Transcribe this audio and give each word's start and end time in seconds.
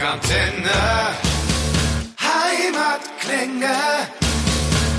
Rockantenne. 0.00 0.70
Heimatklänge. 2.18 3.76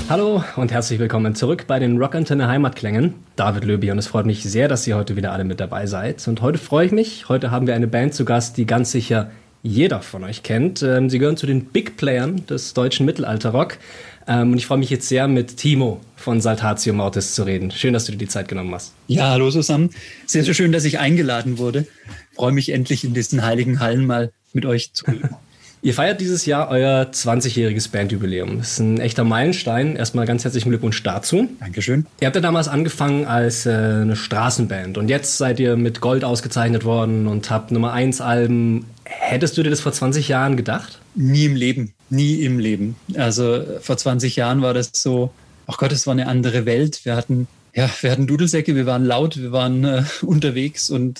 Hallo 0.08 0.44
und 0.54 0.70
herzlich 0.70 1.00
willkommen 1.00 1.34
zurück 1.34 1.64
bei 1.66 1.80
den 1.80 1.98
Rockantenne 1.98 2.46
Heimatklängen. 2.46 3.14
David 3.34 3.64
Löbi 3.64 3.90
und 3.90 3.98
es 3.98 4.06
freut 4.06 4.26
mich 4.26 4.44
sehr, 4.44 4.68
dass 4.68 4.86
ihr 4.86 4.96
heute 4.96 5.16
wieder 5.16 5.32
alle 5.32 5.42
mit 5.42 5.58
dabei 5.58 5.86
seid. 5.86 6.28
Und 6.28 6.40
heute 6.40 6.58
freue 6.58 6.86
ich 6.86 6.92
mich. 6.92 7.28
Heute 7.28 7.50
haben 7.50 7.66
wir 7.66 7.74
eine 7.74 7.88
Band 7.88 8.14
zu 8.14 8.24
Gast, 8.24 8.56
die 8.58 8.64
ganz 8.64 8.92
sicher 8.92 9.32
jeder 9.64 10.02
von 10.02 10.22
euch 10.22 10.44
kennt. 10.44 10.84
Ähm, 10.84 11.10
sie 11.10 11.18
gehören 11.18 11.36
zu 11.36 11.46
den 11.46 11.64
Big 11.64 11.96
Playern 11.96 12.46
des 12.46 12.72
deutschen 12.72 13.04
Mittelalterrock. 13.04 13.78
Ähm, 14.28 14.52
und 14.52 14.58
ich 14.58 14.66
freue 14.66 14.78
mich 14.78 14.90
jetzt 14.90 15.08
sehr, 15.08 15.26
mit 15.26 15.56
Timo 15.56 16.00
von 16.14 16.40
Saltatio 16.40 16.92
Mortis 16.92 17.34
zu 17.34 17.42
reden. 17.42 17.72
Schön, 17.72 17.92
dass 17.92 18.04
du 18.04 18.12
dir 18.12 18.18
die 18.18 18.28
Zeit 18.28 18.46
genommen 18.46 18.72
hast. 18.72 18.92
Ja, 19.08 19.30
hallo 19.30 19.50
zusammen. 19.50 19.90
Sehr, 20.26 20.44
sehr 20.44 20.54
schön, 20.54 20.70
dass 20.70 20.84
ich 20.84 21.00
eingeladen 21.00 21.58
wurde. 21.58 21.88
Ich 22.30 22.36
freue 22.36 22.52
mich 22.52 22.68
endlich 22.68 23.02
in 23.02 23.14
diesen 23.14 23.44
heiligen 23.44 23.80
Hallen 23.80 24.06
mal 24.06 24.30
mit 24.54 24.66
euch 24.66 24.92
zu 24.92 25.06
reden. 25.06 25.30
Ihr 25.84 25.94
feiert 25.94 26.20
dieses 26.20 26.46
Jahr 26.46 26.68
euer 26.68 27.08
20-jähriges 27.10 27.90
Bandjubiläum. 27.90 28.58
Das 28.58 28.74
ist 28.74 28.78
ein 28.78 29.00
echter 29.00 29.24
Meilenstein. 29.24 29.96
Erstmal 29.96 30.26
ganz 30.26 30.44
herzlichen 30.44 30.68
Glückwunsch 30.68 31.02
dazu. 31.02 31.48
Dankeschön. 31.58 32.06
Ihr 32.20 32.26
habt 32.26 32.36
ja 32.36 32.40
damals 32.40 32.68
angefangen 32.68 33.26
als 33.26 33.66
äh, 33.66 33.70
eine 33.72 34.14
Straßenband 34.14 34.96
und 34.96 35.08
jetzt 35.08 35.38
seid 35.38 35.58
ihr 35.58 35.76
mit 35.76 36.00
Gold 36.00 36.22
ausgezeichnet 36.22 36.84
worden 36.84 37.26
und 37.26 37.50
habt 37.50 37.72
Nummer 37.72 37.92
1 37.92 38.20
Alben. 38.20 38.86
Hättest 39.02 39.58
du 39.58 39.64
dir 39.64 39.70
das 39.70 39.80
vor 39.80 39.92
20 39.92 40.28
Jahren 40.28 40.56
gedacht? 40.56 41.00
Nie 41.16 41.46
im 41.46 41.56
Leben. 41.56 41.94
Nie 42.10 42.44
im 42.44 42.60
Leben. 42.60 42.94
Also 43.16 43.64
vor 43.80 43.96
20 43.96 44.36
Jahren 44.36 44.62
war 44.62 44.74
das 44.74 44.90
so, 44.94 45.32
ach 45.66 45.78
Gott, 45.78 45.90
es 45.90 46.06
war 46.06 46.12
eine 46.12 46.28
andere 46.28 46.64
Welt. 46.64 47.04
Wir 47.04 47.16
hatten, 47.16 47.48
ja, 47.74 47.90
wir 48.02 48.12
hatten 48.12 48.28
Dudelsäcke, 48.28 48.76
wir 48.76 48.86
waren 48.86 49.04
laut, 49.04 49.36
wir 49.36 49.50
waren 49.50 49.82
äh, 49.82 50.04
unterwegs 50.22 50.90
und 50.90 51.18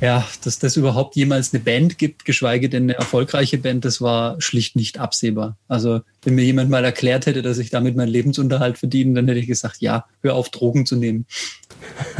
ja, 0.00 0.26
dass 0.42 0.58
das 0.58 0.76
überhaupt 0.76 1.16
jemals 1.16 1.54
eine 1.54 1.62
Band 1.62 1.98
gibt, 1.98 2.24
geschweige 2.24 2.68
denn 2.68 2.84
eine 2.84 2.94
erfolgreiche 2.94 3.58
Band, 3.58 3.84
das 3.84 4.00
war 4.00 4.40
schlicht 4.40 4.76
nicht 4.76 4.98
absehbar. 4.98 5.56
Also 5.68 6.00
wenn 6.22 6.34
mir 6.34 6.44
jemand 6.44 6.70
mal 6.70 6.84
erklärt 6.84 7.26
hätte, 7.26 7.42
dass 7.42 7.58
ich 7.58 7.70
damit 7.70 7.96
meinen 7.96 8.08
Lebensunterhalt 8.08 8.78
verdiene, 8.78 9.14
dann 9.14 9.28
hätte 9.28 9.40
ich 9.40 9.46
gesagt, 9.46 9.76
ja, 9.80 10.06
hör 10.20 10.34
auf, 10.34 10.50
Drogen 10.50 10.84
zu 10.84 10.96
nehmen. 10.96 11.26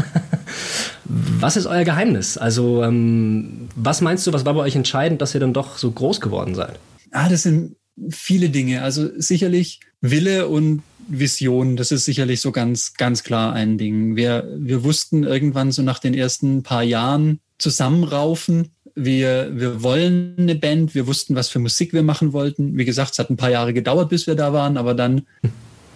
was 1.05 1.57
ist 1.57 1.67
euer 1.67 1.85
Geheimnis? 1.85 2.39
Also 2.39 2.83
ähm, 2.83 3.69
was 3.75 4.01
meinst 4.01 4.27
du, 4.27 4.33
was 4.33 4.45
war 4.45 4.55
bei 4.55 4.61
euch 4.61 4.77
entscheidend, 4.77 5.21
dass 5.21 5.35
ihr 5.35 5.41
dann 5.41 5.53
doch 5.53 5.77
so 5.77 5.91
groß 5.91 6.21
geworden 6.21 6.55
seid? 6.55 6.79
Ah, 7.11 7.29
das 7.29 7.43
sind 7.43 7.77
viele 8.09 8.51
Dinge. 8.51 8.83
Also 8.83 9.09
sicherlich 9.17 9.81
Wille 10.01 10.49
und 10.49 10.83
Vision, 11.07 11.77
das 11.77 11.91
ist 11.91 12.05
sicherlich 12.05 12.41
so 12.41 12.53
ganz, 12.53 12.95
ganz 12.95 13.25
klar 13.25 13.53
ein 13.53 13.79
Ding. 13.79 14.17
Wir, 14.17 14.49
wir 14.57 14.85
wussten 14.85 15.25
irgendwann 15.25 15.73
so 15.73 15.83
nach 15.83 15.99
den 15.99 16.15
ersten 16.15 16.63
paar 16.63 16.83
Jahren, 16.83 17.41
zusammenraufen. 17.59 18.71
Wir, 18.95 19.51
wir 19.53 19.83
wollen 19.83 20.35
eine 20.39 20.55
Band, 20.55 20.95
wir 20.95 21.07
wussten, 21.07 21.35
was 21.35 21.49
für 21.49 21.59
Musik 21.59 21.93
wir 21.93 22.03
machen 22.03 22.33
wollten. 22.33 22.77
Wie 22.77 22.85
gesagt, 22.85 23.13
es 23.13 23.19
hat 23.19 23.31
ein 23.31 23.37
paar 23.37 23.51
Jahre 23.51 23.73
gedauert, 23.73 24.09
bis 24.09 24.27
wir 24.27 24.35
da 24.35 24.53
waren, 24.53 24.77
aber 24.77 24.95
dann 24.95 25.27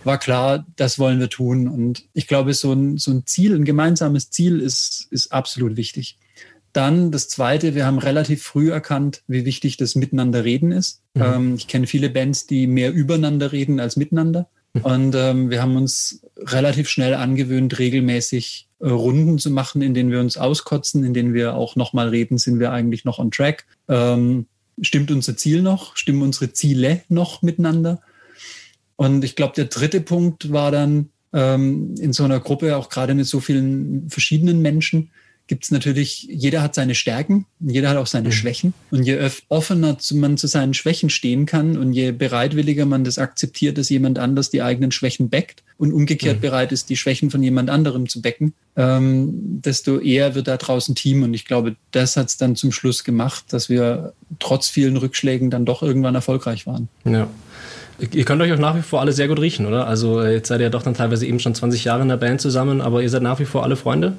war 0.05 0.19
klar, 0.19 0.67
das 0.77 0.98
wollen 0.98 1.20
wir 1.20 1.28
tun. 1.28 1.69
Und 1.69 2.05
ich 2.12 2.27
glaube, 2.27 2.55
so 2.55 2.73
ein, 2.73 2.97
so 2.98 3.12
ein 3.12 3.27
Ziel, 3.27 3.55
ein 3.55 3.65
gemeinsames 3.65 4.31
Ziel 4.31 4.61
ist, 4.61 5.06
ist 5.11 5.33
absolut 5.33 5.77
wichtig. 5.77 6.19
Dann 6.73 7.11
das 7.11 7.28
Zweite, 7.28 7.75
wir 7.75 7.87
haben 7.87 7.98
relativ 7.98 8.43
früh 8.43 8.70
erkannt, 8.70 9.22
wie 9.27 9.45
wichtig 9.45 9.77
das 9.77 9.95
Miteinander 9.95 10.45
reden 10.45 10.72
ist. 10.72 11.03
Mhm. 11.15 11.22
Ähm, 11.22 11.55
ich 11.56 11.67
kenne 11.67 11.87
viele 11.87 12.11
Bands, 12.11 12.47
die 12.47 12.67
mehr 12.67 12.93
übereinander 12.93 13.53
reden 13.53 13.81
als 13.81 13.97
miteinander. 13.97 14.48
Und 14.83 15.15
ähm, 15.15 15.51
wir 15.51 15.63
haben 15.63 15.77
uns 15.77 16.23
relativ 16.37 16.89
schnell 16.89 17.15
angewöhnt, 17.15 17.79
regelmäßig 17.79 18.69
äh, 18.81 18.89
Runden 18.89 19.39
zu 19.39 19.51
machen, 19.51 19.83
in 19.83 19.95
denen 19.95 20.11
wir 20.11 20.21
uns 20.21 20.37
auskotzen, 20.37 21.05
in 21.05 21.15
denen 21.15 21.35
wir 21.35 21.55
auch 21.55 21.75
nochmal 21.77 22.09
reden, 22.09 22.39
sind 22.39 22.61
wir 22.61 22.71
eigentlich 22.73 23.05
noch 23.05 23.19
on 23.19 23.31
track? 23.31 23.67
Ähm, 23.89 24.47
stimmt 24.81 25.11
unser 25.11 25.37
Ziel 25.37 25.63
noch? 25.63 25.97
Stimmen 25.97 26.23
unsere 26.23 26.53
Ziele 26.53 27.03
noch 27.09 27.43
miteinander? 27.43 28.01
Und 28.97 29.25
ich 29.25 29.37
glaube, 29.37 29.55
der 29.55 29.67
dritte 29.67 30.01
Punkt 30.01 30.53
war 30.53 30.71
dann 30.71 31.11
ähm, 31.33 31.95
in 31.99 32.12
so 32.12 32.25
einer 32.25 32.41
Gruppe, 32.41 32.77
auch 32.77 32.89
gerade 32.89 33.15
mit 33.15 33.27
so 33.27 33.41
vielen 33.41 34.09
verschiedenen 34.11 34.61
Menschen, 34.61 35.11
gibt 35.48 35.64
es 35.64 35.70
natürlich, 35.70 36.28
jeder 36.31 36.62
hat 36.62 36.75
seine 36.75 36.94
Stärken, 36.94 37.47
jeder 37.59 37.88
hat 37.88 37.97
auch 37.97 38.06
seine 38.06 38.28
mhm. 38.28 38.32
Schwächen. 38.32 38.75
Und 38.91 39.03
je 39.03 39.19
offener 39.48 39.97
man 40.12 40.36
zu 40.36 40.47
seinen 40.47 40.75
Schwächen 40.75 41.10
stehen 41.10 41.47
kann 41.47 41.76
und 41.76 41.92
je 41.92 42.12
bereitwilliger 42.12 42.86
man 42.86 43.03
das 43.03 43.19
akzeptiert, 43.19 43.78
dass 43.78 43.88
jemand 43.88 44.19
anders 44.19 44.50
die 44.50 44.62
eigenen 44.62 44.92
Schwächen 44.92 45.31
backt 45.31 45.62
und 45.78 45.92
umgekehrt 45.92 46.36
mhm. 46.36 46.42
bereit 46.42 46.70
ist, 46.70 46.91
die 46.91 46.97
Schwächen 46.97 47.31
von 47.31 47.42
jemand 47.42 47.70
anderem 47.70 48.09
zu 48.09 48.20
becken, 48.20 48.53
ähm, 48.76 49.31
desto 49.62 49.98
eher 49.98 50.34
wird 50.34 50.48
da 50.48 50.59
draußen 50.59 50.94
Team. 50.94 51.22
Und 51.22 51.32
ich 51.32 51.47
glaube, 51.47 51.76
das 51.91 52.16
hat 52.16 52.28
es 52.28 52.36
dann 52.36 52.54
zum 52.54 52.70
Schluss 52.70 53.03
gemacht, 53.03 53.47
dass 53.48 53.69
wir 53.69 54.12
trotz 54.38 54.69
vielen 54.69 54.98
Rückschlägen 54.98 55.50
dann 55.50 55.65
doch 55.65 55.82
irgendwann 55.82 56.15
erfolgreich 56.15 56.66
waren. 56.66 56.88
Ja. 57.04 57.28
Ihr 58.12 58.25
könnt 58.25 58.41
euch 58.42 58.53
auch 58.53 58.59
nach 58.59 58.76
wie 58.76 58.82
vor 58.82 59.00
alle 59.00 59.12
sehr 59.12 59.26
gut 59.26 59.41
riechen, 59.41 59.66
oder? 59.66 59.88
Also 59.88 60.22
jetzt 60.22 60.48
seid 60.48 60.60
ihr 60.60 60.65
ja 60.65 60.70
doch 60.70 60.82
dann 60.82 60.94
teilweise 60.94 61.26
eben 61.26 61.41
schon 61.41 61.54
20 61.54 61.82
Jahre 61.84 62.03
in 62.03 62.09
der 62.09 62.16
Band 62.16 62.41
zusammen, 62.41 62.80
aber 62.80 63.03
ihr 63.03 63.10
seid 63.10 63.22
nach 63.22 63.41
wie 63.41 63.44
vor 63.44 63.65
alle 63.65 63.75
Freunde? 63.75 64.16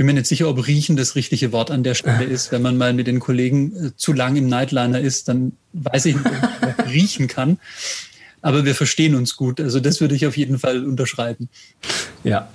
Ich 0.00 0.02
bin 0.02 0.14
mir 0.14 0.14
nicht 0.14 0.28
sicher, 0.28 0.48
ob 0.48 0.66
riechen 0.66 0.96
das 0.96 1.14
richtige 1.14 1.52
Wort 1.52 1.70
an 1.70 1.82
der 1.82 1.92
Stelle 1.92 2.24
ist. 2.24 2.52
Wenn 2.52 2.62
man 2.62 2.78
mal 2.78 2.94
mit 2.94 3.06
den 3.06 3.20
Kollegen 3.20 3.88
äh, 3.88 3.96
zu 3.96 4.14
lang 4.14 4.34
im 4.36 4.48
Nightliner 4.48 4.98
ist, 4.98 5.28
dann 5.28 5.52
weiß 5.74 6.06
ich 6.06 6.16
nicht, 6.16 6.24
ob 6.24 6.62
man 6.62 6.86
riechen 6.88 7.28
kann. 7.28 7.58
Aber 8.40 8.64
wir 8.64 8.74
verstehen 8.74 9.14
uns 9.14 9.36
gut. 9.36 9.60
Also 9.60 9.78
das 9.78 10.00
würde 10.00 10.14
ich 10.14 10.26
auf 10.26 10.38
jeden 10.38 10.58
Fall 10.58 10.86
unterschreiben. 10.86 11.50
Ja, 12.24 12.48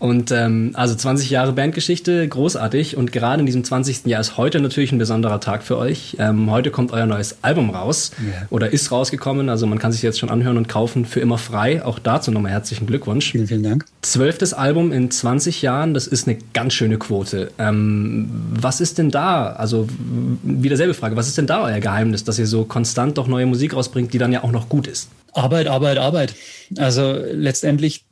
und 0.00 0.30
ähm, 0.30 0.70
also 0.74 0.94
20 0.94 1.30
Jahre 1.30 1.52
Bandgeschichte, 1.52 2.28
großartig. 2.28 2.96
Und 2.96 3.10
gerade 3.10 3.40
in 3.40 3.46
diesem 3.46 3.64
20. 3.64 4.06
Jahr 4.06 4.20
ist 4.20 4.36
heute 4.36 4.60
natürlich 4.60 4.92
ein 4.92 4.98
besonderer 4.98 5.40
Tag 5.40 5.62
für 5.62 5.76
euch. 5.76 6.16
Ähm, 6.18 6.50
heute 6.50 6.70
kommt 6.70 6.92
euer 6.92 7.06
neues 7.06 7.38
Album 7.42 7.70
raus 7.70 8.12
yeah. 8.20 8.46
oder 8.50 8.72
ist 8.72 8.92
rausgekommen. 8.92 9.48
Also 9.48 9.66
man 9.66 9.78
kann 9.78 9.90
sich 9.90 10.02
jetzt 10.02 10.18
schon 10.18 10.30
anhören 10.30 10.56
und 10.56 10.68
kaufen 10.68 11.04
für 11.04 11.20
immer 11.20 11.38
frei. 11.38 11.84
Auch 11.84 11.98
dazu 11.98 12.30
nochmal 12.30 12.52
herzlichen 12.52 12.86
Glückwunsch. 12.86 13.32
Vielen, 13.32 13.48
vielen 13.48 13.62
Dank. 13.64 13.86
Zwölftes 14.02 14.54
Album 14.54 14.92
in 14.92 15.10
20 15.10 15.62
Jahren, 15.62 15.94
das 15.94 16.06
ist 16.06 16.28
eine 16.28 16.38
ganz 16.54 16.74
schöne 16.74 16.98
Quote. 16.98 17.50
Ähm, 17.58 18.28
was 18.50 18.80
ist 18.80 18.98
denn 18.98 19.10
da? 19.10 19.48
Also 19.50 19.88
wieder 20.44 20.76
selbe 20.76 20.94
Frage. 20.94 21.16
Was 21.16 21.26
ist 21.26 21.38
denn 21.38 21.46
da 21.46 21.62
euer 21.62 21.80
Geheimnis, 21.80 22.22
dass 22.22 22.38
ihr 22.38 22.46
so 22.46 22.64
konstant 22.64 23.18
doch 23.18 23.26
neue 23.26 23.46
Musik 23.46 23.74
rausbringt, 23.74 24.12
die 24.12 24.18
dann 24.18 24.32
ja 24.32 24.44
auch 24.44 24.52
noch 24.52 24.68
gut 24.68 24.86
ist? 24.86 25.08
Arbeit, 25.32 25.66
Arbeit, 25.66 25.98
Arbeit. 25.98 26.34
Also 26.76 27.16
letztendlich 27.32 28.04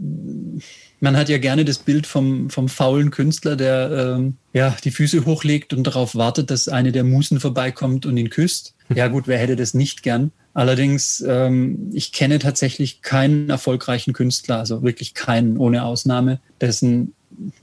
man 1.00 1.16
hat 1.16 1.28
ja 1.28 1.38
gerne 1.38 1.64
das 1.64 1.78
Bild 1.78 2.06
vom, 2.06 2.50
vom 2.50 2.68
faulen 2.68 3.10
Künstler, 3.10 3.56
der 3.56 4.16
ähm, 4.16 4.36
ja, 4.52 4.76
die 4.84 4.90
Füße 4.90 5.26
hochlegt 5.26 5.72
und 5.72 5.84
darauf 5.84 6.14
wartet, 6.14 6.50
dass 6.50 6.68
eine 6.68 6.92
der 6.92 7.04
Musen 7.04 7.40
vorbeikommt 7.40 8.06
und 8.06 8.16
ihn 8.16 8.30
küsst. 8.30 8.74
Ja 8.94 9.08
gut, 9.08 9.26
wer 9.26 9.38
hätte 9.38 9.56
das 9.56 9.74
nicht 9.74 10.02
gern? 10.02 10.30
Allerdings, 10.54 11.22
ähm, 11.26 11.90
ich 11.92 12.12
kenne 12.12 12.38
tatsächlich 12.38 13.02
keinen 13.02 13.50
erfolgreichen 13.50 14.14
Künstler, 14.14 14.58
also 14.58 14.82
wirklich 14.82 15.12
keinen 15.12 15.58
ohne 15.58 15.84
Ausnahme, 15.84 16.40
dessen 16.60 17.12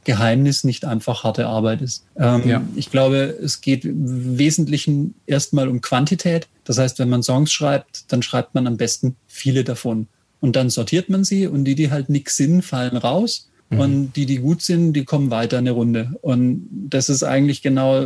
Geheimnis 0.03 0.63
nicht 0.63 0.85
einfach 0.85 1.23
harte 1.23 1.47
Arbeit 1.47 1.81
ist. 1.81 2.05
Ähm, 2.17 2.47
ja. 2.47 2.61
Ich 2.75 2.91
glaube, 2.91 3.35
es 3.41 3.61
geht 3.61 3.85
im 3.85 4.37
Wesentlichen 4.37 5.15
erstmal 5.25 5.67
um 5.67 5.81
Quantität. 5.81 6.47
Das 6.65 6.77
heißt, 6.77 6.99
wenn 6.99 7.09
man 7.09 7.23
Songs 7.23 7.51
schreibt, 7.51 8.11
dann 8.11 8.21
schreibt 8.21 8.53
man 8.53 8.67
am 8.67 8.77
besten 8.77 9.15
viele 9.27 9.63
davon. 9.63 10.07
Und 10.43 10.57
dann 10.57 10.69
sortiert 10.69 11.07
man 11.07 11.23
sie 11.23 11.47
und 11.47 11.63
die, 11.63 11.73
die 11.73 11.89
halt 11.89 12.09
nix 12.09 12.35
sind, 12.35 12.63
fallen 12.63 12.97
raus. 12.97 13.49
Mhm. 13.69 13.79
Und 13.79 14.13
die, 14.17 14.25
die 14.25 14.39
gut 14.39 14.61
sind, 14.61 14.91
die 14.91 15.05
kommen 15.05 15.31
weiter 15.31 15.57
eine 15.57 15.71
Runde. 15.71 16.17
Und 16.21 16.67
das 16.69 17.07
ist 17.07 17.23
eigentlich 17.23 17.61
genau 17.61 18.05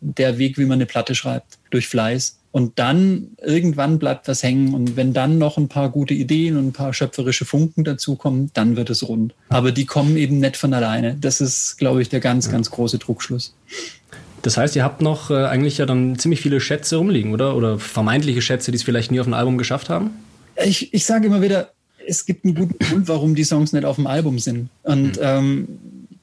der 0.00 0.38
Weg, 0.38 0.56
wie 0.56 0.64
man 0.64 0.78
eine 0.78 0.86
Platte 0.86 1.14
schreibt, 1.14 1.58
durch 1.68 1.86
Fleiß. 1.86 2.38
Und 2.52 2.78
dann 2.78 3.32
irgendwann 3.42 3.98
bleibt 3.98 4.28
was 4.28 4.42
hängen. 4.42 4.72
Und 4.72 4.96
wenn 4.96 5.12
dann 5.12 5.36
noch 5.36 5.58
ein 5.58 5.68
paar 5.68 5.90
gute 5.90 6.14
Ideen 6.14 6.56
und 6.56 6.68
ein 6.68 6.72
paar 6.72 6.94
schöpferische 6.94 7.44
Funken 7.44 7.84
dazukommen, 7.84 8.50
dann 8.54 8.76
wird 8.76 8.88
es 8.88 9.06
rund. 9.06 9.34
Aber 9.50 9.70
die 9.70 9.84
kommen 9.84 10.16
eben 10.16 10.38
nicht 10.38 10.56
von 10.56 10.72
alleine. 10.72 11.18
Das 11.20 11.42
ist, 11.42 11.76
glaube 11.76 12.00
ich, 12.00 12.08
der 12.08 12.20
ganz, 12.20 12.50
ganz 12.50 12.70
große 12.70 12.96
Druckschluss. 12.96 13.54
Das 14.40 14.56
heißt, 14.56 14.74
ihr 14.74 14.84
habt 14.84 15.02
noch 15.02 15.30
äh, 15.30 15.34
eigentlich 15.34 15.76
ja 15.76 15.84
dann 15.84 16.18
ziemlich 16.18 16.40
viele 16.40 16.60
Schätze 16.60 16.96
rumliegen, 16.96 17.34
oder? 17.34 17.54
Oder 17.54 17.78
vermeintliche 17.78 18.40
Schätze, 18.40 18.70
die 18.70 18.76
es 18.76 18.84
vielleicht 18.84 19.10
nie 19.10 19.20
auf 19.20 19.26
ein 19.26 19.34
Album 19.34 19.58
geschafft 19.58 19.90
haben? 19.90 20.12
Ich, 20.62 20.94
ich 20.94 21.04
sage 21.04 21.26
immer 21.26 21.42
wieder, 21.42 21.73
es 22.06 22.26
gibt 22.26 22.44
einen 22.44 22.54
guten 22.54 22.78
Grund, 22.78 23.08
warum 23.08 23.34
die 23.34 23.44
Songs 23.44 23.72
nicht 23.72 23.84
auf 23.84 23.96
dem 23.96 24.06
Album 24.06 24.38
sind. 24.38 24.68
Und 24.82 25.16
mhm. 25.16 25.22
ähm, 25.22 25.68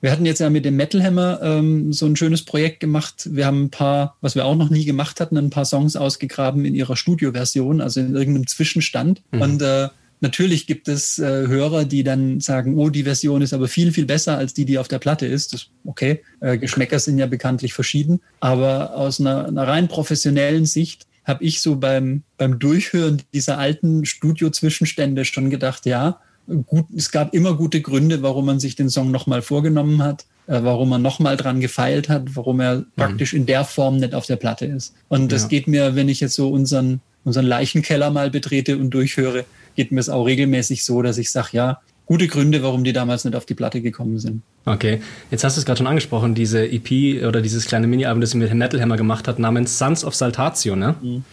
wir 0.01 0.11
hatten 0.11 0.25
jetzt 0.25 0.39
ja 0.39 0.49
mit 0.49 0.65
dem 0.65 0.75
Metal 0.75 1.01
Hammer 1.03 1.39
ähm, 1.43 1.93
so 1.93 2.07
ein 2.07 2.15
schönes 2.15 2.43
Projekt 2.43 2.79
gemacht. 2.79 3.29
Wir 3.31 3.45
haben 3.45 3.65
ein 3.65 3.69
paar, 3.69 4.17
was 4.21 4.33
wir 4.35 4.45
auch 4.45 4.55
noch 4.55 4.69
nie 4.69 4.83
gemacht 4.83 5.19
hatten, 5.19 5.37
ein 5.37 5.51
paar 5.51 5.65
Songs 5.65 5.95
ausgegraben 5.95 6.65
in 6.65 6.73
ihrer 6.73 6.95
Studioversion, 6.95 7.81
also 7.81 7.99
in 7.99 8.15
irgendeinem 8.15 8.47
Zwischenstand. 8.47 9.21
Mhm. 9.31 9.41
Und 9.41 9.61
äh, 9.61 9.89
natürlich 10.19 10.65
gibt 10.65 10.87
es 10.87 11.19
äh, 11.19 11.47
Hörer, 11.47 11.85
die 11.85 12.03
dann 12.03 12.39
sagen, 12.39 12.79
oh, 12.79 12.89
die 12.89 13.03
Version 13.03 13.43
ist 13.43 13.53
aber 13.53 13.67
viel, 13.67 13.91
viel 13.91 14.07
besser 14.07 14.37
als 14.37 14.55
die, 14.55 14.65
die 14.65 14.79
auf 14.79 14.87
der 14.87 14.97
Platte 14.97 15.27
ist. 15.27 15.53
Das, 15.53 15.67
okay, 15.85 16.21
äh, 16.39 16.57
Geschmäcker 16.57 16.97
sind 16.97 17.19
ja 17.19 17.27
bekanntlich 17.27 17.73
verschieden. 17.73 18.21
Aber 18.39 18.95
aus 18.95 19.19
einer, 19.19 19.45
einer 19.45 19.67
rein 19.67 19.87
professionellen 19.87 20.65
Sicht 20.65 21.05
habe 21.23 21.43
ich 21.43 21.61
so 21.61 21.75
beim, 21.75 22.23
beim 22.37 22.59
Durchhören 22.59 23.21
dieser 23.33 23.57
alten 23.57 24.05
Studio-Zwischenstände 24.05 25.25
schon 25.25 25.49
gedacht, 25.49 25.85
ja, 25.85 26.19
gut, 26.65 26.85
es 26.95 27.11
gab 27.11 27.33
immer 27.33 27.55
gute 27.55 27.81
Gründe, 27.81 28.21
warum 28.23 28.45
man 28.45 28.59
sich 28.59 28.75
den 28.75 28.89
Song 28.89 29.11
nochmal 29.11 29.41
vorgenommen 29.41 30.01
hat. 30.03 30.25
äh, 30.47 30.63
warum 30.63 30.91
er 30.91 30.99
nochmal 30.99 31.37
dran 31.37 31.61
gefeilt 31.61 32.09
hat, 32.09 32.35
warum 32.35 32.59
er 32.59 32.77
mhm. 32.77 32.85
praktisch 32.95 33.33
in 33.33 33.45
der 33.45 33.63
Form 33.63 33.97
nicht 33.97 34.13
auf 34.13 34.25
der 34.25 34.35
Platte 34.35 34.65
ist. 34.65 34.93
Und 35.07 35.31
das 35.31 35.43
ja. 35.43 35.47
geht 35.47 35.67
mir, 35.67 35.95
wenn 35.95 36.09
ich 36.09 36.19
jetzt 36.19 36.35
so 36.35 36.49
unseren, 36.49 36.99
unseren 37.23 37.45
Leichenkeller 37.45 38.09
mal 38.09 38.29
betrete 38.29 38.77
und 38.77 38.89
durchhöre, 38.89 39.45
geht 39.75 39.91
mir 39.91 39.99
es 39.99 40.09
auch 40.09 40.25
regelmäßig 40.25 40.83
so, 40.83 41.01
dass 41.01 41.17
ich 41.17 41.31
sage, 41.31 41.49
ja, 41.53 41.81
gute 42.05 42.27
Gründe, 42.27 42.61
warum 42.63 42.83
die 42.83 42.93
damals 42.93 43.23
nicht 43.23 43.35
auf 43.35 43.45
die 43.45 43.53
Platte 43.53 43.81
gekommen 43.81 44.19
sind. 44.19 44.41
Okay, 44.65 45.01
jetzt 45.31 45.43
hast 45.43 45.57
du 45.57 45.59
es 45.59 45.65
gerade 45.65 45.79
schon 45.79 45.87
angesprochen, 45.87 46.35
diese 46.35 46.67
EP 46.67 47.23
oder 47.25 47.41
dieses 47.41 47.65
kleine 47.65 47.87
Mini-Album, 47.87 48.21
das 48.21 48.33
ihr 48.33 48.39
mit 48.39 48.53
Metal 48.53 48.79
Hammer 48.79 48.95
gemacht 48.95 49.27
hat, 49.27 49.39
namens 49.39 49.77
Sons 49.77 50.03
of 50.03 50.13
Saltatio, 50.13 50.75
ne? 50.75 50.95
Mhm. 51.01 51.23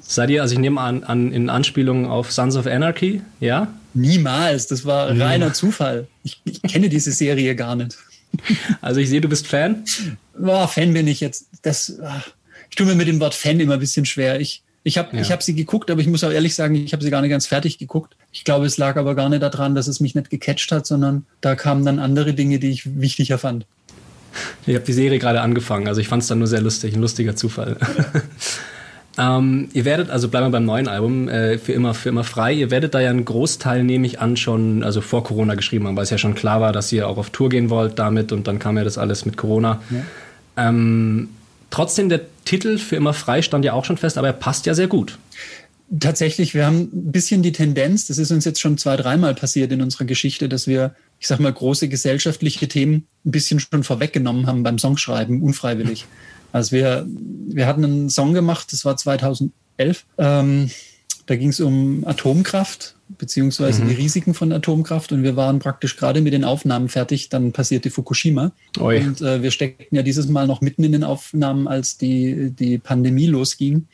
Seid 0.00 0.30
ihr, 0.30 0.42
also 0.42 0.54
ich 0.54 0.58
nehme 0.58 0.80
an, 0.80 1.04
an, 1.04 1.32
in 1.32 1.48
Anspielung 1.48 2.06
auf 2.06 2.32
Sons 2.32 2.56
of 2.56 2.66
Anarchy, 2.66 3.22
ja? 3.38 3.68
Niemals, 3.94 4.66
das 4.66 4.84
war 4.84 5.12
ja. 5.12 5.24
reiner 5.24 5.52
Zufall. 5.52 6.08
Ich, 6.24 6.40
ich, 6.44 6.60
kenne 6.62 6.88
diese 6.88 7.12
Serie 7.12 7.54
gar 7.54 7.76
nicht. 7.76 7.96
Also 8.80 8.98
ich 9.00 9.08
sehe, 9.08 9.20
du 9.20 9.28
bist 9.28 9.46
Fan? 9.46 9.84
Boah, 10.36 10.66
Fan 10.66 10.92
bin 10.92 11.06
ich 11.06 11.20
jetzt. 11.20 11.46
Das, 11.62 12.00
ach, 12.04 12.30
ich 12.68 12.74
tue 12.74 12.84
mir 12.84 12.96
mit 12.96 13.06
dem 13.06 13.20
Wort 13.20 13.32
Fan 13.32 13.60
immer 13.60 13.74
ein 13.74 13.80
bisschen 13.80 14.04
schwer. 14.04 14.40
Ich, 14.40 14.64
ich 14.84 14.98
habe 14.98 15.16
ja. 15.16 15.24
hab 15.24 15.42
sie 15.42 15.54
geguckt, 15.54 15.90
aber 15.90 16.00
ich 16.00 16.06
muss 16.06 16.22
auch 16.22 16.30
ehrlich 16.30 16.54
sagen, 16.54 16.74
ich 16.74 16.92
habe 16.92 17.02
sie 17.02 17.10
gar 17.10 17.22
nicht 17.22 17.30
ganz 17.30 17.46
fertig 17.46 17.78
geguckt. 17.78 18.16
Ich 18.32 18.44
glaube, 18.44 18.66
es 18.66 18.78
lag 18.78 18.96
aber 18.96 19.14
gar 19.14 19.28
nicht 19.28 19.42
daran, 19.42 19.74
dass 19.74 19.88
es 19.88 19.98
mich 19.98 20.14
nicht 20.14 20.30
gecatcht 20.30 20.70
hat, 20.70 20.86
sondern 20.86 21.24
da 21.40 21.56
kamen 21.56 21.84
dann 21.84 21.98
andere 21.98 22.34
Dinge, 22.34 22.58
die 22.58 22.70
ich 22.70 23.00
wichtiger 23.00 23.38
fand. 23.38 23.66
Ich 24.66 24.74
habe 24.74 24.84
die 24.84 24.92
Serie 24.92 25.18
gerade 25.18 25.40
angefangen, 25.40 25.88
also 25.88 26.00
ich 26.00 26.08
fand 26.08 26.22
es 26.22 26.28
dann 26.28 26.38
nur 26.38 26.48
sehr 26.48 26.60
lustig, 26.60 26.94
ein 26.94 27.00
lustiger 27.00 27.34
Zufall. 27.34 27.76
Ähm, 29.16 29.68
ihr 29.72 29.84
werdet, 29.84 30.10
also 30.10 30.28
bleiben 30.28 30.46
wir 30.46 30.50
beim 30.50 30.64
neuen 30.64 30.88
Album, 30.88 31.28
äh, 31.28 31.58
für 31.58 31.72
immer, 31.72 31.94
für 31.94 32.08
immer 32.08 32.24
frei. 32.24 32.52
Ihr 32.52 32.70
werdet 32.70 32.94
da 32.94 33.00
ja 33.00 33.10
einen 33.10 33.24
Großteil, 33.24 33.84
nehme 33.84 34.06
ich 34.06 34.20
an, 34.20 34.36
schon, 34.36 34.82
also 34.82 35.00
vor 35.00 35.22
Corona 35.22 35.54
geschrieben 35.54 35.86
haben, 35.86 35.96
weil 35.96 36.02
es 36.02 36.10
ja 36.10 36.18
schon 36.18 36.34
klar 36.34 36.60
war, 36.60 36.72
dass 36.72 36.90
ihr 36.92 37.08
auch 37.08 37.16
auf 37.16 37.30
Tour 37.30 37.48
gehen 37.48 37.70
wollt 37.70 37.98
damit 37.98 38.32
und 38.32 38.48
dann 38.48 38.58
kam 38.58 38.76
ja 38.76 38.82
das 38.84 38.98
alles 38.98 39.24
mit 39.24 39.36
Corona. 39.36 39.80
Ja. 39.90 40.68
Ähm, 40.68 41.28
trotzdem, 41.74 42.08
der 42.08 42.20
Titel 42.44 42.78
für 42.78 42.96
immer 42.96 43.12
frei 43.12 43.42
stand 43.42 43.64
ja 43.64 43.72
auch 43.72 43.84
schon 43.84 43.96
fest, 43.96 44.16
aber 44.16 44.28
er 44.28 44.32
passt 44.32 44.64
ja 44.66 44.74
sehr 44.74 44.86
gut. 44.86 45.18
Tatsächlich, 46.00 46.54
wir 46.54 46.66
haben 46.66 46.82
ein 46.82 47.12
bisschen 47.12 47.42
die 47.42 47.52
Tendenz, 47.52 48.06
das 48.06 48.18
ist 48.18 48.30
uns 48.30 48.44
jetzt 48.44 48.60
schon 48.60 48.78
zwei, 48.78 48.96
dreimal 48.96 49.34
passiert 49.34 49.72
in 49.72 49.82
unserer 49.82 50.04
Geschichte, 50.04 50.48
dass 50.48 50.66
wir, 50.66 50.94
ich 51.18 51.26
sag 51.26 51.40
mal, 51.40 51.52
große 51.52 51.88
gesellschaftliche 51.88 52.68
Themen 52.68 53.06
ein 53.26 53.32
bisschen 53.32 53.60
schon 53.60 53.82
vorweggenommen 53.82 54.46
haben 54.46 54.62
beim 54.62 54.78
Songschreiben, 54.78 55.42
unfreiwillig. 55.42 56.06
Also 56.52 56.72
wir, 56.76 57.06
wir 57.08 57.66
hatten 57.66 57.84
einen 57.84 58.10
Song 58.10 58.32
gemacht, 58.32 58.72
das 58.72 58.84
war 58.84 58.96
2011. 58.96 59.50
Ähm, 60.18 60.70
da 61.26 61.36
ging 61.36 61.48
es 61.48 61.60
um 61.60 62.04
Atomkraft 62.06 62.96
beziehungsweise 63.18 63.82
mhm. 63.82 63.88
die 63.88 63.94
Risiken 63.94 64.34
von 64.34 64.52
Atomkraft 64.52 65.12
und 65.12 65.22
wir 65.22 65.36
waren 65.36 65.58
praktisch 65.58 65.96
gerade 65.96 66.20
mit 66.20 66.32
den 66.32 66.44
Aufnahmen 66.44 66.88
fertig. 66.88 67.28
Dann 67.28 67.52
passierte 67.52 67.90
Fukushima 67.90 68.52
Oi. 68.78 69.00
und 69.00 69.20
äh, 69.20 69.42
wir 69.42 69.50
steckten 69.50 69.96
ja 69.96 70.02
dieses 70.02 70.28
Mal 70.28 70.46
noch 70.46 70.60
mitten 70.60 70.84
in 70.84 70.92
den 70.92 71.04
Aufnahmen, 71.04 71.68
als 71.68 71.96
die 71.96 72.50
die 72.50 72.78
Pandemie 72.78 73.26
losging. 73.26 73.86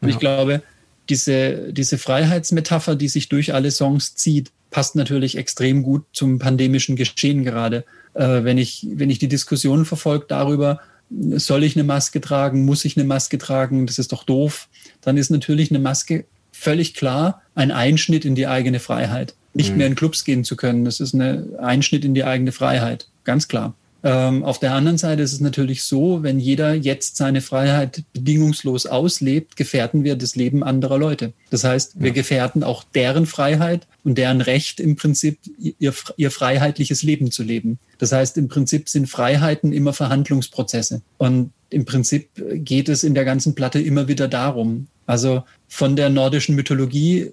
Und 0.00 0.08
ja. 0.08 0.14
ich 0.14 0.18
glaube, 0.18 0.62
diese 1.08 1.72
diese 1.72 1.98
Freiheitsmetapher, 1.98 2.96
die 2.96 3.08
sich 3.08 3.28
durch 3.28 3.54
alle 3.54 3.70
Songs 3.70 4.14
zieht, 4.14 4.50
passt 4.70 4.96
natürlich 4.96 5.36
extrem 5.36 5.82
gut 5.82 6.04
zum 6.12 6.38
pandemischen 6.38 6.96
Geschehen 6.96 7.44
gerade. 7.44 7.84
Äh, 8.14 8.44
wenn 8.44 8.58
ich 8.58 8.86
wenn 8.90 9.10
ich 9.10 9.18
die 9.18 9.28
Diskussion 9.28 9.84
verfolge 9.84 10.26
darüber 10.28 10.80
soll 11.10 11.64
ich 11.64 11.76
eine 11.76 11.84
Maske 11.84 12.20
tragen? 12.20 12.64
Muss 12.64 12.84
ich 12.84 12.96
eine 12.96 13.06
Maske 13.06 13.38
tragen? 13.38 13.86
Das 13.86 13.98
ist 13.98 14.12
doch 14.12 14.24
doof. 14.24 14.68
Dann 15.00 15.16
ist 15.16 15.30
natürlich 15.30 15.70
eine 15.70 15.78
Maske 15.78 16.24
völlig 16.54 16.94
klar 16.94 17.42
ein 17.54 17.70
Einschnitt 17.70 18.24
in 18.24 18.34
die 18.34 18.46
eigene 18.46 18.80
Freiheit. 18.80 19.34
Nicht 19.52 19.72
mhm. 19.72 19.78
mehr 19.78 19.86
in 19.88 19.94
Clubs 19.94 20.24
gehen 20.24 20.44
zu 20.44 20.56
können, 20.56 20.84
das 20.84 21.00
ist 21.00 21.14
ein 21.14 21.56
Einschnitt 21.58 22.04
in 22.04 22.14
die 22.14 22.24
eigene 22.24 22.52
Freiheit, 22.52 23.08
ganz 23.24 23.48
klar. 23.48 23.74
Ähm, 24.04 24.44
auf 24.44 24.58
der 24.58 24.74
anderen 24.74 24.98
Seite 24.98 25.22
ist 25.22 25.32
es 25.32 25.40
natürlich 25.40 25.82
so, 25.82 26.22
wenn 26.22 26.38
jeder 26.38 26.74
jetzt 26.74 27.16
seine 27.16 27.40
Freiheit 27.40 28.02
bedingungslos 28.12 28.84
auslebt, 28.84 29.56
gefährden 29.56 30.04
wir 30.04 30.14
das 30.16 30.36
Leben 30.36 30.62
anderer 30.62 30.98
Leute. 30.98 31.32
Das 31.48 31.64
heißt, 31.64 31.94
wir 31.98 32.08
ja. 32.08 32.14
gefährden 32.14 32.62
auch 32.62 32.84
deren 32.84 33.24
Freiheit 33.24 33.86
und 34.04 34.18
deren 34.18 34.42
Recht 34.42 34.78
im 34.78 34.96
Prinzip, 34.96 35.38
ihr, 35.78 35.94
ihr 36.18 36.30
freiheitliches 36.30 37.02
Leben 37.02 37.30
zu 37.30 37.42
leben. 37.42 37.78
Das 37.96 38.12
heißt, 38.12 38.36
im 38.36 38.48
Prinzip 38.48 38.90
sind 38.90 39.06
Freiheiten 39.06 39.72
immer 39.72 39.94
Verhandlungsprozesse. 39.94 41.00
Und 41.16 41.52
im 41.70 41.86
Prinzip 41.86 42.28
geht 42.52 42.90
es 42.90 43.04
in 43.04 43.14
der 43.14 43.24
ganzen 43.24 43.54
Platte 43.54 43.80
immer 43.80 44.06
wieder 44.06 44.28
darum. 44.28 44.88
Also 45.06 45.44
von 45.74 45.96
der 45.96 46.08
nordischen 46.08 46.54
Mythologie, 46.54 47.32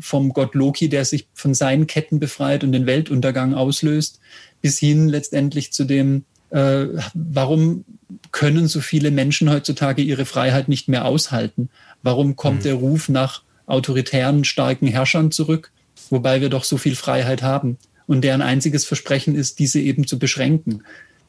vom 0.00 0.30
Gott 0.30 0.56
Loki, 0.56 0.88
der 0.88 1.04
sich 1.04 1.28
von 1.34 1.54
seinen 1.54 1.86
Ketten 1.86 2.18
befreit 2.18 2.64
und 2.64 2.72
den 2.72 2.84
Weltuntergang 2.84 3.54
auslöst, 3.54 4.18
bis 4.60 4.80
hin 4.80 5.08
letztendlich 5.08 5.72
zu 5.72 5.84
dem, 5.84 6.24
äh, 6.50 6.86
warum 7.14 7.84
können 8.32 8.66
so 8.66 8.80
viele 8.80 9.12
Menschen 9.12 9.48
heutzutage 9.48 10.02
ihre 10.02 10.24
Freiheit 10.24 10.68
nicht 10.68 10.88
mehr 10.88 11.04
aushalten? 11.04 11.68
Warum 12.02 12.34
kommt 12.34 12.58
mhm. 12.58 12.64
der 12.64 12.74
Ruf 12.74 13.08
nach 13.08 13.44
autoritären, 13.66 14.42
starken 14.42 14.88
Herrschern 14.88 15.30
zurück, 15.30 15.70
wobei 16.10 16.40
wir 16.40 16.48
doch 16.48 16.64
so 16.64 16.78
viel 16.78 16.96
Freiheit 16.96 17.42
haben 17.42 17.78
und 18.08 18.24
deren 18.24 18.42
einziges 18.42 18.84
Versprechen 18.84 19.36
ist, 19.36 19.60
diese 19.60 19.78
eben 19.78 20.08
zu 20.08 20.18
beschränken? 20.18 20.82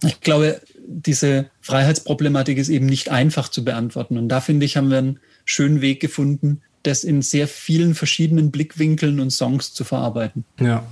Ich 0.04 0.22
glaube, 0.22 0.60
diese 0.88 1.52
Freiheitsproblematik 1.62 2.58
ist 2.58 2.70
eben 2.70 2.88
nicht 2.88 3.10
einfach 3.10 3.50
zu 3.50 3.64
beantworten. 3.64 4.18
Und 4.18 4.30
da 4.30 4.42
finde 4.42 4.66
ich, 4.66 4.76
haben 4.76 4.90
wir 4.90 4.98
einen 4.98 5.20
schönen 5.48 5.82
Weg 5.82 6.00
gefunden, 6.00 6.62
das 6.84 7.04
in 7.04 7.24
sehr 7.24 7.48
vielen 7.48 7.96
verschiedenen 7.96 8.52
Blickwinkeln 8.52 9.20
und 9.20 9.32
Songs 9.32 9.74
zu 9.74 9.84
verarbeiten. 9.84 10.46
Ja. 10.60 10.86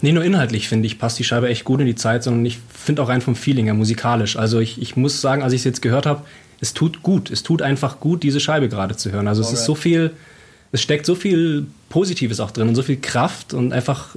Nee, 0.00 0.12
nur 0.12 0.22
inhaltlich 0.22 0.68
finde 0.68 0.86
ich, 0.86 0.98
passt 0.98 1.18
die 1.18 1.24
Scheibe 1.24 1.48
echt 1.48 1.64
gut 1.64 1.80
in 1.80 1.86
die 1.86 1.94
Zeit, 1.94 2.22
sondern 2.22 2.44
ich 2.44 2.58
finde 2.72 3.02
auch 3.02 3.08
rein 3.08 3.20
vom 3.20 3.34
Feeling 3.34 3.64
her 3.64 3.74
musikalisch. 3.74 4.36
Also 4.36 4.60
ich, 4.60 4.80
ich 4.80 4.96
muss 4.96 5.20
sagen, 5.20 5.42
als 5.42 5.52
ich 5.52 5.60
es 5.60 5.64
jetzt 5.64 5.82
gehört 5.82 6.06
habe, 6.06 6.22
es 6.60 6.74
tut 6.74 7.02
gut. 7.02 7.30
Es 7.30 7.42
tut 7.42 7.62
einfach 7.62 7.98
gut, 7.98 8.22
diese 8.22 8.38
Scheibe 8.38 8.68
gerade 8.68 8.96
zu 8.96 9.10
hören. 9.10 9.26
Also 9.26 9.42
Alright. 9.42 9.54
es 9.54 9.60
ist 9.60 9.66
so 9.66 9.74
viel, 9.74 10.12
es 10.70 10.82
steckt 10.82 11.06
so 11.06 11.16
viel 11.16 11.66
Positives 11.88 12.38
auch 12.38 12.52
drin 12.52 12.68
und 12.68 12.76
so 12.76 12.82
viel 12.82 12.98
Kraft 12.98 13.54
und 13.54 13.72
einfach, 13.72 14.14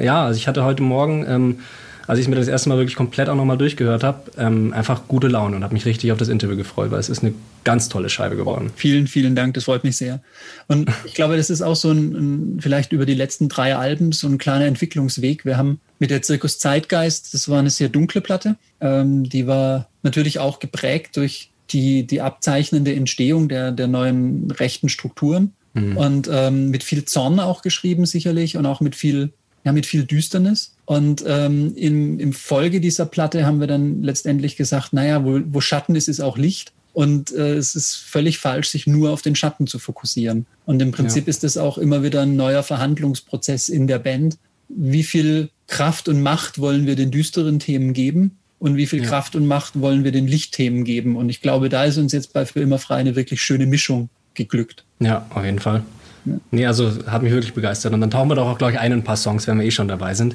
ja, 0.00 0.24
also 0.24 0.36
ich 0.36 0.48
hatte 0.48 0.64
heute 0.64 0.82
Morgen 0.82 1.24
ähm, 1.28 1.58
als 2.06 2.18
ich 2.18 2.28
mir 2.28 2.36
das 2.36 2.48
erste 2.48 2.68
Mal 2.68 2.78
wirklich 2.78 2.96
komplett 2.96 3.28
auch 3.28 3.34
nochmal 3.34 3.58
durchgehört 3.58 4.04
habe, 4.04 4.30
ähm, 4.38 4.72
einfach 4.72 5.08
gute 5.08 5.28
Laune 5.28 5.56
und 5.56 5.64
habe 5.64 5.74
mich 5.74 5.84
richtig 5.86 6.12
auf 6.12 6.18
das 6.18 6.28
Interview 6.28 6.56
gefreut, 6.56 6.90
weil 6.90 7.00
es 7.00 7.08
ist 7.08 7.22
eine 7.22 7.34
ganz 7.64 7.88
tolle 7.88 8.08
Scheibe 8.08 8.36
geworden. 8.36 8.70
Vielen, 8.76 9.06
vielen 9.06 9.34
Dank, 9.34 9.54
das 9.54 9.64
freut 9.64 9.84
mich 9.84 9.96
sehr. 9.96 10.20
Und 10.68 10.90
ich 11.04 11.14
glaube, 11.14 11.36
das 11.36 11.50
ist 11.50 11.62
auch 11.62 11.76
so 11.76 11.90
ein, 11.90 12.12
ein 12.14 12.60
vielleicht 12.60 12.92
über 12.92 13.06
die 13.06 13.14
letzten 13.14 13.48
drei 13.48 13.76
Alben 13.76 14.12
so 14.12 14.28
ein 14.28 14.38
kleiner 14.38 14.66
Entwicklungsweg. 14.66 15.44
Wir 15.44 15.56
haben 15.56 15.80
mit 15.98 16.10
der 16.10 16.22
Zirkus 16.22 16.58
Zeitgeist, 16.58 17.34
das 17.34 17.48
war 17.48 17.58
eine 17.58 17.70
sehr 17.70 17.88
dunkle 17.88 18.20
Platte, 18.20 18.56
ähm, 18.80 19.28
die 19.28 19.46
war 19.46 19.88
natürlich 20.02 20.38
auch 20.38 20.58
geprägt 20.58 21.16
durch 21.16 21.50
die, 21.70 22.06
die 22.06 22.20
abzeichnende 22.20 22.94
Entstehung 22.94 23.48
der, 23.48 23.72
der 23.72 23.88
neuen 23.88 24.50
rechten 24.50 24.88
Strukturen. 24.88 25.52
Mhm. 25.74 25.96
Und 25.96 26.30
ähm, 26.32 26.70
mit 26.70 26.84
viel 26.84 27.04
Zorn 27.04 27.40
auch 27.40 27.62
geschrieben 27.62 28.06
sicherlich 28.06 28.56
und 28.56 28.64
auch 28.64 28.80
mit 28.80 28.94
viel 28.94 29.32
ja, 29.66 29.72
mit 29.72 29.84
viel 29.84 30.04
Düsternis. 30.04 30.75
Und 30.86 31.24
ähm, 31.26 31.74
im, 31.76 32.18
im 32.20 32.32
Folge 32.32 32.80
dieser 32.80 33.06
Platte 33.06 33.44
haben 33.44 33.60
wir 33.60 33.66
dann 33.66 34.02
letztendlich 34.02 34.56
gesagt, 34.56 34.92
naja, 34.92 35.24
wo, 35.24 35.40
wo 35.46 35.60
Schatten 35.60 35.96
ist, 35.96 36.08
ist 36.08 36.20
auch 36.20 36.38
Licht. 36.38 36.72
Und 36.92 37.32
äh, 37.32 37.56
es 37.56 37.74
ist 37.74 37.96
völlig 37.96 38.38
falsch, 38.38 38.68
sich 38.68 38.86
nur 38.86 39.10
auf 39.10 39.20
den 39.20 39.34
Schatten 39.34 39.66
zu 39.66 39.78
fokussieren. 39.78 40.46
Und 40.64 40.80
im 40.80 40.92
Prinzip 40.92 41.26
ja. 41.26 41.30
ist 41.30 41.44
es 41.44 41.58
auch 41.58 41.76
immer 41.76 42.02
wieder 42.02 42.22
ein 42.22 42.36
neuer 42.36 42.62
Verhandlungsprozess 42.62 43.68
in 43.68 43.86
der 43.86 43.98
Band. 43.98 44.38
Wie 44.68 45.02
viel 45.02 45.50
Kraft 45.66 46.08
und 46.08 46.22
Macht 46.22 46.58
wollen 46.58 46.86
wir 46.86 46.96
den 46.96 47.10
düsteren 47.10 47.58
Themen 47.58 47.92
geben? 47.92 48.38
Und 48.58 48.76
wie 48.76 48.86
viel 48.86 49.02
ja. 49.02 49.08
Kraft 49.08 49.36
und 49.36 49.46
Macht 49.46 49.78
wollen 49.80 50.04
wir 50.04 50.12
den 50.12 50.26
Lichtthemen 50.26 50.84
geben? 50.84 51.16
Und 51.16 51.28
ich 51.28 51.42
glaube, 51.42 51.68
da 51.68 51.84
ist 51.84 51.98
uns 51.98 52.12
jetzt 52.12 52.32
bei 52.32 52.46
Für 52.46 52.60
immer 52.60 52.78
frei 52.78 52.96
eine 52.96 53.16
wirklich 53.16 53.42
schöne 53.42 53.66
Mischung 53.66 54.08
geglückt. 54.34 54.84
Ja, 55.00 55.26
auf 55.30 55.44
jeden 55.44 55.58
Fall. 55.58 55.82
Ja. 56.26 56.34
Nee, 56.50 56.66
also 56.66 56.90
hat 57.06 57.22
mich 57.22 57.32
wirklich 57.32 57.54
begeistert. 57.54 57.92
Und 57.94 58.00
dann 58.00 58.10
tauchen 58.10 58.28
wir 58.28 58.34
doch 58.34 58.48
auch 58.48 58.58
gleich 58.58 58.78
ein, 58.78 58.92
ein 58.92 59.04
paar 59.04 59.16
Songs, 59.16 59.46
wenn 59.46 59.58
wir 59.58 59.66
eh 59.66 59.70
schon 59.70 59.88
dabei 59.88 60.14
sind. 60.14 60.34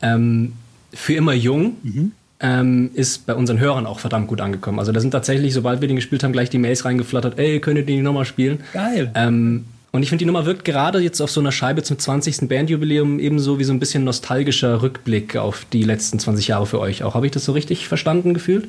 Ähm, 0.00 0.52
für 0.94 1.14
immer 1.14 1.32
jung 1.32 1.76
mhm. 1.82 2.12
ähm, 2.40 2.90
ist 2.94 3.26
bei 3.26 3.34
unseren 3.34 3.58
Hörern 3.58 3.86
auch 3.86 3.98
verdammt 3.98 4.28
gut 4.28 4.40
angekommen. 4.40 4.78
Also 4.78 4.92
da 4.92 5.00
sind 5.00 5.10
tatsächlich, 5.10 5.52
sobald 5.52 5.80
wir 5.80 5.88
den 5.88 5.96
gespielt 5.96 6.22
haben, 6.22 6.32
gleich 6.32 6.50
die 6.50 6.58
Mails 6.58 6.84
reingeflattert, 6.84 7.38
ey, 7.38 7.60
könnt 7.60 7.78
ihr 7.78 7.86
die 7.86 8.00
nochmal 8.00 8.24
spielen? 8.24 8.60
Geil. 8.72 9.10
Ähm, 9.14 9.64
und 9.90 10.02
ich 10.02 10.08
finde, 10.08 10.20
die 10.20 10.26
Nummer 10.26 10.46
wirkt 10.46 10.64
gerade 10.64 11.00
jetzt 11.00 11.20
auf 11.20 11.30
so 11.30 11.40
einer 11.40 11.52
Scheibe 11.52 11.82
zum 11.82 11.98
20. 11.98 12.48
Bandjubiläum 12.48 13.18
ebenso 13.18 13.58
wie 13.58 13.64
so 13.64 13.74
ein 13.74 13.78
bisschen 13.78 14.04
nostalgischer 14.04 14.80
Rückblick 14.80 15.36
auf 15.36 15.66
die 15.70 15.82
letzten 15.82 16.18
20 16.18 16.48
Jahre 16.48 16.66
für 16.66 16.80
euch 16.80 17.02
auch. 17.02 17.14
Habe 17.14 17.26
ich 17.26 17.32
das 17.32 17.44
so 17.44 17.52
richtig 17.52 17.88
verstanden 17.88 18.32
gefühlt? 18.32 18.68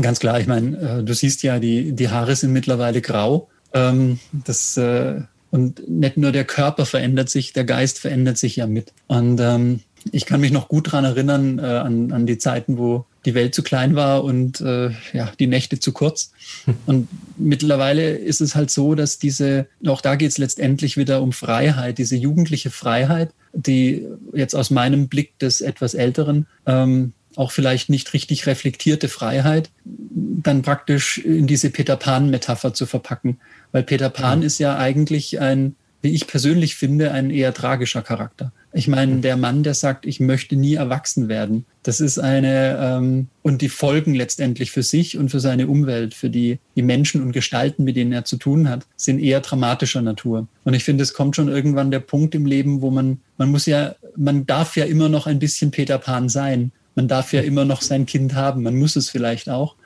Ganz 0.00 0.18
klar, 0.18 0.40
ich 0.40 0.48
meine, 0.48 0.98
äh, 0.98 1.04
du 1.04 1.14
siehst 1.14 1.44
ja, 1.44 1.60
die, 1.60 1.92
die 1.92 2.08
Haare 2.08 2.34
sind 2.34 2.52
mittlerweile 2.52 3.00
grau. 3.00 3.48
Ähm, 3.72 4.18
das 4.32 4.76
äh, 4.76 5.22
und 5.50 5.88
nicht 5.88 6.16
nur 6.16 6.32
der 6.32 6.44
Körper 6.44 6.86
verändert 6.86 7.30
sich, 7.30 7.52
der 7.52 7.64
Geist 7.64 7.98
verändert 7.98 8.38
sich 8.38 8.56
ja 8.56 8.66
mit. 8.66 8.92
Und 9.06 9.40
ähm, 9.40 9.80
ich 10.12 10.26
kann 10.26 10.40
mich 10.40 10.52
noch 10.52 10.68
gut 10.68 10.92
dran 10.92 11.04
erinnern, 11.04 11.58
äh, 11.58 11.62
an, 11.62 12.12
an 12.12 12.26
die 12.26 12.38
Zeiten, 12.38 12.78
wo 12.78 13.06
die 13.24 13.34
Welt 13.34 13.54
zu 13.54 13.62
klein 13.62 13.94
war 13.96 14.24
und 14.24 14.60
äh, 14.60 14.90
ja, 15.12 15.32
die 15.38 15.46
Nächte 15.46 15.80
zu 15.80 15.92
kurz. 15.92 16.32
Und 16.86 17.08
mittlerweile 17.36 18.16
ist 18.16 18.40
es 18.40 18.54
halt 18.54 18.70
so, 18.70 18.94
dass 18.94 19.18
diese, 19.18 19.66
auch 19.86 20.00
da 20.00 20.14
geht 20.14 20.30
es 20.30 20.38
letztendlich 20.38 20.96
wieder 20.96 21.20
um 21.20 21.32
Freiheit, 21.32 21.98
diese 21.98 22.16
jugendliche 22.16 22.70
Freiheit, 22.70 23.30
die 23.52 24.06
jetzt 24.32 24.54
aus 24.54 24.70
meinem 24.70 25.08
Blick 25.08 25.38
des 25.40 25.60
etwas 25.60 25.94
Älteren, 25.94 26.46
ähm, 26.64 27.12
auch 27.36 27.52
vielleicht 27.52 27.90
nicht 27.90 28.12
richtig 28.14 28.46
reflektierte 28.46 29.08
Freiheit, 29.08 29.70
dann 29.84 30.62
praktisch 30.62 31.18
in 31.18 31.46
diese 31.46 31.70
Peter 31.70 31.96
Pan-Metapher 31.96 32.74
zu 32.74 32.86
verpacken. 32.86 33.38
Weil 33.72 33.82
Peter 33.82 34.10
Pan 34.10 34.40
mhm. 34.40 34.46
ist 34.46 34.58
ja 34.58 34.76
eigentlich 34.76 35.40
ein, 35.40 35.76
wie 36.02 36.14
ich 36.14 36.26
persönlich 36.26 36.76
finde, 36.76 37.12
ein 37.12 37.30
eher 37.30 37.52
tragischer 37.52 38.02
Charakter. 38.02 38.52
Ich 38.72 38.86
meine, 38.86 39.20
der 39.20 39.36
Mann, 39.36 39.62
der 39.62 39.74
sagt, 39.74 40.06
ich 40.06 40.20
möchte 40.20 40.54
nie 40.54 40.74
erwachsen 40.74 41.28
werden, 41.28 41.64
das 41.82 42.00
ist 42.00 42.18
eine, 42.18 42.78
ähm, 42.80 43.28
und 43.42 43.62
die 43.62 43.70
Folgen 43.70 44.14
letztendlich 44.14 44.70
für 44.70 44.82
sich 44.82 45.16
und 45.16 45.30
für 45.30 45.40
seine 45.40 45.68
Umwelt, 45.68 46.14
für 46.14 46.28
die, 46.28 46.58
die 46.76 46.82
Menschen 46.82 47.22
und 47.22 47.32
Gestalten, 47.32 47.82
mit 47.84 47.96
denen 47.96 48.12
er 48.12 48.24
zu 48.24 48.36
tun 48.36 48.68
hat, 48.68 48.86
sind 48.96 49.20
eher 49.20 49.40
dramatischer 49.40 50.02
Natur. 50.02 50.46
Und 50.64 50.74
ich 50.74 50.84
finde, 50.84 51.02
es 51.02 51.14
kommt 51.14 51.34
schon 51.34 51.48
irgendwann 51.48 51.90
der 51.90 52.00
Punkt 52.00 52.34
im 52.34 52.46
Leben, 52.46 52.82
wo 52.82 52.90
man, 52.90 53.20
man 53.38 53.50
muss 53.50 53.64
ja, 53.66 53.94
man 54.16 54.46
darf 54.46 54.76
ja 54.76 54.84
immer 54.84 55.08
noch 55.08 55.26
ein 55.26 55.38
bisschen 55.38 55.70
Peter 55.70 55.98
Pan 55.98 56.28
sein. 56.28 56.70
Man 56.98 57.06
darf 57.06 57.32
ja 57.32 57.42
immer 57.42 57.64
noch 57.64 57.80
sein 57.80 58.06
Kind 58.06 58.34
haben. 58.34 58.64
Man 58.64 58.74
muss 58.74 58.96
es 58.96 59.08
vielleicht 59.08 59.48
auch. 59.48 59.76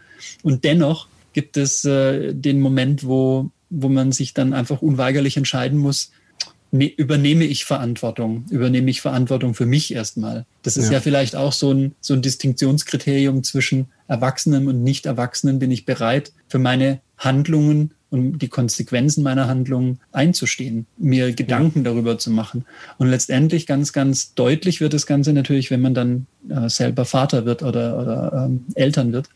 Und 0.43 0.65
dennoch 0.65 1.09
gibt 1.35 1.59
es 1.59 1.85
äh, 1.85 2.33
den 2.33 2.59
Moment, 2.59 3.07
wo, 3.07 3.51
wo 3.69 3.91
man 3.91 4.13
sich 4.13 4.33
dann 4.33 4.55
einfach 4.55 4.81
unweigerlich 4.81 5.37
entscheiden 5.37 5.79
muss, 5.79 6.11
ne, 6.73 6.87
übernehme 6.87 7.45
ich 7.45 7.65
Verantwortung, 7.65 8.47
übernehme 8.51 8.91
ich 8.91 9.01
Verantwortung 9.01 9.55
für 9.55 9.67
mich 9.67 9.95
erstmal. 9.95 10.47
Das 10.63 10.77
ist 10.77 10.87
ja, 10.87 10.95
ja 10.95 11.01
vielleicht 11.01 11.37
auch 11.37 11.53
so 11.53 11.73
ein, 11.73 11.95
so 12.01 12.15
ein 12.15 12.23
Distinktionskriterium 12.23 13.45
zwischen 13.45 13.87
Erwachsenen 14.09 14.67
und 14.67 14.83
Nicht-Erwachsenen. 14.83 15.61
Bin 15.61 15.71
ich 15.71 15.85
bereit, 15.85 16.33
für 16.49 16.59
meine 16.59 17.01
Handlungen 17.19 17.93
und 18.11 18.41
die 18.41 18.49
Konsequenzen 18.49 19.23
meiner 19.23 19.49
Handlungen 19.49 19.99
einzustehen, 20.13 20.87
mir 20.99 21.33
Gedanken 21.33 21.79
ja. 21.79 21.85
darüber 21.85 22.19
zu 22.19 22.31
machen. 22.31 22.67
Und 22.99 23.09
letztendlich 23.09 23.67
ganz, 23.67 23.95
ganz 23.95 24.35
deutlich 24.35 24.81
wird 24.83 24.93
das 24.93 25.07
Ganze 25.07 25.33
natürlich, 25.33 25.71
wenn 25.71 25.81
man 25.81 25.95
dann 25.95 26.27
äh, 26.51 26.69
selber 26.69 27.07
Vater 27.07 27.47
wird 27.47 27.63
oder, 27.63 27.99
oder 27.99 28.45
ähm, 28.47 28.67
Eltern 28.75 29.13
wird. 29.13 29.31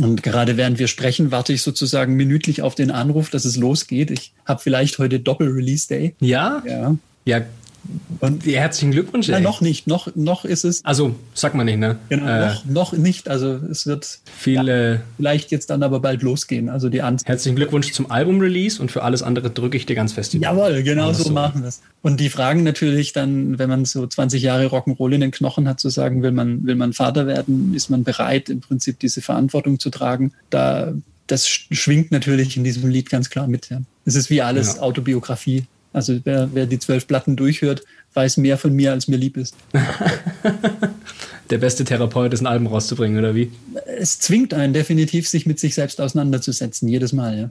Und 0.00 0.22
gerade 0.22 0.56
während 0.56 0.78
wir 0.78 0.88
sprechen, 0.88 1.30
warte 1.30 1.52
ich 1.52 1.62
sozusagen 1.62 2.14
minütlich 2.14 2.62
auf 2.62 2.74
den 2.74 2.90
Anruf, 2.90 3.30
dass 3.30 3.44
es 3.44 3.56
losgeht. 3.56 4.10
Ich 4.10 4.32
habe 4.44 4.60
vielleicht 4.60 4.98
heute 4.98 5.20
Doppel-Release-Day. 5.20 6.14
Ja? 6.20 6.62
Ja. 6.66 6.96
Ja, 7.26 7.40
und 8.20 8.46
herzlichen 8.46 8.92
Glückwunsch. 8.92 9.28
Ja, 9.28 9.40
noch 9.40 9.60
nicht. 9.60 9.86
Noch, 9.86 10.08
noch 10.14 10.44
ist 10.44 10.64
es. 10.64 10.84
Also, 10.84 11.14
sag 11.34 11.54
mal 11.54 11.64
nicht, 11.64 11.78
ne? 11.78 11.96
Genau, 12.08 12.26
äh, 12.26 12.46
noch, 12.46 12.64
noch 12.64 12.92
nicht. 12.92 13.28
Also, 13.28 13.54
es 13.70 13.86
wird 13.86 14.20
viele, 14.24 14.94
ja, 14.94 15.00
vielleicht 15.16 15.50
jetzt 15.50 15.70
dann 15.70 15.82
aber 15.82 16.00
bald 16.00 16.22
losgehen. 16.22 16.68
Also, 16.68 16.88
die 16.88 17.02
Anzahl. 17.02 17.28
Herzlichen 17.28 17.56
Glückwunsch 17.56 17.92
zum 17.92 18.10
Album-Release 18.10 18.80
und 18.80 18.90
für 18.90 19.02
alles 19.02 19.22
andere 19.22 19.50
drücke 19.50 19.76
ich 19.76 19.86
dir 19.86 19.94
ganz 19.94 20.12
fest 20.12 20.32
die 20.32 20.38
Jawohl, 20.38 20.82
genau 20.82 21.12
so, 21.12 21.24
so 21.24 21.30
machen 21.32 21.62
wir 21.62 21.68
es. 21.68 21.80
Und 22.02 22.20
die 22.20 22.30
Fragen 22.30 22.62
natürlich 22.62 23.12
dann, 23.12 23.58
wenn 23.58 23.68
man 23.68 23.84
so 23.84 24.06
20 24.06 24.42
Jahre 24.42 24.66
Rock'n'Roll 24.66 25.12
in 25.14 25.20
den 25.20 25.30
Knochen 25.30 25.68
hat, 25.68 25.80
zu 25.80 25.88
sagen, 25.88 26.22
will 26.22 26.32
man, 26.32 26.66
will 26.66 26.76
man 26.76 26.92
Vater 26.92 27.26
werden? 27.26 27.74
Ist 27.74 27.90
man 27.90 28.04
bereit, 28.04 28.48
im 28.48 28.60
Prinzip 28.60 28.98
diese 29.00 29.22
Verantwortung 29.22 29.78
zu 29.78 29.90
tragen? 29.90 30.32
Da, 30.50 30.92
das 31.26 31.48
schwingt 31.48 32.10
natürlich 32.10 32.56
in 32.56 32.64
diesem 32.64 32.88
Lied 32.90 33.10
ganz 33.10 33.30
klar 33.30 33.46
mit. 33.46 33.70
Ja. 33.70 33.80
Es 34.04 34.14
ist 34.14 34.30
wie 34.30 34.42
alles 34.42 34.76
ja. 34.76 34.82
Autobiografie. 34.82 35.64
Also 35.94 36.18
wer, 36.24 36.50
wer 36.52 36.66
die 36.66 36.80
zwölf 36.80 37.06
Platten 37.06 37.36
durchhört, 37.36 37.82
weiß 38.14 38.36
mehr 38.38 38.58
von 38.58 38.74
mir, 38.74 38.90
als 38.92 39.06
mir 39.06 39.16
lieb 39.16 39.36
ist. 39.36 39.54
Der 41.50 41.58
beste 41.58 41.84
Therapeut 41.84 42.32
ist, 42.32 42.40
ein 42.40 42.46
Album 42.46 42.66
rauszubringen, 42.66 43.18
oder 43.18 43.34
wie? 43.34 43.52
Es 43.98 44.18
zwingt 44.18 44.54
einen 44.54 44.72
definitiv, 44.72 45.28
sich 45.28 45.46
mit 45.46 45.60
sich 45.60 45.74
selbst 45.74 46.00
auseinanderzusetzen, 46.00 46.88
jedes 46.88 47.12
Mal, 47.12 47.38
ja. 47.38 47.50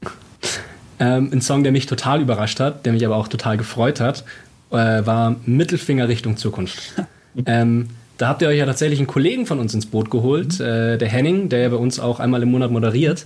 Ähm, 1.00 1.30
ein 1.32 1.42
Song, 1.42 1.64
der 1.64 1.72
mich 1.72 1.86
total 1.86 2.22
überrascht 2.22 2.60
hat, 2.60 2.86
der 2.86 2.94
mich 2.94 3.06
aber 3.06 3.16
auch 3.16 3.30
total 3.30 3.56
gefreut 3.56 4.00
hat, 4.00 4.26
äh, 4.72 4.76
war 4.76 5.38
Mittelfinger 5.46 6.10
Richtung 6.10 6.36
Zukunft. 6.36 6.94
ähm, 7.46 7.88
da 8.18 8.28
habt 8.28 8.42
ihr 8.42 8.48
euch 8.48 8.58
ja 8.58 8.66
tatsächlich 8.66 9.00
einen 9.00 9.08
Kollegen 9.08 9.46
von 9.46 9.60
uns 9.60 9.74
ins 9.74 9.86
Boot 9.86 10.10
geholt, 10.10 10.60
mhm. 10.60 10.66
äh, 10.66 10.98
der 10.98 11.08
Henning, 11.08 11.50
der 11.50 11.60
ja 11.60 11.70
bei 11.70 11.78
uns 11.78 12.00
auch 12.00 12.20
einmal 12.20 12.44
im 12.44 12.52
Monat 12.52 12.72
moderiert. 12.72 13.26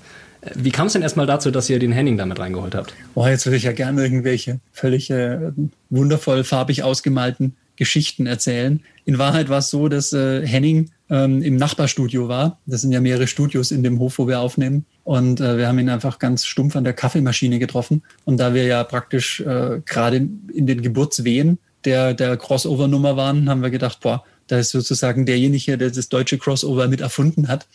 Wie 0.56 0.72
kam 0.72 0.88
es 0.88 0.94
denn 0.94 1.02
erstmal 1.02 1.26
dazu, 1.26 1.52
dass 1.52 1.70
ihr 1.70 1.80
den 1.80 1.92
Henning 1.92 2.18
damit 2.18 2.40
reingeholt 2.40 2.76
habt? 2.76 2.94
Boah, 3.16 3.30
jetzt 3.30 3.46
würde 3.46 3.58
ich 3.58 3.64
ja 3.64 3.72
gerne 3.72 4.04
irgendwelche 4.04 4.60
völlig 4.72 5.10
äh, 5.10 5.52
wundervoll 5.90 6.44
farbig 6.44 6.84
ausgemalten 6.84 7.56
Geschichten 7.76 8.28
erzählen. 8.28 8.82
In 9.06 9.18
Wahrheit 9.18 9.50
war 9.50 9.60
es 9.60 9.70
so, 9.70 9.88
dass 9.88 10.14
äh, 10.14 10.46
Henning 10.46 10.90
ähm, 11.10 11.42
im 11.42 11.56
Nachbarstudio 11.56 12.28
war. 12.28 12.60
Das 12.66 12.82
sind 12.82 12.92
ja 12.92 13.02
mehrere 13.02 13.28
Studios 13.28 13.72
in 13.72 13.84
dem 13.84 14.00
Hof, 14.00 14.18
wo 14.18 14.28
wir 14.28 14.40
aufnehmen. 14.40 14.86
Und 15.04 15.40
äh, 15.40 15.58
wir 15.58 15.68
haben 15.68 15.80
ihn 15.80 15.90
einfach 15.90 16.20
ganz 16.20 16.46
stumpf 16.46 16.76
an 16.76 16.84
der 16.84 16.94
Kaffeemaschine 16.94 17.60
getroffen. 17.60 18.04
Und 18.26 18.38
da 18.38 18.54
wir 18.54 18.66
ja 18.66 18.84
praktisch 18.84 19.40
äh, 19.42 19.82
gerade 19.86 20.18
in 20.18 20.68
den 20.68 20.82
Geburtswehen 20.82 21.60
der, 21.86 22.14
der 22.14 22.36
Crossover-Nummer 22.38 23.16
waren, 23.16 23.50
haben 23.50 23.62
wir 23.62 23.70
gedacht, 23.70 24.00
boah, 24.02 24.24
da 24.48 24.60
ist 24.60 24.72
sozusagen 24.72 25.26
derjenige, 25.26 25.78
der 25.78 25.92
das 25.92 26.10
deutsche 26.10 26.38
Crossover 26.38 26.88
mit 26.88 27.02
erfunden 27.02 27.48
hat. 27.48 27.68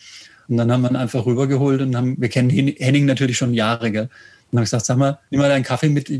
Und 0.47 0.57
dann 0.57 0.71
haben 0.71 0.81
wir 0.81 0.91
ihn 0.91 0.95
einfach 0.95 1.25
rübergeholt 1.25 1.81
und 1.81 1.95
haben, 1.95 2.15
wir 2.19 2.29
kennen 2.29 2.49
Henning 2.49 3.05
natürlich 3.05 3.37
schon 3.37 3.53
Jahre, 3.53 3.91
gell? 3.91 4.09
Und 4.51 4.59
haben 4.59 4.65
gesagt, 4.65 4.85
sag 4.85 4.97
mal, 4.97 5.17
nimm 5.31 5.41
mal 5.41 5.49
deinen 5.49 5.63
Kaffee 5.63 5.89
mit, 5.89 6.11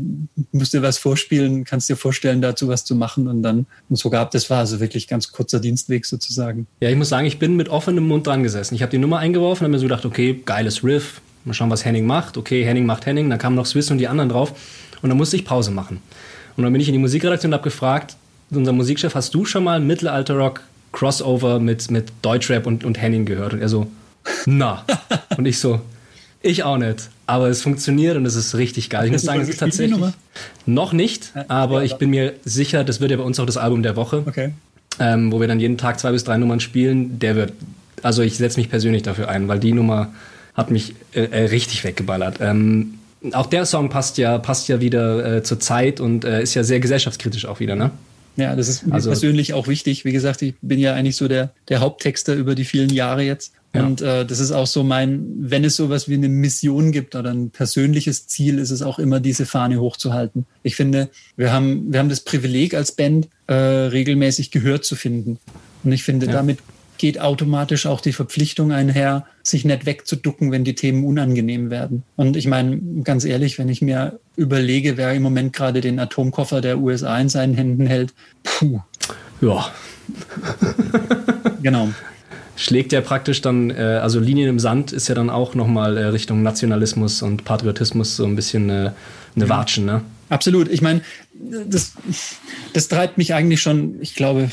musst 0.50 0.72
dir 0.72 0.82
was 0.82 0.98
vorspielen, 0.98 1.64
kannst 1.64 1.88
dir 1.88 1.96
vorstellen, 1.96 2.42
dazu 2.42 2.66
was 2.66 2.84
zu 2.84 2.96
machen 2.96 3.28
und 3.28 3.44
dann 3.44 3.66
und 3.88 3.96
so 3.96 4.10
gab. 4.10 4.32
Das 4.32 4.50
war 4.50 4.58
also 4.58 4.80
wirklich 4.80 5.06
ganz 5.06 5.30
kurzer 5.30 5.60
Dienstweg 5.60 6.04
sozusagen. 6.04 6.66
Ja, 6.80 6.90
ich 6.90 6.96
muss 6.96 7.10
sagen, 7.10 7.26
ich 7.26 7.38
bin 7.38 7.54
mit 7.54 7.68
offenem 7.68 8.08
Mund 8.08 8.26
dran 8.26 8.42
gesessen. 8.42 8.74
Ich 8.74 8.82
habe 8.82 8.90
die 8.90 8.98
Nummer 8.98 9.18
eingeworfen 9.18 9.64
habe 9.64 9.70
mir 9.70 9.78
so 9.78 9.84
gedacht, 9.84 10.04
okay, 10.04 10.42
geiles 10.44 10.82
Riff, 10.82 11.20
mal 11.44 11.54
schauen, 11.54 11.70
was 11.70 11.84
Henning 11.84 12.06
macht. 12.06 12.36
Okay, 12.36 12.64
Henning 12.64 12.86
macht 12.86 13.06
Henning, 13.06 13.30
dann 13.30 13.38
kamen 13.38 13.54
noch 13.54 13.66
Swiss 13.66 13.92
und 13.92 13.98
die 13.98 14.08
anderen 14.08 14.30
drauf 14.30 14.52
und 15.00 15.10
dann 15.10 15.16
musste 15.16 15.36
ich 15.36 15.44
Pause 15.44 15.70
machen. 15.70 16.00
Und 16.56 16.64
dann 16.64 16.72
bin 16.72 16.80
ich 16.80 16.88
in 16.88 16.94
die 16.94 16.98
Musikredaktion 16.98 17.50
und 17.50 17.54
habe 17.54 17.64
gefragt, 17.64 18.16
unser 18.56 18.72
Musikchef, 18.72 19.14
hast 19.14 19.34
du 19.34 19.44
schon 19.44 19.64
mal 19.64 19.80
Mittelalter-Rock 19.80 20.62
Crossover 20.92 21.58
mit, 21.60 21.90
mit 21.90 22.12
Deutschrap 22.22 22.66
und, 22.66 22.84
und 22.84 23.00
Henning 23.00 23.24
gehört? 23.24 23.52
Und 23.52 23.60
er 23.60 23.68
so, 23.68 23.86
na. 24.46 24.84
und 25.36 25.46
ich 25.46 25.58
so, 25.58 25.80
ich 26.42 26.62
auch 26.62 26.76
nicht. 26.76 27.08
Aber 27.26 27.48
es 27.48 27.62
funktioniert 27.62 28.16
und 28.16 28.26
es 28.26 28.36
ist 28.36 28.54
richtig 28.54 28.90
geil. 28.90 29.06
Ich 29.06 29.12
muss 29.12 29.22
sagen, 29.22 29.40
es 29.40 29.48
ist 29.48 29.58
tatsächlich 29.58 29.98
noch 30.66 30.92
nicht, 30.92 31.32
aber 31.48 31.84
ich 31.84 31.94
bin 31.94 32.10
mir 32.10 32.34
sicher, 32.44 32.84
das 32.84 33.00
wird 33.00 33.10
ja 33.10 33.16
bei 33.16 33.22
uns 33.22 33.40
auch 33.40 33.46
das 33.46 33.56
Album 33.56 33.82
der 33.82 33.96
Woche, 33.96 34.22
okay. 34.26 34.50
ähm, 34.98 35.32
wo 35.32 35.40
wir 35.40 35.48
dann 35.48 35.58
jeden 35.58 35.78
Tag 35.78 35.98
zwei 35.98 36.12
bis 36.12 36.24
drei 36.24 36.36
Nummern 36.36 36.60
spielen. 36.60 37.18
Der 37.18 37.34
wird, 37.34 37.54
also 38.02 38.22
ich 38.22 38.36
setze 38.36 38.60
mich 38.60 38.68
persönlich 38.68 39.02
dafür 39.02 39.28
ein, 39.28 39.48
weil 39.48 39.58
die 39.58 39.72
Nummer 39.72 40.12
hat 40.54 40.70
mich 40.70 40.94
äh, 41.14 41.22
äh, 41.24 41.46
richtig 41.46 41.82
weggeballert. 41.82 42.36
Ähm, 42.40 42.98
auch 43.32 43.46
der 43.46 43.64
Song 43.64 43.88
passt 43.88 44.18
ja, 44.18 44.36
passt 44.38 44.68
ja 44.68 44.80
wieder 44.80 45.36
äh, 45.36 45.42
zur 45.42 45.60
Zeit 45.60 45.98
und 45.98 46.26
äh, 46.26 46.42
ist 46.42 46.54
ja 46.54 46.62
sehr 46.62 46.80
gesellschaftskritisch 46.80 47.46
auch 47.46 47.58
wieder, 47.58 47.74
ne? 47.74 47.90
Ja, 48.36 48.56
das 48.56 48.68
ist 48.68 48.86
mir 48.86 48.94
also, 48.94 49.10
persönlich 49.10 49.54
auch 49.54 49.68
wichtig. 49.68 50.04
Wie 50.04 50.12
gesagt, 50.12 50.42
ich 50.42 50.54
bin 50.60 50.78
ja 50.78 50.94
eigentlich 50.94 51.16
so 51.16 51.28
der, 51.28 51.52
der 51.68 51.80
Haupttexter 51.80 52.34
über 52.34 52.54
die 52.54 52.64
vielen 52.64 52.90
Jahre 52.90 53.22
jetzt. 53.22 53.52
Ja. 53.74 53.84
Und 53.84 54.02
äh, 54.02 54.24
das 54.24 54.38
ist 54.40 54.52
auch 54.52 54.66
so 54.66 54.84
mein, 54.84 55.24
wenn 55.38 55.64
es 55.64 55.76
sowas 55.76 56.08
wie 56.08 56.14
eine 56.14 56.28
Mission 56.28 56.92
gibt 56.92 57.16
oder 57.16 57.30
ein 57.30 57.50
persönliches 57.50 58.26
Ziel, 58.26 58.58
ist 58.58 58.70
es 58.70 58.82
auch 58.82 58.98
immer, 58.98 59.20
diese 59.20 59.46
Fahne 59.46 59.80
hochzuhalten. 59.80 60.46
Ich 60.62 60.76
finde, 60.76 61.10
wir 61.36 61.52
haben, 61.52 61.92
wir 61.92 61.98
haben 61.98 62.08
das 62.08 62.20
Privileg 62.20 62.74
als 62.74 62.92
Band, 62.92 63.28
äh, 63.46 63.54
regelmäßig 63.54 64.50
Gehör 64.50 64.82
zu 64.82 64.94
finden. 64.96 65.38
Und 65.82 65.92
ich 65.92 66.04
finde, 66.04 66.26
ja. 66.26 66.32
damit 66.32 66.58
geht 67.04 67.20
automatisch 67.20 67.84
auch 67.84 68.00
die 68.00 68.14
Verpflichtung 68.14 68.72
einher, 68.72 69.26
sich 69.42 69.66
nicht 69.66 69.84
wegzuducken, 69.84 70.50
wenn 70.50 70.64
die 70.64 70.74
Themen 70.74 71.04
unangenehm 71.04 71.68
werden. 71.68 72.02
Und 72.16 72.34
ich 72.34 72.46
meine, 72.46 72.80
ganz 73.02 73.26
ehrlich, 73.26 73.58
wenn 73.58 73.68
ich 73.68 73.82
mir 73.82 74.18
überlege, 74.36 74.96
wer 74.96 75.12
im 75.12 75.22
Moment 75.22 75.52
gerade 75.52 75.82
den 75.82 75.98
Atomkoffer 75.98 76.62
der 76.62 76.78
USA 76.78 77.20
in 77.20 77.28
seinen 77.28 77.52
Händen 77.52 77.86
hält, 77.86 78.14
puh. 78.42 78.80
Ja. 79.42 79.70
genau 81.62 81.90
schlägt 82.56 82.92
ja 82.92 83.02
praktisch 83.02 83.42
dann, 83.42 83.70
äh, 83.70 84.00
also 84.00 84.20
Linien 84.20 84.48
im 84.48 84.60
Sand 84.60 84.92
ist 84.92 85.08
ja 85.08 85.14
dann 85.16 85.28
auch 85.28 85.54
nochmal 85.54 85.98
äh, 85.98 86.04
Richtung 86.06 86.42
Nationalismus 86.42 87.20
und 87.20 87.44
Patriotismus 87.44 88.16
so 88.16 88.24
ein 88.24 88.36
bisschen 88.36 88.70
äh, 88.70 88.92
eine 89.34 89.48
Watschen, 89.48 89.84
ne? 89.84 90.02
Absolut. 90.30 90.68
Ich 90.68 90.80
meine, 90.80 91.02
das, 91.68 91.94
das 92.72 92.86
treibt 92.86 93.18
mich 93.18 93.34
eigentlich 93.34 93.60
schon, 93.60 94.00
ich 94.00 94.14
glaube, 94.14 94.50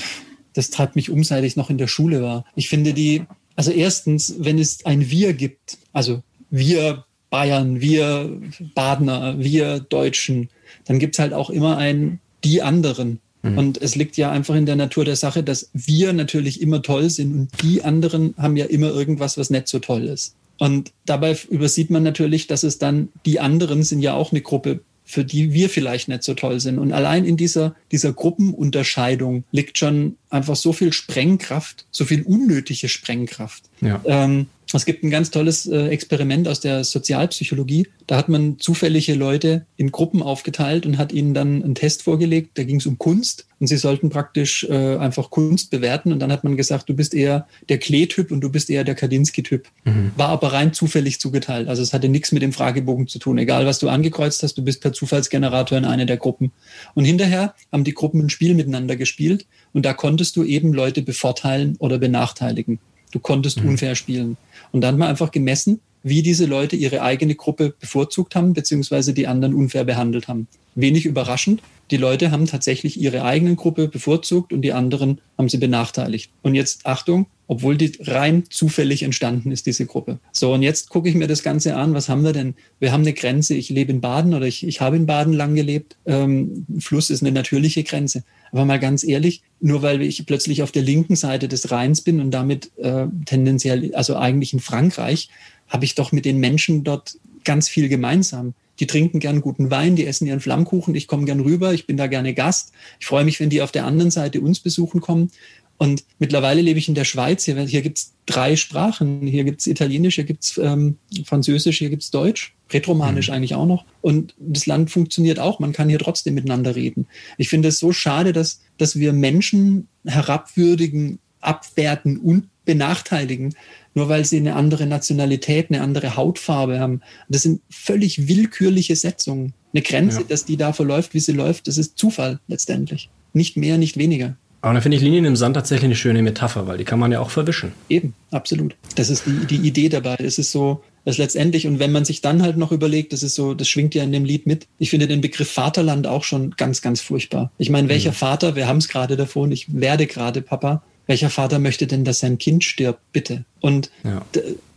das 0.54 0.70
treibt 0.70 0.96
mich 0.96 1.10
um, 1.10 1.24
seit 1.24 1.44
ich 1.44 1.56
noch 1.56 1.70
in 1.70 1.78
der 1.78 1.88
Schule 1.88 2.22
war. 2.22 2.46
Ich 2.56 2.70
finde 2.70 2.94
die, 2.94 3.24
also 3.56 3.72
erstens, 3.72 4.36
wenn 4.40 4.60
es 4.60 4.86
ein 4.86 5.10
Wir 5.10 5.34
gibt, 5.34 5.78
also 5.94 6.22
wir 6.50 7.06
Bayern, 7.30 7.80
wir 7.80 8.40
Badener, 8.76 9.40
wir 9.40 9.80
Deutschen, 9.80 10.50
dann 10.86 11.00
gibt 11.00 11.16
es 11.16 11.20
halt 11.20 11.34
auch 11.34 11.50
immer 11.50 11.78
ein 11.78 12.20
die 12.44 12.62
anderen. 12.62 13.20
Mhm. 13.42 13.58
Und 13.58 13.82
es 13.82 13.96
liegt 13.96 14.18
ja 14.18 14.32
einfach 14.32 14.56
in 14.56 14.66
der 14.66 14.76
Natur 14.76 15.06
der 15.06 15.16
Sache, 15.16 15.44
dass 15.44 15.70
wir 15.74 16.14
natürlich 16.14 16.62
immer 16.62 16.82
toll 16.82 17.10
sind 17.10 17.34
und 17.34 17.50
die 17.64 17.84
anderen 17.84 18.36
haben 18.38 18.58
ja 18.58 18.66
immer 18.66 18.90
irgendwas, 18.90 19.38
was 19.38 19.50
nicht 19.50 19.68
so 19.68 19.80
toll 19.80 20.04
ist. 20.04 20.36
Und 20.60 20.92
dabei 21.06 21.36
übersieht 21.50 21.90
man 21.90 22.04
natürlich, 22.04 22.46
dass 22.46 22.64
es 22.64 22.78
dann, 22.78 23.10
die 23.26 23.40
anderen 23.40 23.84
sind 23.84 24.02
ja 24.02 24.14
auch 24.14 24.32
eine 24.32 24.42
Gruppe, 24.42 24.82
für 25.12 25.26
die 25.26 25.52
wir 25.52 25.70
vielleicht 25.70 26.08
nicht 26.08 26.24
so 26.24 26.34
toll 26.34 26.62
sind. 26.62 26.80
Und 26.80 26.94
allein 26.94 27.26
in 27.26 27.36
dieser, 27.36 27.76
dieser 27.92 28.14
Gruppenunterscheidung 28.14 29.44
liegt 29.52 29.78
schon 29.78 30.16
einfach 30.30 30.56
so 30.56 30.72
viel 30.72 30.94
Sprengkraft, 30.94 31.86
so 31.92 32.06
viel 32.06 32.24
unnötige 32.24 32.88
Sprengkraft. 32.88 33.66
Ja. 33.82 34.02
Ähm, 34.06 34.48
Es 34.74 34.86
gibt 34.86 35.04
ein 35.04 35.10
ganz 35.10 35.32
tolles 35.32 35.68
äh, 35.68 35.88
Experiment 35.88 36.48
aus 36.48 36.60
der 36.60 36.84
Sozialpsychologie. 36.84 37.88
Da 38.08 38.18
hat 38.18 38.30
man 38.30 38.60
zufällige 38.60 39.16
Leute 39.16 39.66
in 39.78 39.92
Gruppen 39.92 40.22
aufgeteilt 40.22 40.86
und 40.86 40.98
hat 40.98 41.12
ihnen 41.12 41.34
dann 41.34 41.64
einen 41.64 41.76
Test 41.76 42.04
vorgelegt. 42.04 42.52
Da 42.58 42.64
ging 42.64 42.78
es 42.78 42.86
um 42.86 42.98
Kunst 42.98 43.48
und 43.60 43.68
sie 43.68 43.78
sollten 43.78 44.10
praktisch 44.10 44.64
äh, 44.70 44.98
einfach 44.98 45.30
Kunst 45.30 45.72
bewerten. 45.72 46.12
Und 46.14 46.20
dann 46.20 46.32
hat 46.32 46.44
man 46.44 46.58
gesagt, 46.58 46.90
du 46.90 46.94
bist 46.94 47.14
eher 47.14 47.48
der 47.70 47.78
Klee-Typ 47.78 48.32
und 48.32 48.42
du 48.42 48.50
bist 48.50 48.70
eher 48.70 48.84
der 48.84 48.96
Kandinsky-Typ. 48.96 49.68
Mhm. 49.84 50.12
War 50.16 50.30
aber 50.30 50.54
rein 50.54 50.74
zufällig 50.74 51.20
zugeteilt. 51.20 51.68
Also 51.68 51.82
es 51.82 51.94
hatte 51.94 52.10
nichts 52.10 52.32
mit 52.32 52.42
dem 52.42 52.54
Fragebogen 52.54 53.08
zu 53.08 53.20
tun. 53.20 53.38
Egal, 53.38 53.66
was 53.66 53.80
du 53.80 53.90
angekreuzt 53.90 54.44
hast, 54.44 54.58
du 54.58 54.64
bist 54.64 54.82
per 54.82 54.94
Zufallsgenerator 54.94 55.78
in 55.78 55.86
einer 55.86 56.06
der 56.06 56.18
Gruppen. 56.18 56.52
Und 56.96 57.06
hinterher 57.06 57.54
haben 57.72 57.84
die 57.84 57.94
Gruppen 57.94 58.22
ein 58.22 58.30
Spiel 58.30 58.54
miteinander 58.54 58.96
gespielt 58.96 59.46
und 59.74 59.86
da 59.86 59.94
konntest 59.94 60.36
du 60.36 60.44
eben 60.44 60.74
Leute 60.74 61.02
bevorteilen 61.02 61.76
oder 61.80 61.98
benachteiligen. 61.98 62.80
Du 63.12 63.20
konntest 63.20 63.62
mhm. 63.62 63.70
unfair 63.70 63.96
spielen. 63.96 64.38
Und 64.72 64.82
dann 64.82 64.98
man 64.98 65.10
einfach 65.10 65.32
gemessen, 65.32 65.82
wie 66.04 66.22
diese 66.22 66.46
Leute 66.46 66.76
ihre 66.76 67.02
eigene 67.02 67.36
Gruppe 67.36 67.74
bevorzugt 67.80 68.36
haben, 68.36 68.54
beziehungsweise 68.54 69.14
die 69.14 69.28
anderen 69.28 69.54
unfair 69.54 69.84
behandelt 69.84 70.28
haben. 70.28 70.48
Wenig 70.76 71.06
überraschend, 71.06 71.62
die 71.92 71.98
Leute 71.98 72.32
haben 72.32 72.48
tatsächlich 72.48 73.00
ihre 73.00 73.24
eigene 73.24 73.56
Gruppe 73.56 73.90
bevorzugt 73.90 74.54
und 74.54 74.62
die 74.62 74.72
anderen 74.72 75.20
haben 75.38 75.50
sie 75.50 75.58
benachteiligt. 75.58 76.32
Und 76.42 76.56
jetzt 76.56 76.86
Achtung, 76.86 77.26
obwohl 77.48 77.76
die 77.76 77.92
rein 78.00 78.46
zufällig 78.50 79.04
entstanden 79.04 79.52
ist, 79.52 79.66
diese 79.66 79.86
Gruppe. 79.86 80.20
So, 80.32 80.54
und 80.54 80.62
jetzt 80.64 80.88
gucke 80.88 81.10
ich 81.10 81.16
mir 81.16 81.28
das 81.28 81.44
Ganze 81.44 81.76
an. 81.76 81.94
Was 81.94 82.08
haben 82.08 82.24
wir 82.24 82.32
denn? 82.32 82.56
Wir 82.80 82.94
haben 82.94 83.02
eine 83.02 83.12
Grenze. 83.12 83.56
Ich 83.56 83.70
lebe 83.70 83.92
in 83.92 84.00
Baden 84.00 84.34
oder 84.34 84.46
ich, 84.46 84.66
ich 84.66 84.80
habe 84.80 84.96
in 84.96 85.06
Baden 85.06 85.34
lang 85.34 85.54
gelebt. 85.54 85.98
Ähm, 86.06 86.66
Fluss 86.80 87.10
ist 87.10 87.24
eine 87.24 87.34
natürliche 87.34 87.84
Grenze. 87.84 88.24
Aber 88.54 88.64
mal 88.64 88.80
ganz 88.80 89.04
ehrlich, 89.04 89.44
nur 89.60 89.82
weil 89.82 90.02
ich 90.02 90.26
plötzlich 90.26 90.64
auf 90.64 90.72
der 90.72 90.84
linken 90.84 91.18
Seite 91.18 91.50
des 91.50 91.72
Rheins 91.72 92.02
bin 92.02 92.22
und 92.22 92.32
damit 92.32 92.72
äh, 92.78 93.08
tendenziell, 93.26 93.94
also 93.96 94.16
eigentlich 94.16 94.54
in 94.54 94.62
Frankreich, 94.62 95.28
habe 95.72 95.86
ich 95.86 95.96
doch 95.96 96.12
mit 96.12 96.26
den 96.26 96.38
Menschen 96.38 96.84
dort 96.84 97.18
ganz 97.44 97.68
viel 97.68 97.90
gemeinsam. 97.90 98.54
Die 98.80 98.88
trinken 98.88 99.20
gern 99.20 99.42
guten 99.42 99.72
Wein, 99.72 99.96
die 99.96 100.06
essen 100.06 100.28
ihren 100.28 100.40
Flammkuchen, 100.40 100.96
ich 100.96 101.08
komme 101.08 101.26
gern 101.26 101.40
rüber, 101.40 101.74
ich 101.74 101.88
bin 101.88 101.98
da 101.98 102.08
gerne 102.08 102.34
Gast. 102.34 102.74
Ich 103.00 103.06
freue 103.06 103.24
mich, 103.24 103.40
wenn 103.40 103.50
die 103.50 103.62
auf 103.62 103.72
der 103.72 103.86
anderen 103.86 104.12
Seite 104.12 104.42
uns 104.42 104.60
besuchen 104.60 105.02
kommen. 105.02 105.32
Und 105.78 106.04
mittlerweile 106.20 106.62
lebe 106.62 106.78
ich 106.78 106.88
in 106.88 106.94
der 106.94 107.06
Schweiz. 107.06 107.44
Hier, 107.46 107.60
hier 107.66 107.82
gibt 107.82 107.98
es 107.98 108.14
drei 108.28 108.56
Sprachen. 108.56 109.26
Hier 109.26 109.44
gibt 109.44 109.62
es 109.62 109.68
Italienisch, 109.68 110.16
hier 110.16 110.26
gibt 110.26 110.44
es 110.44 110.58
ähm, 110.60 110.98
Französisch, 111.26 111.80
hier 111.80 111.90
gibt 111.90 112.04
es 112.04 112.12
Deutsch, 112.12 112.54
Retromanisch 112.72 113.30
mhm. 113.30 113.34
eigentlich 113.34 113.56
auch 113.56 113.66
noch. 113.66 113.86
Und 114.02 114.36
das 114.38 114.68
Land 114.68 114.92
funktioniert 114.92 115.40
auch. 115.40 115.60
Man 115.60 115.74
kann 115.74 115.90
hier 115.90 115.98
trotzdem 115.98 116.36
miteinander 116.36 116.76
reden. 116.76 117.08
Ich 117.38 117.50
finde 117.50 117.70
es 117.70 117.80
so 117.80 117.94
schade, 117.94 118.32
dass, 118.32 118.62
dass 118.78 119.00
wir 119.00 119.12
Menschen 119.12 119.88
herabwürdigen, 120.06 121.18
abwerten 121.40 122.18
und 122.18 122.50
benachteiligen, 122.66 123.56
nur 123.94 124.10
weil 124.10 124.26
sie 124.26 124.38
eine 124.38 124.56
andere 124.56 124.86
Nationalität, 124.86 125.70
eine 125.70 125.82
andere 125.82 126.16
Hautfarbe 126.16 126.80
haben. 126.80 127.02
Das 127.30 127.44
sind 127.44 127.62
völlig 127.70 128.28
willkürliche 128.28 128.96
Setzungen. 128.96 129.54
Eine 129.74 129.82
Grenze, 129.84 130.22
ja. 130.22 130.26
dass 130.28 130.46
die 130.46 130.58
da 130.58 130.74
verläuft, 130.74 131.14
wie 131.14 131.20
sie 131.20 131.32
läuft, 131.32 131.68
das 131.68 131.78
ist 131.78 131.98
Zufall 131.98 132.40
letztendlich. 132.48 133.10
Nicht 133.34 133.58
mehr, 133.58 133.78
nicht 133.78 133.98
weniger. 133.98 134.36
Aber 134.62 134.76
da 134.76 134.82
finde 134.82 134.98
ich 134.98 135.04
Linien 135.04 135.26
im 135.26 135.36
Sand 135.36 135.56
tatsächlich 135.56 135.86
eine 135.86 135.96
schöne 135.96 136.22
Metapher, 136.22 136.68
weil 136.68 136.78
die 136.78 136.84
kann 136.84 137.00
man 137.00 137.12
ja 137.12 137.20
auch 137.20 137.32
verwischen. 137.32 137.72
Eben, 137.90 138.14
absolut. 138.30 138.76
Das 138.96 139.10
ist 139.10 139.26
die, 139.26 139.46
die 139.48 139.68
Idee 139.68 139.90
dabei. 139.90 140.18
Es 140.20 140.38
ist 140.38 140.52
so, 140.52 140.84
dass 141.04 141.18
letztendlich, 141.18 141.66
und 141.66 141.80
wenn 141.80 141.92
man 141.92 142.06
sich 142.06 142.22
dann 142.22 142.44
halt 142.44 142.58
noch 142.58 142.72
überlegt, 142.72 143.12
das 143.12 143.24
ist 143.24 143.34
so, 143.34 143.56
das 143.56 143.68
schwingt 143.68 143.96
ja 143.96 144.04
in 144.04 144.12
dem 144.12 144.24
Lied 144.24 144.46
mit. 144.46 144.68
Ich 144.78 144.92
finde 144.92 145.08
den 145.08 145.22
Begriff 145.22 145.50
Vaterland 145.50 146.06
auch 146.06 146.24
schon 146.24 146.52
ganz, 146.52 146.84
ganz 146.84 147.02
furchtbar. 147.02 147.52
Ich 147.58 147.72
meine, 147.72 147.90
welcher 147.90 148.12
mhm. 148.12 148.16
Vater, 148.16 148.56
wir 148.56 148.68
haben 148.68 148.78
es 148.78 148.88
gerade 148.88 149.18
davon, 149.18 149.52
ich 149.52 149.74
werde 149.74 150.06
gerade 150.06 150.44
Papa, 150.44 150.84
welcher 151.12 151.30
Vater 151.30 151.60
möchte 151.60 151.88
denn, 151.88 152.06
dass 152.06 152.20
sein 152.20 152.38
Kind 152.38 152.64
stirbt, 152.64 153.02
bitte? 153.12 153.44
Und 153.60 153.92
ja. 154.06 154.26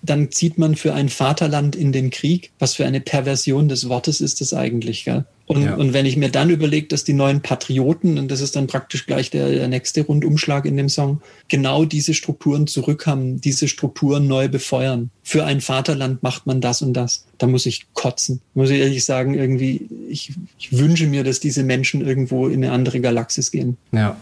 dann 0.02 0.32
zieht 0.32 0.58
man 0.58 0.74
für 0.74 0.92
ein 0.92 1.08
Vaterland 1.08 1.76
in 1.76 1.92
den 1.92 2.10
Krieg. 2.10 2.50
Was 2.58 2.74
für 2.74 2.84
eine 2.84 3.00
Perversion 3.00 3.68
des 3.68 3.88
Wortes 3.88 4.20
ist 4.20 4.40
das 4.40 4.52
eigentlich, 4.52 5.04
gell? 5.04 5.24
Und, 5.46 5.62
ja. 5.62 5.74
und 5.76 5.92
wenn 5.92 6.06
ich 6.06 6.16
mir 6.16 6.30
dann 6.30 6.50
überlege, 6.50 6.88
dass 6.88 7.04
die 7.04 7.12
neuen 7.12 7.40
Patrioten, 7.40 8.18
und 8.18 8.30
das 8.30 8.40
ist 8.40 8.56
dann 8.56 8.66
praktisch 8.66 9.06
gleich 9.06 9.30
der, 9.30 9.48
der 9.50 9.68
nächste 9.68 10.02
Rundumschlag 10.02 10.64
in 10.64 10.76
dem 10.76 10.88
Song, 10.88 11.20
genau 11.48 11.84
diese 11.84 12.14
Strukturen 12.14 12.66
zurückhaben, 12.66 13.40
diese 13.40 13.68
Strukturen 13.68 14.26
neu 14.26 14.48
befeuern. 14.48 15.10
Für 15.22 15.44
ein 15.44 15.60
Vaterland 15.60 16.22
macht 16.22 16.46
man 16.46 16.60
das 16.60 16.82
und 16.82 16.94
das. 16.94 17.26
Da 17.38 17.46
muss 17.46 17.66
ich 17.66 17.86
kotzen. 17.92 18.40
Muss 18.54 18.70
ich 18.70 18.80
ehrlich 18.80 19.04
sagen, 19.04 19.34
irgendwie, 19.34 19.86
ich, 20.08 20.32
ich 20.58 20.76
wünsche 20.76 21.06
mir, 21.06 21.22
dass 21.22 21.38
diese 21.38 21.62
Menschen 21.62 22.04
irgendwo 22.04 22.48
in 22.48 22.64
eine 22.64 22.72
andere 22.72 23.00
Galaxis 23.00 23.52
gehen. 23.52 23.76
Ja, 23.92 24.16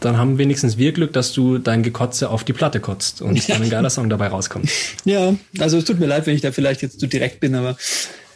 dann 0.00 0.16
haben 0.16 0.38
wenigstens 0.38 0.76
wir 0.76 0.92
Glück, 0.92 1.12
dass 1.12 1.32
du 1.32 1.58
dein 1.58 1.82
Gekotze 1.82 2.30
auf 2.30 2.44
die 2.44 2.52
Platte 2.52 2.80
kotzt 2.80 3.22
und 3.22 3.48
dann 3.48 3.62
ein 3.62 3.70
geiler 3.70 3.90
Song 3.90 4.10
dabei 4.10 4.28
rauskommt. 4.28 4.70
Ja, 5.04 5.34
also 5.58 5.78
es 5.78 5.84
tut 5.84 5.98
mir 5.98 6.06
leid, 6.06 6.26
wenn 6.26 6.34
ich 6.34 6.42
da 6.42 6.52
vielleicht 6.52 6.82
jetzt 6.82 7.00
zu 7.00 7.06
direkt 7.06 7.40
bin, 7.40 7.54
aber 7.54 7.76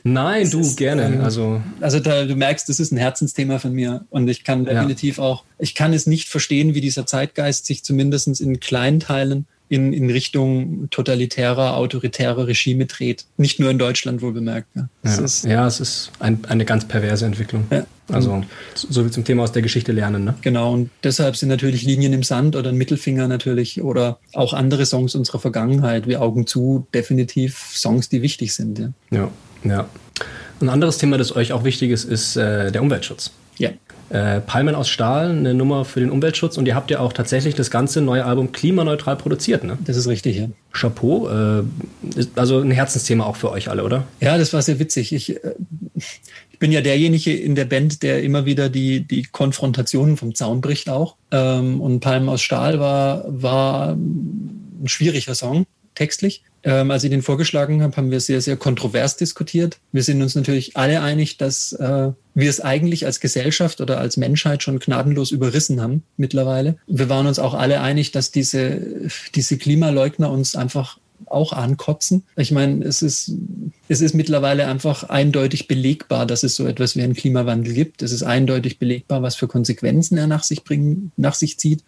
Nein, 0.07 0.51
du 0.51 0.61
ist, 0.61 0.77
gerne. 0.77 1.07
Ähm, 1.07 1.21
also, 1.23 1.63
also 1.81 1.99
da, 1.99 2.27
du 2.27 2.37
merkst, 2.37 2.69
das 2.69 2.79
ist 2.79 2.93
ein 2.93 2.99
Herzensthema 2.99 3.59
von 3.59 3.73
mir 3.73 4.05
und 4.11 4.29
ich 4.29 4.45
kann 4.45 4.67
definitiv 4.67 5.17
ja. 5.17 5.25
auch, 5.25 5.45
ich 5.59 5.75
kann 5.75 5.95
es 5.95 6.07
nicht 6.07 6.29
verstehen, 6.29 6.75
wie 6.75 6.83
dieser 6.83 7.07
Zeitgeist 7.07 7.65
sich 7.65 7.85
zumindest 7.85 8.41
in 8.41 8.61
kleinen 8.61 9.01
Teilen 9.01 9.47
in, 9.71 9.95
in 9.95 10.11
Richtung 10.11 10.89
totalitärer, 10.91 11.77
autoritärer 11.77 12.47
Regime 12.47 12.85
dreht. 12.85 13.25
Nicht 13.39 13.61
nur 13.61 13.71
in 13.71 13.79
Deutschland 13.79 14.21
wohl 14.21 14.33
bemerkt. 14.33 14.69
Ja, 14.75 14.89
es 15.03 15.17
ja. 15.17 15.25
ist, 15.25 15.45
ja, 15.45 15.67
es 15.67 15.81
ist 15.81 16.13
ein, 16.19 16.45
eine 16.49 16.67
ganz 16.67 16.85
perverse 16.87 17.25
Entwicklung. 17.25 17.67
Ja. 17.71 17.87
Also 18.13 18.45
so 18.75 19.07
wie 19.07 19.11
zum 19.11 19.25
Thema 19.25 19.45
aus 19.45 19.53
der 19.53 19.63
Geschichte 19.63 19.93
lernen. 19.93 20.25
Ne? 20.25 20.35
Genau, 20.43 20.73
und 20.73 20.91
deshalb 21.03 21.37
sind 21.37 21.49
natürlich 21.49 21.85
Linien 21.85 22.13
im 22.13 22.23
Sand 22.23 22.55
oder 22.55 22.71
ein 22.71 22.77
Mittelfinger 22.77 23.29
natürlich 23.29 23.83
oder 23.83 24.19
auch 24.35 24.53
andere 24.53 24.85
Songs 24.85 25.15
unserer 25.15 25.39
Vergangenheit 25.39 26.07
wie 26.07 26.17
Augen 26.17 26.47
zu 26.47 26.87
definitiv 26.93 27.71
Songs, 27.75 28.09
die 28.09 28.21
wichtig 28.21 28.55
sind. 28.55 28.79
Ja. 28.79 28.93
ja. 29.11 29.31
Ja. 29.65 29.89
Ein 30.61 30.69
anderes 30.69 30.99
Thema, 30.99 31.19
das 31.19 31.35
euch 31.35 31.53
auch 31.53 31.65
wichtig 31.65 31.91
ist, 31.91 32.05
ist 32.05 32.37
äh, 32.37 32.71
der 32.71 32.83
Umweltschutz. 32.83 33.33
Ja. 33.59 33.71
Äh, 34.11 34.41
Palmen 34.41 34.75
aus 34.75 34.89
Stahl, 34.89 35.31
eine 35.31 35.55
Nummer 35.55 35.85
für 35.85 35.99
den 35.99 36.11
Umweltschutz 36.11 36.59
und 36.59 36.67
ihr 36.67 36.75
habt 36.75 36.91
ja 36.91 37.01
auch 37.01 37.13
tatsächlich 37.13 37.55
das 37.55 37.71
ganze 37.71 38.03
neue 38.03 38.25
Album 38.25 38.53
klimaneutral 38.53 39.17
produziert, 39.17 39.65
ne? 39.65 39.79
Das 39.85 39.97
ist 39.97 40.07
richtig, 40.07 40.37
ja. 40.37 40.49
Chapeau, 40.73 41.29
äh, 41.29 41.65
also 42.37 42.61
ein 42.61 42.71
Herzensthema 42.71 43.25
auch 43.25 43.37
für 43.37 43.51
euch 43.51 43.71
alle, 43.71 43.83
oder? 43.83 44.05
Ja, 44.21 44.37
das 44.37 44.53
war 44.53 44.61
sehr 44.61 44.79
witzig. 44.79 45.13
Ich, 45.13 45.43
äh, 45.43 45.55
ich 46.55 46.61
bin 46.61 46.71
ja 46.71 46.83
derjenige 46.83 47.37
in 47.37 47.57
der 47.57 47.65
Band, 47.65 48.05
der 48.05 48.23
immer 48.23 48.47
wieder 48.47 48.69
die, 48.69 49.01
die 49.01 49.25
Konfrontationen 49.25 50.17
vom 50.17 50.37
Zaun 50.37 50.61
bricht 50.61 50.89
auch. 50.89 51.17
Ähm, 51.33 51.81
und 51.81 51.99
Palmen 51.99 52.29
aus 52.29 52.43
Stahl 52.43 52.79
war, 52.79 53.25
war 53.27 53.95
ein 53.95 54.85
schwieriger 54.85 55.35
Song, 55.35 55.67
textlich. 55.97 56.45
Ähm, 56.63 56.93
als 56.93 57.03
ich 57.03 57.11
den 57.11 57.23
vorgeschlagen 57.23 57.83
habe, 57.83 57.97
haben 57.97 58.13
wir 58.13 58.21
sehr, 58.21 58.41
sehr 58.41 58.57
kontrovers 58.57 59.17
diskutiert. 59.17 59.79
Wir 59.91 60.05
sind 60.05 60.23
uns 60.23 60.37
natürlich 60.37 60.77
alle 60.77 61.03
einig, 61.03 61.39
dass 61.39 61.73
äh, 61.73 62.13
wir 62.35 62.51
es 62.51 62.61
eigentlich 62.61 63.05
als 63.05 63.19
Gesellschaft 63.19 63.81
oder 63.81 63.99
als 63.99 64.17
Menschheit 64.17 64.63
schon 64.63 64.79
gnadenlos 64.79 65.33
überrissen 65.33 65.83
haben 65.83 66.05
mittlerweile. 66.17 66.77
Wir 66.87 67.09
waren 67.09 67.27
uns 67.27 67.41
auch 67.41 67.55
alle 67.55 67.81
einig, 67.81 68.13
dass 68.13 68.31
diese, 68.31 69.11
diese 69.35 69.59
Klimaleugner 69.59 70.31
uns 70.31 70.55
einfach 70.55 70.99
auch 71.27 71.53
ankotzen. 71.53 72.25
Ich 72.37 72.51
meine, 72.51 72.85
es 72.85 73.03
ist, 73.03 73.33
es 73.89 74.01
ist 74.01 74.15
mittlerweile 74.15 74.67
einfach 74.67 75.05
eindeutig 75.05 75.69
belegbar, 75.69 76.27
dass 76.27 76.43
es 76.43 76.57
so 76.57 76.67
etwas 76.67 76.97
wie 76.97 77.03
einen 77.03 77.15
Klimawandel 77.15 77.75
gibt. 77.75 78.03
Es 78.03 78.13
ist 78.13 78.23
eindeutig 78.23 78.79
belegbar, 78.79 79.23
was 79.23 79.37
für 79.37 79.49
Konsequenzen 79.49 80.17
er 80.17 80.27
nach 80.27 80.45
sich 80.45 80.65
bringen, 80.65 81.13
nach 81.17 81.35
sich 81.35 81.59
zieht. 81.59 81.85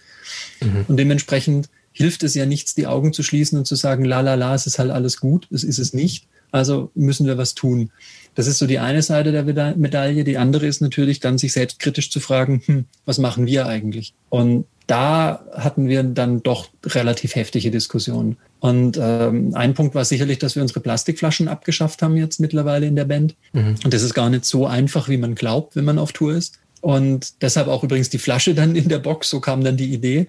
Mhm. 0.61 0.85
Und 0.89 0.97
dementsprechend 0.97 1.69
hilft 1.93 2.23
es 2.23 2.35
ja 2.35 2.45
nichts, 2.45 2.75
die 2.75 2.87
Augen 2.87 3.13
zu 3.13 3.23
schließen 3.23 3.59
und 3.59 3.67
zu 3.67 3.75
sagen, 3.75 4.05
la 4.05 4.21
la 4.21 4.35
la, 4.35 4.55
es 4.55 4.67
ist 4.67 4.79
halt 4.79 4.91
alles 4.91 5.19
gut. 5.19 5.49
Es 5.51 5.65
ist 5.65 5.79
es 5.79 5.95
nicht. 5.95 6.27
Also 6.51 6.91
müssen 6.95 7.27
wir 7.27 7.39
was 7.39 7.55
tun. 7.55 7.91
Das 8.35 8.47
ist 8.47 8.59
so 8.59 8.67
die 8.67 8.79
eine 8.79 9.03
Seite 9.03 9.33
der 9.33 9.45
Medaille. 9.77 10.23
Die 10.23 10.37
andere 10.37 10.67
ist 10.67 10.81
natürlich 10.81 11.21
dann, 11.21 11.39
sich 11.39 11.53
selbstkritisch 11.53 12.11
zu 12.11 12.21
fragen, 12.21 12.63
hm, 12.67 12.85
was 13.07 13.19
machen 13.19 13.47
wir 13.47 13.67
eigentlich? 13.67 14.13
Und 14.29 14.67
da 14.87 15.45
hatten 15.53 15.89
wir 15.89 16.03
dann 16.03 16.43
doch 16.43 16.69
relativ 16.85 17.35
heftige 17.35 17.71
Diskussionen. 17.71 18.37
Und 18.61 18.99
ähm, 19.01 19.53
ein 19.55 19.75
Punkt 19.75 19.95
war 19.95 20.05
sicherlich, 20.05 20.39
dass 20.39 20.55
wir 20.55 20.63
unsere 20.63 20.81
Plastikflaschen 20.81 21.49
abgeschafft 21.49 22.03
haben 22.03 22.17
jetzt 22.17 22.39
mittlerweile 22.39 22.87
in 22.87 22.95
der 22.95 23.05
Band. 23.05 23.35
Mhm. 23.53 23.77
Und 23.83 23.93
das 23.93 24.03
ist 24.03 24.15
gar 24.15 24.31
nicht 24.31 24.45
so 24.45 24.67
einfach, 24.67 25.09
wie 25.09 25.17
man 25.17 25.35
glaubt, 25.35 25.75
wenn 25.75 25.85
man 25.85 25.99
auf 25.99 26.13
Tour 26.13 26.35
ist. 26.35 26.59
Und 26.83 27.43
deshalb 27.43 27.69
auch 27.69 27.83
übrigens 27.83 28.11
die 28.11 28.19
Flasche 28.19 28.55
dann 28.55 28.77
in 28.77 28.89
der 28.89 28.99
Box, 28.99 29.31
so 29.31 29.41
kam 29.41 29.65
dann 29.65 29.77
die 29.77 29.93
Idee. 29.93 30.29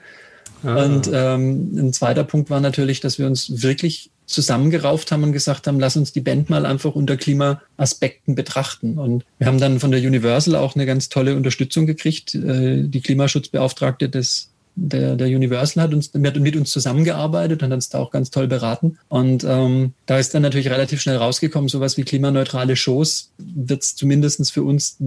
Ah. 0.63 0.85
Und 0.85 1.09
ähm, 1.13 1.77
ein 1.77 1.93
zweiter 1.93 2.23
Punkt 2.23 2.49
war 2.49 2.59
natürlich, 2.59 2.99
dass 2.99 3.19
wir 3.19 3.27
uns 3.27 3.61
wirklich 3.61 4.09
zusammengerauft 4.27 5.11
haben 5.11 5.23
und 5.23 5.31
gesagt 5.31 5.67
haben, 5.67 5.79
lass 5.79 5.97
uns 5.97 6.11
die 6.11 6.21
Band 6.21 6.49
mal 6.49 6.65
einfach 6.65 6.93
unter 6.93 7.17
Klimaaspekten 7.17 8.35
betrachten. 8.35 8.99
Und 8.99 9.25
wir 9.39 9.47
haben 9.47 9.59
dann 9.59 9.79
von 9.79 9.91
der 9.91 10.01
Universal 10.01 10.55
auch 10.55 10.75
eine 10.75 10.85
ganz 10.85 11.09
tolle 11.09 11.35
Unterstützung 11.35 11.87
gekriegt. 11.87 12.35
Äh, 12.35 12.83
die 12.83 13.01
Klimaschutzbeauftragte 13.01 14.09
des 14.09 14.49
der, 14.79 15.15
der 15.15 15.27
Universal 15.27 15.83
hat 15.83 15.93
uns 15.93 16.13
mit, 16.13 16.39
mit 16.39 16.55
uns 16.55 16.69
zusammengearbeitet 16.69 17.63
und 17.63 17.73
uns 17.73 17.89
da 17.89 17.97
auch 17.97 18.11
ganz 18.11 18.29
toll 18.29 18.47
beraten. 18.47 18.99
Und 19.09 19.43
ähm, 19.43 19.93
da 20.05 20.19
ist 20.19 20.35
dann 20.35 20.43
natürlich 20.43 20.69
relativ 20.69 21.01
schnell 21.01 21.17
rausgekommen, 21.17 21.67
sowas 21.67 21.97
wie 21.97 22.03
klimaneutrale 22.03 22.75
Shows 22.75 23.31
wird 23.39 23.81
es 23.81 23.95
zumindest 23.95 24.51
für 24.51 24.61
uns 24.61 24.97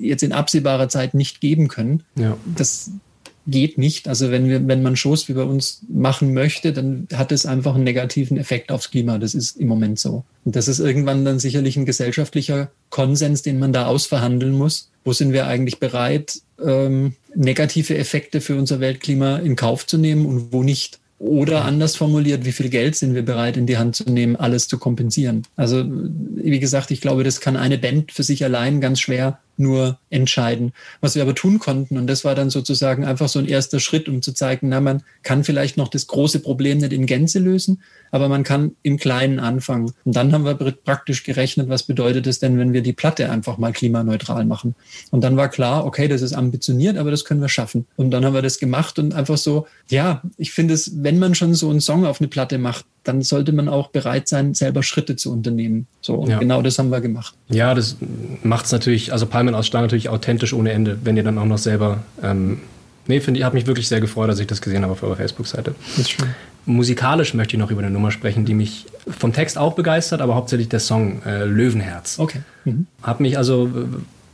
jetzt 0.00 0.22
in 0.22 0.32
absehbarer 0.32 0.88
Zeit 0.88 1.14
nicht 1.14 1.40
geben 1.40 1.66
können. 1.66 2.04
Ja. 2.16 2.36
Das 2.56 2.92
geht 3.46 3.78
nicht. 3.78 4.08
Also 4.08 4.30
wenn 4.30 4.48
wir, 4.48 4.66
wenn 4.66 4.82
man 4.82 4.96
Shows 4.96 5.28
wie 5.28 5.34
bei 5.34 5.42
uns 5.42 5.82
machen 5.88 6.34
möchte, 6.34 6.72
dann 6.72 7.06
hat 7.14 7.32
es 7.32 7.46
einfach 7.46 7.74
einen 7.74 7.84
negativen 7.84 8.36
Effekt 8.36 8.72
aufs 8.72 8.90
Klima. 8.90 9.18
Das 9.18 9.34
ist 9.34 9.56
im 9.56 9.68
Moment 9.68 9.98
so. 9.98 10.24
Und 10.44 10.56
das 10.56 10.68
ist 10.68 10.78
irgendwann 10.78 11.24
dann 11.24 11.38
sicherlich 11.38 11.76
ein 11.76 11.86
gesellschaftlicher 11.86 12.70
Konsens, 12.90 13.42
den 13.42 13.58
man 13.58 13.72
da 13.72 13.86
ausverhandeln 13.86 14.52
muss. 14.52 14.90
Wo 15.04 15.12
sind 15.12 15.32
wir 15.32 15.46
eigentlich 15.46 15.78
bereit, 15.78 16.40
ähm, 16.64 17.14
negative 17.34 17.96
Effekte 17.96 18.40
für 18.40 18.56
unser 18.56 18.80
Weltklima 18.80 19.38
in 19.38 19.56
Kauf 19.56 19.86
zu 19.86 19.98
nehmen 19.98 20.26
und 20.26 20.52
wo 20.52 20.62
nicht? 20.62 20.98
Oder 21.18 21.64
anders 21.64 21.96
formuliert, 21.96 22.44
wie 22.44 22.52
viel 22.52 22.68
Geld 22.68 22.94
sind 22.94 23.14
wir 23.14 23.24
bereit 23.24 23.56
in 23.56 23.66
die 23.66 23.78
Hand 23.78 23.96
zu 23.96 24.04
nehmen, 24.04 24.36
alles 24.36 24.68
zu 24.68 24.76
kompensieren? 24.76 25.44
Also, 25.56 25.82
wie 25.86 26.60
gesagt, 26.60 26.90
ich 26.90 27.00
glaube, 27.00 27.24
das 27.24 27.40
kann 27.40 27.56
eine 27.56 27.78
Band 27.78 28.12
für 28.12 28.22
sich 28.22 28.44
allein 28.44 28.82
ganz 28.82 29.00
schwer 29.00 29.38
nur 29.58 29.98
entscheiden. 30.10 30.72
Was 31.00 31.14
wir 31.14 31.22
aber 31.22 31.34
tun 31.34 31.58
konnten, 31.58 31.98
und 31.98 32.06
das 32.06 32.24
war 32.24 32.34
dann 32.34 32.50
sozusagen 32.50 33.04
einfach 33.04 33.28
so 33.28 33.38
ein 33.38 33.46
erster 33.46 33.80
Schritt, 33.80 34.08
um 34.08 34.22
zu 34.22 34.32
zeigen, 34.32 34.68
na, 34.68 34.80
man 34.80 35.02
kann 35.22 35.44
vielleicht 35.44 35.76
noch 35.76 35.88
das 35.88 36.06
große 36.06 36.40
Problem 36.40 36.78
nicht 36.78 36.92
in 36.92 37.06
Gänze 37.06 37.38
lösen, 37.38 37.82
aber 38.10 38.28
man 38.28 38.44
kann 38.44 38.76
im 38.82 38.98
Kleinen 38.98 39.38
anfangen. 39.40 39.92
Und 40.04 40.16
dann 40.16 40.32
haben 40.32 40.44
wir 40.44 40.54
praktisch 40.54 41.24
gerechnet, 41.24 41.68
was 41.68 41.82
bedeutet 41.82 42.26
es 42.26 42.38
denn, 42.38 42.58
wenn 42.58 42.72
wir 42.72 42.82
die 42.82 42.92
Platte 42.92 43.30
einfach 43.30 43.58
mal 43.58 43.72
klimaneutral 43.72 44.44
machen. 44.44 44.74
Und 45.10 45.22
dann 45.22 45.36
war 45.36 45.48
klar, 45.48 45.84
okay, 45.84 46.08
das 46.08 46.22
ist 46.22 46.32
ambitioniert, 46.32 46.96
aber 46.96 47.10
das 47.10 47.24
können 47.24 47.40
wir 47.40 47.48
schaffen. 47.48 47.86
Und 47.96 48.10
dann 48.10 48.24
haben 48.24 48.34
wir 48.34 48.42
das 48.42 48.58
gemacht 48.58 48.98
und 48.98 49.14
einfach 49.14 49.36
so, 49.36 49.66
ja, 49.88 50.22
ich 50.36 50.52
finde 50.52 50.74
es, 50.74 51.02
wenn 51.02 51.18
man 51.18 51.34
schon 51.34 51.54
so 51.54 51.70
einen 51.70 51.80
Song 51.80 52.06
auf 52.06 52.20
eine 52.20 52.28
Platte 52.28 52.58
macht, 52.58 52.84
dann 53.06 53.22
sollte 53.22 53.52
man 53.52 53.68
auch 53.68 53.88
bereit 53.88 54.28
sein, 54.28 54.54
selber 54.54 54.82
Schritte 54.82 55.16
zu 55.16 55.32
unternehmen. 55.32 55.86
So, 56.00 56.14
und 56.14 56.30
ja. 56.30 56.38
genau 56.38 56.62
das 56.62 56.78
haben 56.78 56.90
wir 56.90 57.00
gemacht. 57.00 57.34
Ja, 57.48 57.74
das 57.74 57.96
macht 58.42 58.66
es 58.66 58.72
natürlich, 58.72 59.12
also 59.12 59.26
Palmen 59.26 59.54
aus 59.54 59.66
Stahl 59.66 59.82
natürlich 59.82 60.08
authentisch 60.08 60.52
ohne 60.52 60.72
Ende, 60.72 60.98
wenn 61.04 61.16
ihr 61.16 61.22
dann 61.22 61.38
auch 61.38 61.44
noch 61.44 61.58
selber. 61.58 62.04
Ähm, 62.22 62.60
nee, 63.06 63.20
finde 63.20 63.38
ich, 63.38 63.44
habe 63.44 63.54
mich 63.54 63.66
wirklich 63.66 63.88
sehr 63.88 64.00
gefreut, 64.00 64.28
als 64.28 64.40
ich 64.40 64.46
das 64.46 64.60
gesehen 64.60 64.82
habe 64.82 64.92
auf 64.92 65.02
eurer 65.02 65.16
Facebook-Seite. 65.16 65.74
Das 65.88 65.98
ist 65.98 66.10
schön. 66.10 66.28
Musikalisch 66.66 67.32
möchte 67.34 67.54
ich 67.54 67.60
noch 67.60 67.70
über 67.70 67.80
eine 67.80 67.90
Nummer 67.90 68.10
sprechen, 68.10 68.44
die 68.44 68.54
mich 68.54 68.86
vom 69.06 69.32
Text 69.32 69.56
auch 69.56 69.74
begeistert, 69.74 70.20
aber 70.20 70.34
hauptsächlich 70.34 70.68
der 70.68 70.80
Song 70.80 71.22
äh, 71.24 71.44
Löwenherz. 71.44 72.18
Okay. 72.18 72.40
Mhm. 72.64 72.86
Hat 73.02 73.20
mich 73.20 73.38
also 73.38 73.70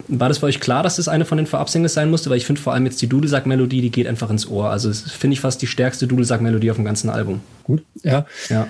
war 0.09 0.29
das 0.29 0.39
für 0.39 0.47
euch 0.47 0.61
klar, 0.61 0.83
dass 0.83 0.97
das 0.97 1.09
eine 1.09 1.25
von 1.25 1.39
den 1.39 1.47
Vorab-Singles 1.47 1.95
sein 1.95 2.11
musste? 2.11 2.31
Weil 2.31 2.37
ich 2.37 2.47
finde 2.47 2.61
vor 2.61 2.73
allem 2.73 2.85
jetzt 2.87 3.01
die 3.03 3.07
Dudelsack-Melodie, 3.07 3.81
die 3.81 3.91
geht 3.91 4.07
einfach 4.07 4.31
ins 4.31 4.49
Ohr. 4.49 4.71
Also 4.71 4.93
finde 4.93 5.35
ich 5.35 5.41
fast 5.41 5.63
die 5.63 5.67
stärkste 5.67 6.07
Dudelsack-Melodie 6.07 6.71
auf 6.71 6.77
dem 6.77 6.85
ganzen 6.85 7.11
Album. 7.11 7.41
Gut, 7.65 7.83
ja. 8.03 8.27
Ja. 8.49 8.69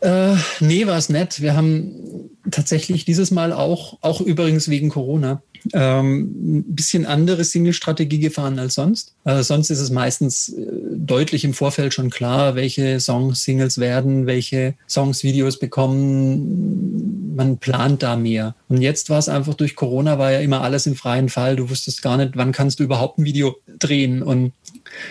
Äh, 0.00 0.36
nee, 0.60 0.86
war 0.86 0.98
es 0.98 1.08
nett. 1.08 1.40
Wir 1.40 1.56
haben 1.56 2.30
tatsächlich 2.50 3.04
dieses 3.04 3.30
Mal 3.30 3.52
auch, 3.52 3.98
auch 4.02 4.20
übrigens 4.20 4.68
wegen 4.68 4.90
Corona, 4.90 5.42
ähm, 5.72 6.58
ein 6.58 6.74
bisschen 6.74 7.06
andere 7.06 7.44
Single-Strategie 7.44 8.18
gefahren 8.18 8.58
als 8.58 8.74
sonst. 8.74 9.14
Also 9.24 9.42
sonst 9.42 9.70
ist 9.70 9.80
es 9.80 9.90
meistens 9.90 10.50
äh, 10.50 10.66
deutlich 10.96 11.44
im 11.44 11.54
Vorfeld 11.54 11.94
schon 11.94 12.10
klar, 12.10 12.54
welche 12.54 13.00
Songs 13.00 13.44
Singles 13.44 13.78
werden, 13.78 14.26
welche 14.26 14.74
Songs 14.88 15.24
Videos 15.24 15.58
bekommen. 15.58 17.34
Man 17.36 17.58
plant 17.58 18.02
da 18.02 18.16
mehr. 18.16 18.54
Und 18.68 18.82
jetzt 18.82 19.10
war 19.10 19.18
es 19.18 19.28
einfach 19.28 19.54
durch 19.54 19.74
Corona, 19.74 20.18
war 20.18 20.32
ja 20.32 20.40
immer 20.40 20.60
alles 20.60 20.86
im 20.86 20.94
freien 20.94 21.28
Fall. 21.28 21.56
Du 21.56 21.70
wusstest 21.70 22.02
gar 22.02 22.16
nicht, 22.16 22.36
wann 22.36 22.52
kannst 22.52 22.78
du 22.78 22.84
überhaupt 22.84 23.18
ein 23.18 23.24
Video 23.24 23.56
drehen. 23.78 24.22
Und 24.22 24.52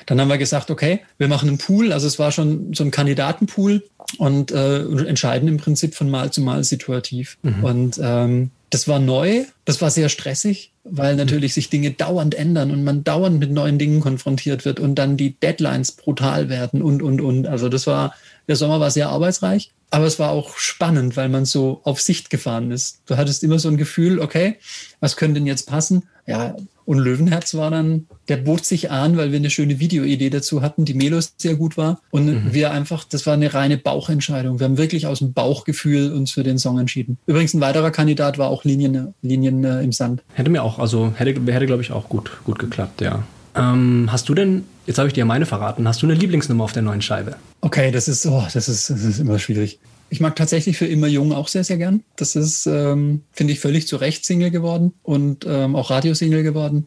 dann 0.06 0.22
haben 0.22 0.30
wir 0.30 0.38
gesagt, 0.38 0.72
okay, 0.72 1.02
wir 1.18 1.28
machen 1.28 1.50
einen 1.50 1.58
Pool. 1.58 1.92
Also 1.92 2.08
es 2.08 2.20
war 2.20 2.32
schon 2.32 2.74
so 2.74 2.84
ein 2.84 2.92
Kandidatenpool 2.92 3.84
und 4.18 4.52
äh, 4.52 4.84
entscheiden 4.84 5.48
im 5.48 5.58
Prinzip 5.58 5.96
von 5.96 6.10
Mal 6.10 6.32
zu 6.32 6.42
Mal 6.42 6.63
situativ. 6.63 7.38
Mhm. 7.42 7.63
Und 7.63 8.00
ähm, 8.02 8.52
das 8.74 8.88
war 8.88 8.98
neu, 8.98 9.46
das 9.66 9.82
war 9.82 9.92
sehr 9.92 10.10
stressig, 10.10 10.74
weil 10.84 11.16
natürlich 11.16 11.54
sich 11.54 11.70
Dinge 11.70 11.92
dauernd 11.92 12.34
ändern 12.34 12.72
und 12.72 12.84
man 12.84 13.04
dauernd 13.04 13.40
mit 13.40 13.52
neuen 13.52 13.78
Dingen 13.78 14.02
konfrontiert 14.02 14.66
wird 14.66 14.80
und 14.80 14.96
dann 14.96 15.16
die 15.16 15.40
Deadlines 15.40 15.92
brutal 15.92 16.50
werden 16.50 16.82
und, 16.82 17.04
und, 17.04 17.22
und. 17.22 17.46
Also 17.46 17.70
das 17.70 17.86
war, 17.86 18.16
der 18.48 18.56
Sommer 18.56 18.80
war 18.80 18.90
sehr 18.90 19.10
arbeitsreich, 19.10 19.72
aber 19.92 20.06
es 20.06 20.18
war 20.18 20.32
auch 20.32 20.58
spannend, 20.58 21.16
weil 21.16 21.30
man 21.30 21.46
so 21.46 21.82
auf 21.84 22.02
Sicht 22.02 22.32
gefahren 22.32 22.72
ist. 22.72 23.02
Du 23.06 23.16
hattest 23.16 23.44
immer 23.44 23.60
so 23.60 23.70
ein 23.70 23.78
Gefühl, 23.78 24.20
okay, 24.20 24.58
was 25.00 25.18
könnte 25.18 25.36
denn 25.36 25.48
jetzt 25.48 25.68
passen? 25.68 26.10
Ja, 26.26 26.56
und 26.86 27.00
Löwenherz 27.00 27.54
war 27.56 27.72
dann, 27.72 28.08
der 28.28 28.38
bot 28.38 28.65
sich 28.65 28.91
an, 28.91 29.17
weil 29.17 29.32
wir 29.32 29.39
eine 29.39 29.50
schöne 29.50 29.80
Videoidee 29.80 30.30
dazu 30.30 30.62
hatten, 30.62 30.86
die 30.86 30.93
Melos 30.93 31.34
sehr 31.38 31.56
gut 31.56 31.78
war. 31.78 32.00
Und 32.12 32.26
mhm. 32.26 32.54
wir 32.54 32.72
einfach, 32.72 33.04
das 33.04 33.26
war 33.26 33.34
eine 33.34 33.54
reine 33.54 33.78
Bauchentscheidung. 33.78 34.60
Wir 34.60 34.65
haben 34.65 34.78
wirklich 34.78 35.08
aus 35.08 35.19
dem 35.19 35.34
Bauchgefühl 35.34 36.12
uns 36.12 36.32
für 36.32 36.43
den 36.43 36.58
Song 36.58 36.80
entschieden. 36.80 37.17
Übrigens 37.26 37.54
ein 37.54 37.62
weiterer 37.62 37.91
Kandidat 37.91 38.38
war 38.38 38.50
auch 38.50 38.63
Linien, 38.63 39.13
Linien 39.22 39.63
äh, 39.63 39.82
im 39.82 39.91
Sand. 39.91 40.24
Hätte 40.34 40.50
mir 40.50 40.63
auch, 40.63 40.80
also 40.80 41.13
hätte, 41.15 41.39
hätte 41.52 41.65
glaube 41.65 41.82
ich, 41.82 41.91
auch 41.91 42.10
gut, 42.10 42.32
gut 42.43 42.60
geklappt, 42.60 43.02
ja. 43.02 43.24
Ähm, 43.56 44.10
hast 44.12 44.30
du 44.30 44.34
denn, 44.34 44.63
jetzt 44.86 44.98
habe 44.98 45.08
ich 45.08 45.13
dir 45.13 45.26
meine 45.26 45.46
verraten, 45.46 45.88
hast 45.88 46.02
du 46.02 46.08
eine 46.08 46.15
Lieblingsnummer 46.15 46.63
auf 46.63 46.74
der 46.74 46.82
neuen 46.82 47.02
Scheibe? 47.02 47.36
Okay, 47.62 47.91
das 47.91 48.08
ist, 48.08 48.26
oh, 48.26 48.43
das 48.54 48.67
ist, 48.67 48.89
das 48.89 49.04
ist 49.04 49.19
immer 49.19 49.39
schwierig. 49.39 49.80
Ich 50.13 50.19
mag 50.19 50.36
tatsächlich 50.36 50.78
für 50.78 50.86
immer 50.86 51.08
jung 51.08 51.34
auch 51.34 51.47
sehr, 51.47 51.63
sehr 51.63 51.78
gern. 51.78 52.04
Das 52.17 52.36
ist, 52.36 52.67
ähm, 52.67 53.21
finde 53.32 53.52
ich, 53.52 53.60
völlig 53.60 53.88
zu 53.88 53.95
Recht 53.95 54.23
Single 54.23 54.52
geworden 54.52 54.93
und 55.02 55.43
ähm, 55.49 55.76
auch 55.76 55.89
Radiosingle 55.89 56.43
geworden. 56.43 56.86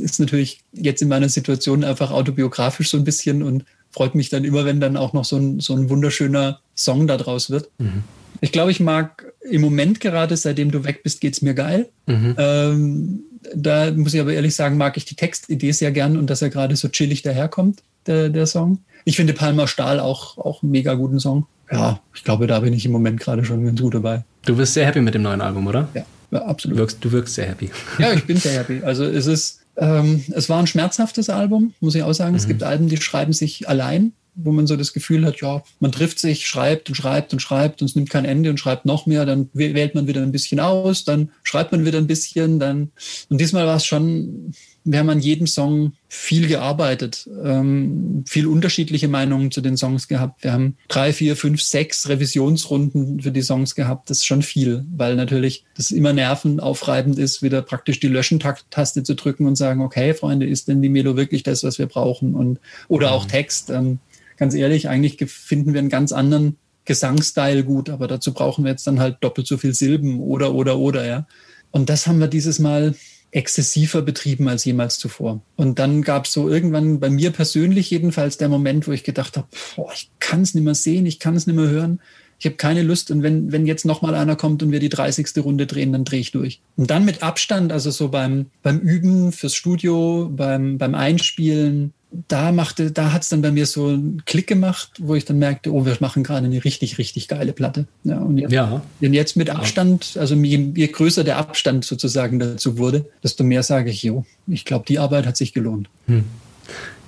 Ist 0.00 0.20
natürlich 0.20 0.60
jetzt 0.74 1.00
in 1.00 1.08
meiner 1.08 1.30
Situation 1.30 1.82
einfach 1.82 2.10
autobiografisch 2.10 2.90
so 2.90 2.98
ein 2.98 3.04
bisschen 3.04 3.42
und 3.42 3.64
freut 3.90 4.14
mich 4.14 4.28
dann 4.28 4.44
immer, 4.44 4.66
wenn 4.66 4.82
dann 4.82 4.98
auch 4.98 5.14
noch 5.14 5.24
so 5.24 5.38
ein, 5.38 5.60
so 5.60 5.74
ein 5.74 5.88
wunderschöner 5.88 6.60
Song 6.76 7.06
da 7.06 7.16
draus 7.16 7.48
wird. 7.48 7.70
Mhm. 7.78 8.04
Ich 8.42 8.52
glaube, 8.52 8.70
ich 8.70 8.80
mag 8.80 9.32
im 9.50 9.62
Moment 9.62 10.00
gerade, 10.00 10.36
seitdem 10.36 10.70
du 10.70 10.84
weg 10.84 11.02
bist, 11.02 11.22
geht 11.22 11.32
es 11.32 11.40
mir 11.40 11.54
geil. 11.54 11.88
Mhm. 12.04 12.34
Ähm, 12.36 13.20
da 13.54 13.90
muss 13.92 14.12
ich 14.12 14.20
aber 14.20 14.34
ehrlich 14.34 14.54
sagen, 14.54 14.76
mag 14.76 14.98
ich 14.98 15.06
die 15.06 15.16
Textidee 15.16 15.72
sehr 15.72 15.90
gern 15.90 16.18
und 16.18 16.28
dass 16.28 16.42
er 16.42 16.50
gerade 16.50 16.76
so 16.76 16.88
chillig 16.88 17.22
daherkommt, 17.22 17.82
der, 18.06 18.28
der 18.28 18.44
Song. 18.44 18.80
Ich 19.06 19.16
finde 19.16 19.32
Palmer 19.32 19.68
Stahl 19.68 20.00
auch, 20.00 20.36
auch 20.36 20.62
einen 20.62 20.72
mega 20.72 20.92
guten 20.92 21.18
Song 21.18 21.46
ja, 21.70 22.00
ich 22.14 22.24
glaube, 22.24 22.46
da 22.46 22.60
bin 22.60 22.72
ich 22.72 22.84
im 22.86 22.92
Moment 22.92 23.20
gerade 23.20 23.44
schon 23.44 23.64
ganz 23.64 23.80
gut 23.80 23.94
dabei. 23.94 24.24
Du 24.44 24.56
bist 24.56 24.74
sehr 24.74 24.86
happy 24.86 25.00
mit 25.00 25.14
dem 25.14 25.22
neuen 25.22 25.40
Album, 25.40 25.66
oder? 25.66 25.88
Ja, 25.94 26.04
ja 26.30 26.44
absolut. 26.44 26.76
Du 26.76 26.80
wirkst, 26.80 27.04
du 27.04 27.12
wirkst 27.12 27.34
sehr 27.34 27.46
happy. 27.46 27.70
Ja, 27.98 28.12
ich 28.12 28.24
bin 28.26 28.36
sehr 28.36 28.52
happy. 28.52 28.82
Also 28.82 29.04
es 29.04 29.26
ist, 29.26 29.60
ähm, 29.76 30.24
es 30.32 30.48
war 30.48 30.58
ein 30.58 30.66
schmerzhaftes 30.66 31.30
Album, 31.30 31.74
muss 31.80 31.94
ich 31.94 32.02
auch 32.02 32.12
sagen. 32.12 32.32
Mhm. 32.32 32.38
Es 32.38 32.46
gibt 32.46 32.62
Alben, 32.62 32.88
die 32.88 32.96
schreiben 32.96 33.32
sich 33.32 33.68
allein, 33.68 34.12
wo 34.40 34.52
man 34.52 34.66
so 34.66 34.76
das 34.76 34.92
Gefühl 34.92 35.26
hat, 35.26 35.40
ja, 35.40 35.62
man 35.80 35.92
trifft 35.92 36.18
sich, 36.18 36.46
schreibt 36.46 36.88
und 36.88 36.94
schreibt 36.94 37.32
und 37.32 37.40
schreibt 37.40 37.82
und 37.82 37.88
es 37.88 37.96
nimmt 37.96 38.10
kein 38.10 38.24
Ende 38.24 38.50
und 38.50 38.58
schreibt 38.58 38.86
noch 38.86 39.06
mehr, 39.06 39.26
dann 39.26 39.50
wählt 39.52 39.94
man 39.94 40.06
wieder 40.06 40.22
ein 40.22 40.32
bisschen 40.32 40.60
aus, 40.60 41.04
dann 41.04 41.30
schreibt 41.42 41.72
man 41.72 41.84
wieder 41.84 41.98
ein 41.98 42.06
bisschen, 42.06 42.58
dann 42.58 42.90
und 43.28 43.40
diesmal 43.40 43.66
war 43.66 43.76
es 43.76 43.84
schon 43.84 44.54
wir 44.90 44.98
haben 44.98 45.10
an 45.10 45.20
jedem 45.20 45.46
Song 45.46 45.92
viel 46.08 46.48
gearbeitet, 46.48 47.28
ähm, 47.44 48.24
viel 48.26 48.46
unterschiedliche 48.46 49.08
Meinungen 49.08 49.50
zu 49.50 49.60
den 49.60 49.76
Songs 49.76 50.08
gehabt. 50.08 50.42
Wir 50.42 50.52
haben 50.52 50.76
drei, 50.88 51.12
vier, 51.12 51.36
fünf, 51.36 51.62
sechs 51.62 52.08
Revisionsrunden 52.08 53.20
für 53.20 53.30
die 53.30 53.42
Songs 53.42 53.74
gehabt. 53.74 54.08
Das 54.08 54.18
ist 54.18 54.26
schon 54.26 54.42
viel, 54.42 54.86
weil 54.96 55.16
natürlich 55.16 55.64
das 55.76 55.90
immer 55.90 56.12
nervenaufreibend 56.14 57.18
ist, 57.18 57.42
wieder 57.42 57.60
praktisch 57.60 58.00
die 58.00 58.08
Löschen-Taste 58.08 59.02
zu 59.02 59.14
drücken 59.14 59.46
und 59.46 59.56
sagen, 59.56 59.82
okay, 59.82 60.14
Freunde, 60.14 60.46
ist 60.46 60.68
denn 60.68 60.80
die 60.80 60.88
Melo 60.88 61.16
wirklich 61.16 61.42
das, 61.42 61.64
was 61.64 61.78
wir 61.78 61.86
brauchen? 61.86 62.34
Und, 62.34 62.58
oder 62.88 63.12
auch 63.12 63.24
mhm. 63.24 63.30
Text. 63.30 63.70
Ähm, 63.70 63.98
ganz 64.38 64.54
ehrlich, 64.54 64.88
eigentlich 64.88 65.30
finden 65.30 65.74
wir 65.74 65.80
einen 65.80 65.88
ganz 65.88 66.12
anderen 66.12 66.56
Gesangstyle 66.84 67.64
gut, 67.64 67.90
aber 67.90 68.08
dazu 68.08 68.32
brauchen 68.32 68.64
wir 68.64 68.70
jetzt 68.70 68.86
dann 68.86 68.98
halt 68.98 69.18
doppelt 69.20 69.46
so 69.46 69.58
viel 69.58 69.74
Silben 69.74 70.20
oder, 70.20 70.54
oder, 70.54 70.78
oder, 70.78 71.06
ja. 71.06 71.26
Und 71.70 71.90
das 71.90 72.06
haben 72.06 72.18
wir 72.18 72.28
dieses 72.28 72.58
Mal 72.58 72.94
exzessiver 73.30 74.00
betrieben 74.00 74.48
als 74.48 74.64
jemals 74.64 74.98
zuvor. 74.98 75.42
Und 75.56 75.78
dann 75.78 76.00
gab 76.00 76.24
es 76.24 76.32
so 76.32 76.48
irgendwann 76.48 76.98
bei 76.98 77.10
mir 77.10 77.30
persönlich 77.30 77.90
jedenfalls 77.90 78.38
der 78.38 78.48
Moment, 78.48 78.88
wo 78.88 78.92
ich 78.92 79.04
gedacht 79.04 79.36
habe, 79.36 79.48
ich 79.92 80.10
kann 80.18 80.40
es 80.40 80.54
nicht 80.54 80.64
mehr 80.64 80.74
sehen, 80.74 81.04
ich 81.04 81.18
kann 81.18 81.36
es 81.36 81.46
nicht 81.46 81.56
mehr 81.56 81.68
hören. 81.68 82.00
Ich 82.38 82.46
habe 82.46 82.56
keine 82.56 82.82
Lust 82.82 83.10
und 83.10 83.22
wenn, 83.22 83.50
wenn 83.50 83.66
jetzt 83.66 83.84
nochmal 83.84 84.14
einer 84.14 84.36
kommt 84.36 84.62
und 84.62 84.70
wir 84.70 84.78
die 84.78 84.88
30. 84.88 85.26
Runde 85.38 85.66
drehen, 85.66 85.92
dann 85.92 86.04
drehe 86.04 86.20
ich 86.20 86.30
durch. 86.30 86.60
Und 86.76 86.88
dann 86.88 87.04
mit 87.04 87.22
Abstand, 87.22 87.72
also 87.72 87.90
so 87.90 88.08
beim, 88.08 88.46
beim 88.62 88.78
Üben 88.78 89.32
fürs 89.32 89.56
Studio, 89.56 90.30
beim, 90.32 90.78
beim 90.78 90.94
Einspielen, 90.94 91.92
da 92.10 92.52
machte, 92.52 92.90
da 92.90 93.12
hat 93.12 93.22
es 93.22 93.28
dann 93.28 93.42
bei 93.42 93.50
mir 93.50 93.66
so 93.66 93.88
einen 93.88 94.22
Klick 94.24 94.46
gemacht, 94.46 94.92
wo 94.98 95.14
ich 95.14 95.24
dann 95.24 95.38
merkte, 95.38 95.72
oh, 95.72 95.84
wir 95.84 95.96
machen 96.00 96.22
gerade 96.22 96.46
eine 96.46 96.64
richtig, 96.64 96.98
richtig 96.98 97.28
geile 97.28 97.52
Platte. 97.52 97.86
Ja, 98.04 98.18
und 98.18 98.38
jetzt, 98.38 98.52
ja. 98.52 98.82
Und 99.00 99.12
jetzt 99.12 99.36
mit 99.36 99.50
Abstand, 99.50 100.16
also 100.18 100.34
je, 100.34 100.72
je, 100.74 100.86
größer 100.86 101.22
der 101.24 101.36
Abstand 101.36 101.84
sozusagen 101.84 102.38
dazu 102.38 102.78
wurde, 102.78 103.04
desto 103.22 103.44
mehr 103.44 103.62
sage 103.62 103.90
ich, 103.90 104.02
jo, 104.02 104.24
ich 104.46 104.64
glaube, 104.64 104.86
die 104.88 104.98
Arbeit 104.98 105.26
hat 105.26 105.36
sich 105.36 105.52
gelohnt. 105.52 105.88
Hm. 106.06 106.24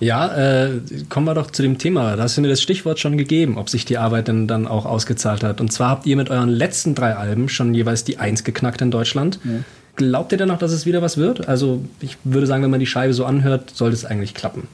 Ja, 0.01 0.65
äh, 0.65 0.81
kommen 1.11 1.27
wir 1.27 1.35
doch 1.35 1.51
zu 1.51 1.63
dem 1.63 1.77
Thema. 1.77 2.17
Da 2.17 2.23
hast 2.23 2.37
du 2.37 2.41
mir 2.41 2.49
das 2.49 2.63
Stichwort 2.63 2.99
schon 2.99 3.19
gegeben, 3.19 3.59
ob 3.59 3.69
sich 3.69 3.85
die 3.85 3.99
Arbeit 3.99 4.29
denn 4.29 4.47
dann 4.47 4.67
auch 4.67 4.87
ausgezahlt 4.87 5.45
hat. 5.45 5.61
Und 5.61 5.73
zwar 5.73 5.91
habt 5.91 6.07
ihr 6.07 6.17
mit 6.17 6.31
euren 6.31 6.49
letzten 6.49 6.95
drei 6.95 7.15
Alben 7.15 7.51
schon 7.51 7.75
jeweils 7.75 8.05
die 8.05 8.17
Eins 8.17 8.43
geknackt 8.43 8.81
in 8.81 8.91
Deutschland. 8.91 9.39
Ja. 9.45 9.51
Glaubt 10.01 10.33
ihr 10.33 10.39
denn 10.39 10.49
noch, 10.49 10.59
dass 10.59 10.73
es 10.73 10.87
wieder 10.87 11.03
was 11.03 11.19
wird? 11.19 11.47
Also 11.47 11.85
ich 12.01 12.17
würde 12.25 12.47
sagen, 12.47 12.63
wenn 12.63 12.71
man 12.71 12.81
die 12.81 12.87
Scheibe 12.87 13.13
so 13.13 13.27
anhört, 13.27 13.71
sollte 13.75 13.95
es 13.95 14.07
eigentlich 14.07 14.33
klappen. 14.33 14.67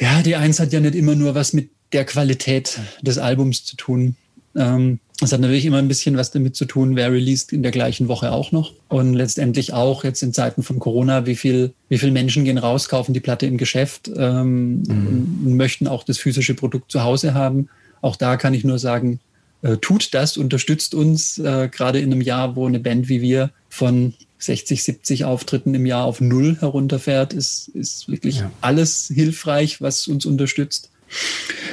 Ja, 0.00 0.20
die 0.20 0.34
Eins 0.34 0.58
hat 0.58 0.72
ja 0.72 0.80
nicht 0.80 0.96
immer 0.96 1.14
nur 1.14 1.36
was 1.36 1.52
mit 1.52 1.70
der 1.92 2.04
Qualität 2.04 2.80
des 3.02 3.18
Albums 3.18 3.64
zu 3.64 3.76
tun. 3.76 4.16
Ähm, 4.56 4.98
Das 5.20 5.30
hat 5.32 5.38
natürlich 5.38 5.64
immer 5.64 5.78
ein 5.78 5.86
bisschen 5.86 6.16
was 6.16 6.32
damit 6.32 6.56
zu 6.56 6.64
tun, 6.64 6.96
wer 6.96 7.12
released 7.12 7.52
in 7.52 7.62
der 7.62 7.70
gleichen 7.70 8.08
Woche 8.08 8.32
auch 8.32 8.50
noch. 8.50 8.72
Und 8.88 9.14
letztendlich 9.14 9.72
auch 9.72 10.02
jetzt 10.02 10.22
in 10.24 10.32
Zeiten 10.32 10.64
von 10.64 10.80
Corona, 10.80 11.26
wie 11.26 11.36
viel, 11.36 11.72
wie 11.88 11.98
viel 11.98 12.10
Menschen 12.10 12.44
gehen 12.44 12.58
raus, 12.58 12.88
kaufen 12.88 13.14
die 13.14 13.20
Platte 13.20 13.46
im 13.46 13.56
Geschäft 13.56 14.10
ähm, 14.16 14.82
mhm. 14.82 15.46
und 15.46 15.56
möchten 15.56 15.86
auch 15.86 16.02
das 16.02 16.18
physische 16.18 16.54
Produkt 16.54 16.90
zu 16.90 17.04
Hause 17.04 17.34
haben. 17.34 17.68
Auch 18.00 18.16
da 18.16 18.36
kann 18.36 18.54
ich 18.54 18.64
nur 18.64 18.80
sagen, 18.80 19.20
äh, 19.62 19.76
tut 19.78 20.14
das, 20.14 20.36
unterstützt 20.36 20.94
uns, 20.94 21.38
äh, 21.38 21.68
gerade 21.70 22.00
in 22.00 22.12
einem 22.12 22.20
Jahr, 22.20 22.56
wo 22.56 22.66
eine 22.66 22.80
Band 22.80 23.08
wie 23.08 23.22
wir 23.22 23.50
von 23.68 24.14
60, 24.38 24.82
70 24.82 25.24
Auftritten 25.24 25.74
im 25.74 25.86
Jahr 25.86 26.04
auf 26.04 26.20
Null 26.20 26.56
herunterfährt, 26.58 27.32
ist, 27.32 27.68
ist 27.68 28.08
wirklich 28.08 28.40
ja. 28.40 28.50
alles 28.60 29.10
hilfreich, 29.14 29.80
was 29.80 30.08
uns 30.08 30.26
unterstützt. 30.26 30.90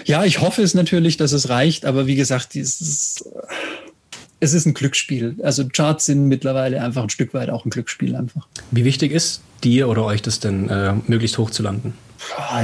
Ja, 0.05 0.23
ich 0.23 0.41
hoffe 0.41 0.61
es 0.61 0.73
natürlich, 0.73 1.17
dass 1.17 1.31
es 1.31 1.49
reicht, 1.49 1.85
aber 1.85 2.05
wie 2.07 2.15
gesagt, 2.15 2.53
dieses, 2.53 3.25
es 4.39 4.53
ist 4.53 4.65
ein 4.65 4.73
Glücksspiel. 4.73 5.37
Also 5.43 5.67
Charts 5.67 6.05
sind 6.05 6.27
mittlerweile 6.27 6.81
einfach 6.81 7.03
ein 7.03 7.09
Stück 7.09 7.33
weit 7.33 7.49
auch 7.49 7.65
ein 7.65 7.69
Glücksspiel 7.69 8.15
einfach. 8.15 8.47
Wie 8.71 8.85
wichtig 8.85 9.11
ist 9.11 9.41
dir 9.63 9.89
oder 9.89 10.05
euch 10.05 10.21
das 10.21 10.39
denn, 10.39 10.69
äh, 10.69 10.93
möglichst 11.07 11.37
hoch 11.37 11.49
zu 11.49 11.63
landen? 11.63 11.93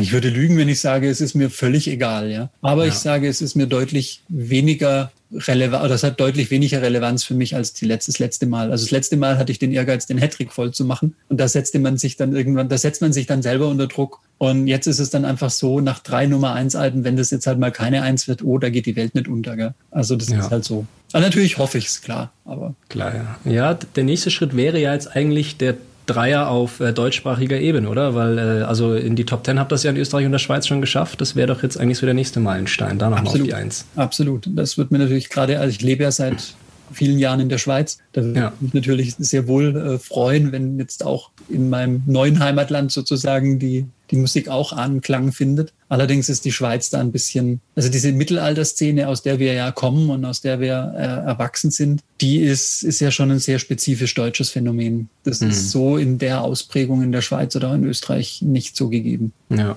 Ich 0.02 0.12
würde 0.12 0.30
lügen, 0.30 0.58
wenn 0.58 0.70
ich 0.70 0.82
sage, 0.82 1.10
es 1.10 1.22
ist 1.22 1.34
mir 1.34 1.50
völlig 1.50 1.88
egal, 1.88 2.30
ja. 2.30 2.50
Aber 2.62 2.84
ja. 2.84 2.90
ich 2.90 2.96
sage, 2.96 3.28
es 3.28 3.42
ist 3.42 3.56
mir 3.56 3.68
deutlich 3.68 4.22
weniger 4.28 5.12
relevant, 5.32 5.84
oder 5.84 5.96
es 5.96 6.04
hat 6.04 6.20
deutlich 6.20 6.52
weniger 6.52 6.82
Relevanz 6.82 7.24
für 7.24 7.34
mich 7.34 7.56
als 7.56 7.74
die 7.74 7.86
letzte, 7.86 8.12
das 8.12 8.20
letzte 8.20 8.46
Mal. 8.46 8.72
Also 8.72 8.86
das 8.86 8.92
letzte 8.92 9.18
Mal 9.18 9.38
hatte 9.38 9.52
ich 9.52 9.60
den 9.60 9.72
Ehrgeiz, 9.72 10.06
den 10.06 10.18
Hattrick 10.18 10.52
voll 10.52 10.72
zu 10.72 10.86
machen. 10.86 11.16
Und 11.30 11.40
da 11.40 11.48
setzte 11.48 11.80
man 11.80 11.98
sich 11.98 12.16
dann 12.18 12.36
irgendwann, 12.36 12.70
da 12.70 12.78
setzt 12.78 13.02
man 13.02 13.14
sich 13.14 13.26
dann 13.26 13.42
selber 13.42 13.68
unter 13.68 13.88
Druck. 13.88 14.22
Und 14.38 14.68
jetzt 14.68 14.88
ist 14.88 15.00
es 15.00 15.10
dann 15.10 15.26
einfach 15.26 15.50
so, 15.50 15.80
nach 15.80 16.00
drei 16.00 16.28
Nummer 16.28 16.54
eins 16.54 16.76
Alben, 16.76 17.04
wenn 17.04 17.16
das 17.16 17.32
jetzt 17.32 17.48
halt 17.48 17.58
mal 17.58 17.72
keine 17.72 18.02
Eins 18.02 18.28
wird, 18.28 18.44
oh, 18.44 18.58
da 18.58 18.70
geht 18.70 18.86
die 18.86 18.96
Welt 18.96 19.16
nicht 19.16 19.28
unter. 19.28 19.56
Gell? 19.56 19.74
Also 19.92 20.16
das 20.16 20.30
ja. 20.30 20.40
ist 20.40 20.52
halt 20.52 20.66
so. 20.66 20.86
Aber 21.14 21.24
natürlich 21.24 21.58
hoffe 21.58 21.78
ich 21.78 21.88
es, 21.88 22.02
klar. 22.02 22.32
Aber 22.44 22.76
klar, 22.90 23.14
ja. 23.16 23.52
Ja, 23.52 23.74
der 23.74 24.04
nächste 24.04 24.32
Schritt 24.32 24.56
wäre 24.56 24.80
ja 24.80 24.94
jetzt 24.94 25.16
eigentlich 25.16 25.58
der 25.58 25.76
Dreier 26.06 26.50
auf 26.50 26.80
äh, 26.80 26.94
deutschsprachiger 26.94 27.60
Ebene, 27.60 27.90
oder? 27.90 28.16
Weil 28.16 28.38
äh, 28.38 28.42
also 28.64 28.94
in 28.94 29.16
die 29.16 29.26
Top 29.26 29.44
Ten 29.44 29.60
habt 29.60 29.72
ihr 29.72 29.76
das 29.76 29.84
ja 29.84 29.92
in 29.92 29.98
Österreich 29.98 30.26
und 30.26 30.32
der 30.32 30.40
Schweiz 30.40 30.68
schon 30.68 30.82
geschafft. 30.82 31.22
Das 31.22 31.36
wäre 31.36 31.48
doch 31.48 31.64
jetzt 31.64 31.80
eigentlich 31.80 31.98
so 31.98 32.06
der 32.06 32.16
nächste 32.16 32.40
Meilenstein, 32.40 32.98
da 32.98 33.10
nochmal 33.10 33.28
auf 33.28 33.34
die 33.34 33.54
Eins. 33.54 33.86
Absolut. 33.96 34.48
Das 34.48 34.78
wird 34.78 34.92
mir 34.92 35.00
natürlich 35.00 35.30
gerade, 35.30 35.60
also 35.60 35.72
ich 35.72 35.82
lebe 35.82 36.04
ja 36.04 36.12
seit 36.12 36.56
vielen 36.92 37.20
Jahren 37.20 37.40
in 37.40 37.50
der 37.50 37.58
Schweiz. 37.58 38.00
Da 38.14 38.24
würde 38.24 38.40
ja. 38.40 38.54
mich 38.60 38.74
natürlich 38.74 39.16
sehr 39.18 39.48
wohl 39.48 39.76
äh, 39.76 40.00
freuen, 40.00 40.52
wenn 40.52 40.80
jetzt 40.80 41.06
auch 41.06 41.32
in 41.50 41.70
meinem 41.70 42.04
neuen 42.06 42.40
Heimatland 42.40 42.92
sozusagen 42.92 43.60
die 43.60 43.86
die 44.12 44.18
Musik 44.18 44.50
auch 44.50 44.74
Anklang 44.74 45.32
findet. 45.32 45.74
Allerdings 45.90 46.30
ist 46.30 46.46
die 46.46 46.52
Schweiz 46.52 46.90
da 46.90 47.00
ein 47.00 47.12
bisschen, 47.12 47.62
also 47.76 47.90
diese 47.90 48.12
Mittelalterszene, 48.12 49.08
aus 49.08 49.24
der 49.24 49.40
wir 49.40 49.54
ja 49.54 49.72
kommen 49.72 50.10
und 50.10 50.26
aus 50.26 50.42
der 50.42 50.60
wir 50.60 50.94
äh, 50.96 51.28
erwachsen 51.28 51.72
sind, 51.72 52.02
die 52.22 52.40
ist, 52.40 52.84
ist 52.84 53.00
ja 53.00 53.12
schon 53.12 53.32
ein 53.32 53.40
sehr 53.40 53.60
spezifisch 53.60 54.14
deutsches 54.14 54.50
Phänomen. 54.50 55.10
Das 55.24 55.42
mhm. 55.42 55.50
ist 55.50 55.72
so 55.72 55.98
in 55.98 56.18
der 56.18 56.42
Ausprägung 56.42 57.02
in 57.02 57.12
der 57.12 57.22
Schweiz 57.22 57.56
oder 57.56 57.74
in 57.74 57.84
Österreich 57.84 58.42
nicht 58.42 58.76
so 58.76 58.90
gegeben. 58.90 59.34
Ja. 59.50 59.76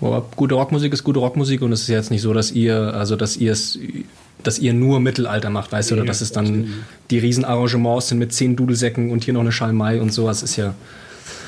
Aber 0.00 0.26
gute 0.36 0.54
Rockmusik 0.54 0.92
ist 0.92 1.04
gute 1.04 1.20
Rockmusik 1.20 1.62
und 1.62 1.72
es 1.72 1.82
ist 1.82 1.88
jetzt 1.88 2.10
nicht 2.10 2.22
so, 2.22 2.32
dass 2.32 2.50
ihr, 2.50 2.94
also 2.94 3.16
dass 3.16 3.36
ihr 3.36 3.52
es 3.52 3.78
dass 4.44 4.60
ihr 4.60 4.72
nur 4.72 5.00
Mittelalter 5.00 5.50
macht, 5.50 5.72
weißt 5.72 5.90
du, 5.90 5.94
oder 5.96 6.04
dass 6.04 6.20
es 6.20 6.30
dann 6.30 6.72
die 7.10 7.18
Riesenarrangements 7.18 8.08
sind 8.08 8.18
mit 8.18 8.32
zehn 8.32 8.54
Dudelsäcken 8.54 9.10
und 9.10 9.24
hier 9.24 9.34
noch 9.34 9.40
eine 9.40 9.50
Schalmei 9.50 10.00
und 10.00 10.12
sowas 10.12 10.44
ist 10.44 10.54
ja 10.54 10.74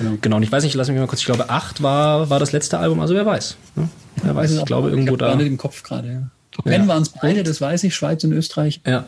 Genau. 0.00 0.16
genau. 0.20 0.36
Und 0.36 0.42
ich 0.42 0.50
weiß 0.50 0.64
nicht, 0.64 0.74
lass 0.74 0.88
mich 0.88 0.98
mal 0.98 1.06
kurz, 1.06 1.20
ich 1.20 1.26
glaube, 1.26 1.50
8 1.50 1.82
war, 1.82 2.30
war 2.30 2.38
das 2.38 2.52
letzte 2.52 2.78
Album, 2.78 3.00
also 3.00 3.14
wer 3.14 3.26
weiß. 3.26 3.56
Ne? 3.76 3.88
Wer 4.22 4.34
weiß, 4.34 4.52
ich 4.52 4.64
glaube, 4.64 4.90
irgendwo 4.90 5.12
ich 5.12 5.18
da. 5.18 5.34
Nicht 5.34 5.46
im 5.46 5.58
Kopf 5.58 5.82
gerade, 5.82 6.08
ja. 6.08 6.22
Top 6.50 6.66
ja. 6.66 6.88
waren 6.88 7.02
es 7.02 7.10
beide, 7.10 7.42
das 7.42 7.60
weiß 7.60 7.84
ich, 7.84 7.94
Schweiz 7.94 8.24
und 8.24 8.32
Österreich. 8.32 8.80
Ja. 8.86 9.04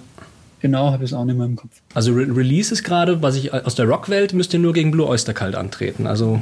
Genau, 0.61 0.93
habe 0.93 1.03
ich 1.03 1.11
es 1.11 1.15
auch 1.15 1.25
nicht 1.25 1.37
mehr 1.37 1.47
im 1.47 1.57
Kopf. 1.57 1.73
Also 1.93 2.13
Re 2.13 2.27
Release 2.29 2.73
ist 2.73 2.85
gerade, 2.85 3.21
was 3.21 3.35
ich 3.37 3.53
aus 3.53 3.75
der 3.75 3.87
Rockwelt 3.87 4.33
müsst 4.33 4.53
ihr 4.53 4.61
nur 4.61 4.73
gegen 4.73 4.93
Blue 4.93 5.07
Oyster 5.07 5.35
Kalt 5.35 5.57
antreten. 5.57 6.07
Also 6.07 6.41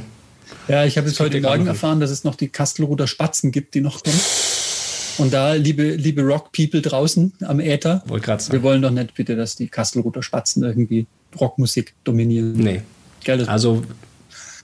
ja, 0.67 0.85
ich 0.85 0.97
habe 0.97 1.07
jetzt 1.07 1.19
heute 1.19 1.41
Morgen 1.41 1.67
erfahren, 1.67 1.99
dass 1.99 2.11
es 2.11 2.23
noch 2.23 2.35
die 2.35 2.49
Kastelruder 2.49 3.07
Spatzen 3.07 3.51
gibt, 3.51 3.73
die 3.75 3.81
noch 3.81 4.03
kommen. 4.03 4.19
Und 5.17 5.33
da, 5.33 5.53
liebe, 5.53 5.95
liebe 5.95 6.21
Rock-People 6.21 6.81
draußen 6.81 7.33
am 7.41 7.59
Äther, 7.59 8.03
wir 8.07 8.63
wollen 8.63 8.81
doch 8.81 8.91
nicht 8.91 9.13
bitte, 9.13 9.35
dass 9.35 9.55
die 9.55 9.67
Kastelruder 9.67 10.23
Spatzen 10.23 10.63
irgendwie 10.63 11.05
Rockmusik 11.39 11.93
dominieren. 12.03 12.53
Nee. 12.53 12.81
Gell, 13.23 13.45
also 13.45 13.83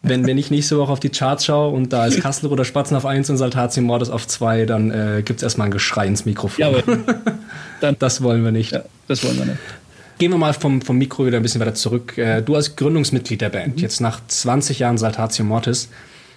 wenn, 0.04 0.26
wenn 0.26 0.38
ich 0.38 0.52
nächste 0.52 0.78
Woche 0.78 0.92
auf 0.92 1.00
die 1.00 1.10
Charts 1.10 1.46
schaue 1.46 1.74
und 1.74 1.92
da 1.92 2.06
ist 2.06 2.22
Kassel 2.22 2.50
oder 2.50 2.66
Spatzen 2.66 2.96
auf 2.96 3.06
1 3.06 3.30
und 3.30 3.38
Saltatio 3.38 3.84
Mordes 3.84 4.10
auf 4.10 4.28
2, 4.28 4.66
dann 4.66 4.92
äh, 4.92 5.22
gibt 5.24 5.40
es 5.40 5.44
erstmal 5.44 5.68
ein 5.68 5.72
Geschrei 5.72 6.08
ins 6.08 6.26
Mikrofon. 6.26 6.60
Ja, 6.60 6.72
dann, 7.82 7.96
das 8.00 8.22
wollen 8.22 8.44
wir 8.44 8.52
nicht. 8.52 8.72
Ja, 8.72 8.84
das 9.08 9.24
wollen 9.24 9.38
wir 9.38 9.46
nicht. 9.46 9.60
Gehen 10.18 10.32
wir 10.32 10.38
mal 10.38 10.54
vom, 10.54 10.82
vom 10.82 10.98
Mikro 10.98 11.26
wieder 11.26 11.38
ein 11.38 11.44
bisschen 11.44 11.62
weiter 11.62 11.76
zurück. 11.76 12.18
Äh, 12.18 12.42
du 12.42 12.56
als 12.56 12.76
Gründungsmitglied 12.76 13.42
der 13.42 13.50
Band, 13.50 13.76
mhm. 13.76 13.82
jetzt 13.82 14.02
nach 14.02 14.20
20 14.28 14.80
Jahren 14.80 14.98
Saltatio 14.98 15.46
Mortis, 15.46 15.90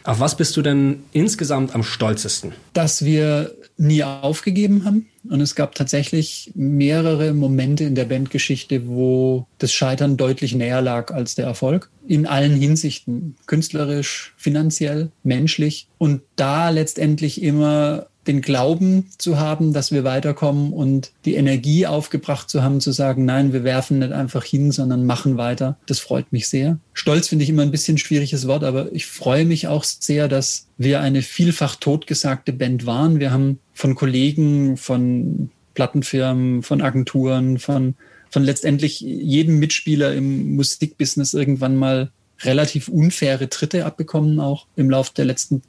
auf 0.04 0.20
was 0.20 0.36
bist 0.36 0.56
du 0.56 0.62
denn 0.62 1.04
insgesamt 1.12 1.74
am 1.74 1.82
stolzesten? 1.82 2.52
Dass 2.72 3.04
wir 3.04 3.54
nie 3.76 4.04
aufgegeben 4.04 4.84
haben. 4.84 5.06
Und 5.28 5.40
es 5.40 5.54
gab 5.54 5.74
tatsächlich 5.74 6.52
mehrere 6.54 7.32
Momente 7.32 7.84
in 7.84 7.94
der 7.94 8.04
Bandgeschichte, 8.04 8.86
wo 8.86 9.46
das 9.58 9.72
Scheitern 9.72 10.16
deutlich 10.16 10.54
näher 10.54 10.82
lag 10.82 11.12
als 11.12 11.34
der 11.34 11.46
Erfolg. 11.46 11.90
In 12.06 12.26
allen 12.26 12.56
Hinsichten. 12.56 13.36
Künstlerisch, 13.46 14.34
finanziell, 14.36 15.10
menschlich. 15.22 15.88
Und 15.98 16.22
da 16.36 16.70
letztendlich 16.70 17.42
immer 17.42 18.06
den 18.26 18.42
Glauben 18.42 19.06
zu 19.16 19.38
haben, 19.38 19.72
dass 19.72 19.92
wir 19.92 20.04
weiterkommen 20.04 20.72
und 20.72 21.12
die 21.24 21.36
Energie 21.36 21.86
aufgebracht 21.86 22.50
zu 22.50 22.62
haben, 22.62 22.80
zu 22.80 22.92
sagen, 22.92 23.24
nein, 23.24 23.52
wir 23.52 23.64
werfen 23.64 24.00
nicht 24.00 24.12
einfach 24.12 24.44
hin, 24.44 24.72
sondern 24.72 25.06
machen 25.06 25.36
weiter. 25.38 25.78
Das 25.86 26.00
freut 26.00 26.30
mich 26.32 26.48
sehr. 26.48 26.78
Stolz 26.92 27.28
finde 27.28 27.44
ich 27.44 27.50
immer 27.50 27.62
ein 27.62 27.70
bisschen 27.70 27.98
schwieriges 27.98 28.46
Wort, 28.46 28.62
aber 28.62 28.92
ich 28.92 29.06
freue 29.06 29.46
mich 29.46 29.68
auch 29.68 29.84
sehr, 29.84 30.28
dass 30.28 30.66
wir 30.76 31.00
eine 31.00 31.22
vielfach 31.22 31.76
totgesagte 31.76 32.52
Band 32.52 32.84
waren. 32.84 33.20
Wir 33.20 33.30
haben 33.30 33.58
von 33.72 33.94
Kollegen, 33.94 34.76
von 34.76 35.50
Plattenfirmen, 35.74 36.62
von 36.62 36.82
Agenturen, 36.82 37.58
von, 37.58 37.94
von 38.28 38.44
letztendlich 38.44 39.00
jedem 39.00 39.58
Mitspieler 39.58 40.14
im 40.14 40.56
Musikbusiness 40.56 41.32
irgendwann 41.32 41.76
mal 41.76 42.10
relativ 42.42 42.88
unfaire 42.88 43.48
Tritte 43.48 43.86
abbekommen, 43.86 44.40
auch 44.40 44.66
im 44.76 44.90
Laufe 44.90 45.12
der 45.14 45.24
letzten 45.24 45.62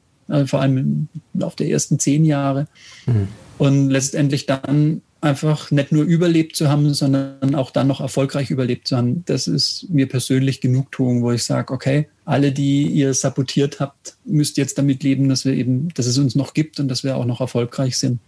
vor 0.45 0.61
allem 0.61 1.07
auf 1.39 1.55
der 1.55 1.69
ersten 1.69 1.99
zehn 1.99 2.25
Jahre. 2.25 2.67
Mhm. 3.05 3.27
Und 3.57 3.89
letztendlich 3.89 4.45
dann 4.45 5.01
einfach 5.21 5.69
nicht 5.69 5.91
nur 5.91 6.03
überlebt 6.03 6.55
zu 6.55 6.67
haben, 6.67 6.93
sondern 6.93 7.53
auch 7.53 7.69
dann 7.69 7.87
noch 7.87 8.01
erfolgreich 8.01 8.49
überlebt 8.49 8.87
zu 8.87 8.97
haben. 8.97 9.23
Das 9.25 9.47
ist 9.47 9.87
mir 9.89 10.09
persönlich 10.09 10.61
Genugtuung, 10.61 11.21
wo 11.21 11.31
ich 11.31 11.43
sage, 11.43 11.71
okay, 11.71 12.07
alle, 12.25 12.51
die 12.51 12.87
ihr 12.87 13.13
sabotiert 13.13 13.79
habt, 13.79 14.15
müsst 14.25 14.57
jetzt 14.57 14.79
damit 14.79 15.03
leben, 15.03 15.29
dass 15.29 15.45
wir 15.45 15.53
eben, 15.53 15.89
dass 15.93 16.07
es 16.07 16.17
uns 16.17 16.35
noch 16.35 16.53
gibt 16.53 16.79
und 16.79 16.87
dass 16.87 17.03
wir 17.03 17.17
auch 17.17 17.25
noch 17.25 17.39
erfolgreich 17.39 17.97
sind. 17.97 18.19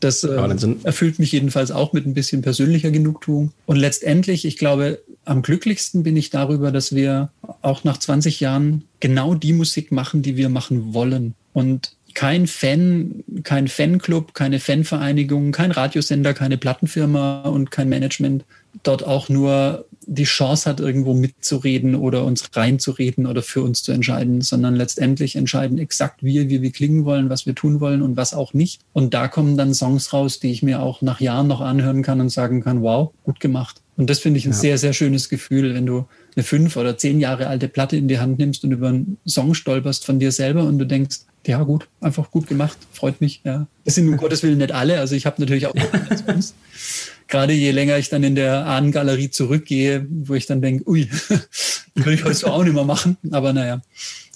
Das 0.00 0.24
äh, 0.24 0.36
erfüllt 0.82 1.20
mich 1.20 1.30
jedenfalls 1.30 1.70
auch 1.70 1.92
mit 1.92 2.06
ein 2.06 2.14
bisschen 2.14 2.42
persönlicher 2.42 2.90
Genugtuung. 2.90 3.52
Und 3.66 3.76
letztendlich, 3.76 4.44
ich 4.44 4.56
glaube, 4.56 5.00
am 5.24 5.42
glücklichsten 5.42 6.02
bin 6.02 6.16
ich 6.16 6.30
darüber, 6.30 6.72
dass 6.72 6.94
wir 6.94 7.30
auch 7.60 7.84
nach 7.84 7.98
20 7.98 8.40
Jahren 8.40 8.84
genau 9.00 9.34
die 9.34 9.52
Musik 9.52 9.92
machen, 9.92 10.22
die 10.22 10.36
wir 10.36 10.48
machen 10.48 10.94
wollen. 10.94 11.34
Und 11.52 11.96
kein 12.14 12.46
Fan, 12.46 13.24
kein 13.42 13.68
Fanclub, 13.68 14.34
keine 14.34 14.60
Fanvereinigung, 14.60 15.52
kein 15.52 15.70
Radiosender, 15.70 16.34
keine 16.34 16.58
Plattenfirma 16.58 17.42
und 17.42 17.70
kein 17.70 17.88
Management 17.88 18.44
dort 18.82 19.04
auch 19.04 19.28
nur 19.28 19.86
die 20.06 20.24
Chance 20.24 20.68
hat, 20.68 20.80
irgendwo 20.80 21.14
mitzureden 21.14 21.94
oder 21.94 22.24
uns 22.24 22.48
reinzureden 22.54 23.26
oder 23.26 23.42
für 23.42 23.62
uns 23.62 23.82
zu 23.82 23.92
entscheiden, 23.92 24.40
sondern 24.40 24.74
letztendlich 24.74 25.36
entscheiden 25.36 25.78
exakt 25.78 26.22
wir, 26.22 26.48
wie 26.48 26.62
wir 26.62 26.72
klingen 26.72 27.04
wollen, 27.04 27.30
was 27.30 27.46
wir 27.46 27.54
tun 27.54 27.80
wollen 27.80 28.02
und 28.02 28.16
was 28.16 28.34
auch 28.34 28.54
nicht. 28.54 28.80
Und 28.92 29.14
da 29.14 29.28
kommen 29.28 29.56
dann 29.56 29.74
Songs 29.74 30.12
raus, 30.12 30.40
die 30.40 30.50
ich 30.50 30.62
mir 30.62 30.80
auch 30.80 31.02
nach 31.02 31.20
Jahren 31.20 31.46
noch 31.46 31.60
anhören 31.60 32.02
kann 32.02 32.20
und 32.20 32.30
sagen 32.30 32.62
kann, 32.62 32.82
wow, 32.82 33.12
gut 33.24 33.40
gemacht. 33.40 33.81
Und 33.96 34.08
das 34.08 34.20
finde 34.20 34.38
ich 34.38 34.46
ein 34.46 34.52
ja. 34.52 34.58
sehr, 34.58 34.78
sehr 34.78 34.92
schönes 34.92 35.28
Gefühl, 35.28 35.74
wenn 35.74 35.86
du 35.86 36.06
eine 36.34 36.44
fünf 36.44 36.76
oder 36.76 36.96
zehn 36.96 37.20
Jahre 37.20 37.46
alte 37.46 37.68
Platte 37.68 37.96
in 37.96 38.08
die 38.08 38.18
Hand 38.18 38.38
nimmst 38.38 38.64
und 38.64 38.72
über 38.72 38.88
einen 38.88 39.18
Song 39.26 39.54
stolperst 39.54 40.06
von 40.06 40.18
dir 40.18 40.32
selber 40.32 40.64
und 40.64 40.78
du 40.78 40.86
denkst, 40.86 41.20
ja 41.46 41.62
gut, 41.62 41.88
einfach 42.00 42.30
gut 42.30 42.46
gemacht, 42.46 42.78
freut 42.92 43.20
mich. 43.20 43.40
Ja. 43.44 43.66
Das 43.84 43.96
sind 43.96 44.08
um 44.08 44.16
Gottes 44.16 44.42
Willen 44.42 44.58
nicht 44.58 44.72
alle. 44.72 44.98
Also 44.98 45.14
ich 45.14 45.26
habe 45.26 45.40
natürlich 45.40 45.66
auch 45.66 45.74
gerade 47.28 47.52
je 47.52 47.70
länger 47.70 47.98
ich 47.98 48.08
dann 48.08 48.22
in 48.22 48.34
der 48.34 48.66
Ahnengalerie 48.66 49.30
zurückgehe, 49.30 50.06
wo 50.08 50.34
ich 50.34 50.46
dann 50.46 50.62
denke, 50.62 50.88
ui, 50.88 51.08
würde 51.94 52.14
ich 52.14 52.24
heute 52.24 52.34
so 52.34 52.46
auch 52.46 52.62
nicht 52.62 52.74
mehr 52.74 52.84
machen. 52.84 53.16
Aber 53.30 53.52
naja, 53.52 53.82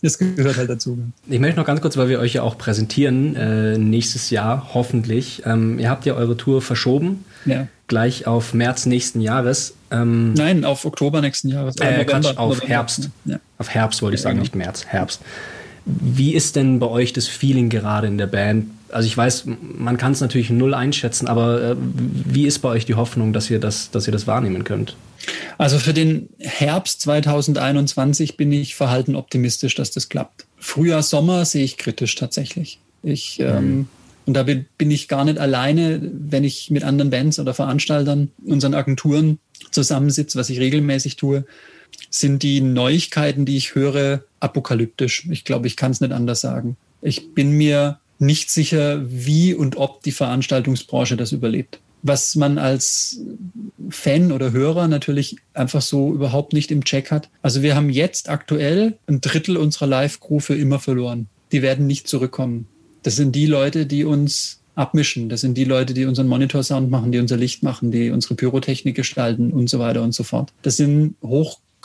das 0.03 0.19
gehört 0.19 0.57
halt 0.57 0.69
dazu. 0.69 0.99
Ich 1.29 1.41
möchte 1.41 1.59
noch 1.59 1.67
ganz 1.67 1.81
kurz, 1.81 1.97
weil 1.97 2.09
wir 2.09 2.21
euch 2.21 2.35
ja 2.35 2.43
auch 2.43 2.59
präsentieren, 2.59 3.35
äh, 3.35 3.79
nächstes 3.79 4.31
Jahr 4.31 4.71
hoffentlich. 4.75 5.43
Ähm, 5.47 5.79
ihr 5.79 5.89
habt 5.89 6.05
ja 6.05 6.15
eure 6.15 6.37
Tour 6.37 6.61
verschoben. 6.61 7.25
Ja. 7.47 7.67
Gleich 7.89 8.27
auf 8.27 8.53
März 8.53 8.87
nächsten 8.87 9.21
Jahres. 9.21 9.75
Ähm, 9.91 10.35
Nein, 10.35 10.65
auf 10.65 10.85
Oktober 10.85 11.21
nächsten 11.21 11.49
Jahres. 11.49 11.77
Äh, 11.77 11.85
November, 11.85 12.05
Quatsch, 12.05 12.37
auf 12.37 12.55
November. 12.57 12.67
Herbst. 12.67 13.11
Ja. 13.25 13.41
Auf 13.59 13.71
Herbst 13.71 14.03
wollte 14.03 14.17
ich 14.17 14.21
sagen, 14.21 14.37
ja, 14.37 14.43
genau. 14.43 14.55
nicht 14.55 14.55
März, 14.55 14.87
Herbst. 14.87 15.23
Wie 15.87 16.35
ist 16.35 16.57
denn 16.57 16.81
bei 16.81 16.88
euch 16.88 17.12
das 17.12 17.29
Feeling 17.29 17.68
gerade 17.68 18.09
in 18.09 18.18
der 18.18 18.27
Band? 18.27 18.70
Also 18.90 19.07
ich 19.07 19.16
weiß, 19.16 19.44
man 19.61 19.96
kann 19.96 20.12
es 20.12 20.20
natürlich 20.20 20.51
null 20.51 20.75
einschätzen, 20.75 21.29
aber 21.29 21.62
äh, 21.62 21.77
wie 21.79 22.46
ist 22.46 22.59
bei 22.59 22.68
euch 22.68 22.85
die 22.85 22.96
Hoffnung, 22.96 23.33
dass 23.33 23.49
ihr 23.51 23.61
das, 23.61 23.92
dass 23.92 24.07
ihr 24.09 24.12
das 24.12 24.27
wahrnehmen 24.27 24.64
könnt? 24.64 24.96
Also 25.59 25.79
für 25.79 25.94
den 25.94 26.29
Herbst 26.38 27.01
2021 27.03 28.37
bin 28.37 28.51
ich 28.51 28.75
verhalten 28.75 29.14
optimistisch, 29.14 29.77
dass 29.77 29.92
das 29.92 30.09
klappt. 30.09 30.46
Frühjahr, 30.59 31.03
Sommer 31.03 31.44
sehe 31.44 31.64
ich 31.64 31.77
kritisch 31.77 32.16
tatsächlich. 32.16 32.81
Ich, 33.05 33.38
mhm. 33.38 33.46
ähm, 33.46 33.88
und 34.27 34.35
da 34.35 34.42
bin 34.42 34.90
ich 34.90 35.07
gar 35.07 35.25
nicht 35.25 35.38
alleine, 35.38 36.01
wenn 36.03 36.42
ich 36.42 36.70
mit 36.70 36.83
anderen 36.83 37.11
Bands 37.11 37.38
oder 37.38 37.55
Veranstaltern, 37.55 38.33
unseren 38.44 38.75
Agenturen 38.75 39.38
zusammensitze, 39.70 40.37
was 40.37 40.51
ich 40.51 40.59
regelmäßig 40.59 41.14
tue, 41.14 41.44
sind 42.11 42.42
die 42.42 42.61
Neuigkeiten, 42.61 43.44
die 43.44 43.57
ich 43.57 43.75
höre, 43.75 44.25
apokalyptisch. 44.40 45.27
Ich 45.31 45.44
glaube, 45.44 45.66
ich 45.66 45.77
kann 45.77 45.90
es 45.90 46.01
nicht 46.01 46.12
anders 46.12 46.40
sagen. 46.40 46.77
Ich 47.03 47.35
bin 47.35 47.53
mir 47.53 47.99
nicht 48.18 48.51
sicher, 48.51 49.03
wie 49.05 49.55
und 49.55 49.77
ob 49.77 50.03
die 50.03 50.12
Veranstaltungsbranche 50.12 51.16
das 51.16 51.33
überlebt. 51.33 51.81
Was 52.03 52.37
man 52.37 52.59
als 52.59 53.20
Fan 53.90 54.33
oder 54.33 54.53
Hörer 54.53 54.88
natürlich 54.88 55.37
einfach 55.55 55.83
so 55.83 56.12
überhaupt 56.12 56.53
nicht 56.53 56.70
im 56.70 56.85
Check 56.85 57.11
hat. 57.11 57.29
Also 57.42 57.62
wir 57.62 57.75
haben 57.75 57.90
jetzt 57.90 58.29
aktuell 58.29 58.99
ein 59.07 59.20
Drittel 59.20 59.57
unserer 59.57 59.87
Live-Crew 59.87 60.38
für 60.38 60.55
immer 60.55 60.79
verloren. 60.79 61.29
Die 61.53 61.62
werden 61.62 61.87
nicht 61.87 62.09
zurückkommen. 62.09 62.66
Das 63.03 63.16
sind 63.16 63.35
die 63.35 63.46
Leute, 63.46 63.87
die 63.87 64.05
uns 64.05 64.61
abmischen. 64.75 65.29
Das 65.29 65.40
sind 65.40 65.55
die 65.55 65.64
Leute, 65.64 65.94
die 65.94 66.05
unseren 66.05 66.29
Monitorsound 66.29 66.90
machen, 66.90 67.11
die 67.11 67.18
unser 67.18 67.37
Licht 67.37 67.62
machen, 67.62 67.90
die 67.90 68.11
unsere 68.11 68.35
Pyrotechnik 68.35 68.94
gestalten 68.94 69.51
und 69.51 69.68
so 69.68 69.79
weiter 69.79 70.03
und 70.03 70.12
so 70.12 70.22
fort. 70.22 70.53
Das 70.62 70.77
sind 70.77 71.16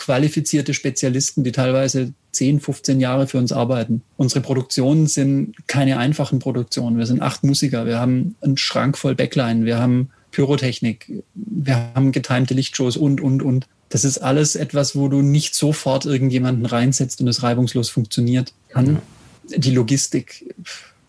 hochqualifizierte 0.01 0.73
Spezialisten, 0.73 1.43
die 1.43 1.51
teilweise 1.51 2.13
10, 2.31 2.59
15 2.59 2.99
Jahre 2.99 3.27
für 3.27 3.37
uns 3.37 3.51
arbeiten. 3.51 4.01
Unsere 4.17 4.41
Produktionen 4.41 5.07
sind 5.07 5.55
keine 5.67 5.97
einfachen 5.97 6.39
Produktionen. 6.39 6.97
Wir 6.97 7.05
sind 7.05 7.21
acht 7.21 7.43
Musiker, 7.43 7.85
wir 7.85 7.99
haben 7.99 8.35
einen 8.41 8.57
Schrank 8.57 8.97
voll 8.97 9.15
Backline, 9.15 9.65
wir 9.65 9.79
haben 9.79 10.09
Pyrotechnik, 10.31 11.23
wir 11.35 11.91
haben 11.93 12.11
getimte 12.11 12.53
Lichtshows 12.53 12.97
und, 12.97 13.21
und, 13.21 13.43
und. 13.43 13.67
Das 13.89 14.05
ist 14.05 14.19
alles 14.19 14.55
etwas, 14.55 14.95
wo 14.95 15.09
du 15.09 15.21
nicht 15.21 15.53
sofort 15.53 16.05
irgendjemanden 16.05 16.65
reinsetzt 16.65 17.19
und 17.19 17.27
es 17.27 17.43
reibungslos 17.43 17.89
funktioniert 17.89 18.53
kann. 18.69 18.99
Die 19.49 19.71
Logistik. 19.71 20.55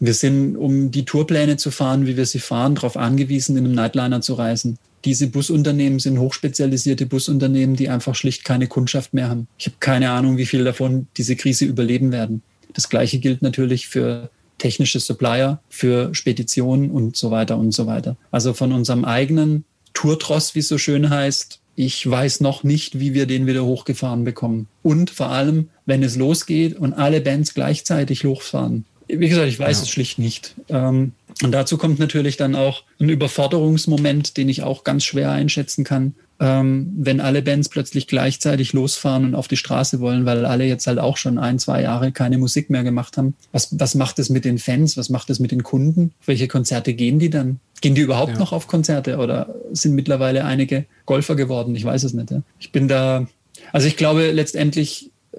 Wir 0.01 0.15
sind, 0.15 0.57
um 0.57 0.91
die 0.91 1.05
Tourpläne 1.05 1.57
zu 1.57 1.71
fahren, 1.71 2.07
wie 2.07 2.17
wir 2.17 2.27
sie 2.27 2.41
fahren, 2.41 2.75
darauf 2.75 2.97
angewiesen, 2.97 3.57
in 3.57 3.67
einem 3.67 3.75
Nightliner 3.75 4.21
zu 4.21 4.35
reisen. 4.35 4.79
Diese 5.05 5.27
Busunternehmen 5.27 5.99
sind 5.99 6.19
hochspezialisierte 6.19 7.07
Busunternehmen, 7.07 7.77
die 7.77 7.89
einfach 7.89 8.15
schlicht 8.15 8.45
keine 8.45 8.69
Kundschaft 8.69 9.15
mehr 9.15 9.29
haben. 9.29 9.49
Ich 9.59 9.67
habe 9.67 9.77
keine 9.81 10.11
Ahnung, 10.11 10.37
wie 10.37 10.47
viele 10.47 10.65
davon 10.65 11.09
diese 11.17 11.37
Krise 11.37 11.65
überleben 11.65 12.13
werden. 12.13 12.43
Das 12.73 12.89
Gleiche 12.89 13.19
gilt 13.19 13.43
natürlich 13.43 13.89
für 13.89 14.31
technische 14.59 15.01
Supplier, 15.01 15.61
für 15.69 16.15
Speditionen 16.15 16.91
und 16.91 17.17
so 17.17 17.31
weiter 17.31 17.59
und 17.59 17.73
so 17.73 17.87
weiter. 17.87 18.17
Also 18.31 18.55
von 18.55 18.73
unserem 18.73 19.05
eigenen 19.05 19.65
Tourtross, 19.93 20.55
wie 20.55 20.61
es 20.61 20.69
so 20.69 20.79
schön 20.79 21.11
heißt, 21.11 21.61
ich 21.75 22.09
weiß 22.09 22.41
noch 22.41 22.65
nicht, 22.65 23.01
wie 23.01 23.15
wir 23.15 23.27
den 23.27 23.47
wieder 23.47 23.65
hochgefahren 23.65 24.25
bekommen. 24.25 24.69
Und 24.83 25.11
vor 25.11 25.31
allem, 25.31 25.69
wenn 25.87 26.03
es 26.03 26.17
losgeht 26.17 26.77
und 26.77 26.93
alle 26.93 27.21
Bands 27.21 27.55
gleichzeitig 27.55 28.25
hochfahren. 28.25 28.85
Wie 29.09 29.29
gesagt, 29.29 29.49
ich 29.49 29.59
weiß 29.59 29.79
ja. 29.79 29.83
es 29.83 29.91
schlicht 29.91 30.19
nicht. 30.19 30.55
Ähm, 30.69 31.13
und 31.43 31.53
dazu 31.53 31.79
kommt 31.79 31.99
natürlich 31.99 32.37
dann 32.37 32.55
auch 32.55 32.85
ein 33.01 33.09
Überforderungsmoment, 33.09 34.37
den 34.37 34.49
ich 34.49 34.63
auch 34.63 34.85
ganz 34.85 35.05
schwer 35.05 35.31
einschätzen 35.31 35.85
kann 35.85 36.15
ähm, 36.43 36.93
wenn 36.99 37.21
alle 37.21 37.41
Bands 37.41 37.69
plötzlich 37.69 38.09
gleichzeitig 38.09 38.73
losfahren 38.73 39.25
und 39.25 39.37
auf 39.37 39.47
die 39.47 39.57
Straße 39.57 40.01
wollen, 40.01 40.27
weil 40.27 40.45
alle 40.45 40.65
jetzt 40.65 40.89
halt 40.89 40.99
auch 40.99 41.17
schon 41.17 41.39
ein, 41.39 41.61
zwei 41.61 41.83
Jahre 41.83 42.11
keine 42.11 42.37
Musik 42.37 42.69
mehr 42.69 42.83
gemacht 42.83 43.17
haben. 43.17 43.35
Was, 43.53 43.79
was 43.79 43.95
macht 43.95 44.19
es 44.19 44.29
mit 44.29 44.45
den 44.45 44.59
Fans? 44.59 44.97
Was 44.97 45.09
macht 45.09 45.31
es 45.31 45.39
mit 45.39 45.53
den 45.53 45.63
Kunden? 45.63 46.13
Auf 46.21 46.27
welche 46.27 46.49
Konzerte 46.49 46.95
gehen 46.95 47.21
die 47.21 47.31
dann? 47.31 47.61
Gehen 47.81 47.95
die 47.95 48.01
überhaupt 48.01 48.33
ja. 48.33 48.39
noch 48.41 48.53
auf 48.53 48.67
Konzerte 48.67 49.19
oder 49.19 49.55
sind 49.71 49.95
mittlerweile 49.95 50.45
einige 50.45 50.85
Golfer 51.07 51.37
geworden? 51.37 51.77
Ich 51.77 51.85
weiß 51.85 52.03
es 52.03 52.13
nicht. 52.13 52.33
Ja. 52.33 52.43
Ich 52.59 52.73
bin 52.73 52.89
da, 52.89 53.29
also 53.73 53.87
ich 53.87 53.97
glaube 53.97 54.33
letztendlich, 54.33 55.13
äh, 55.33 55.39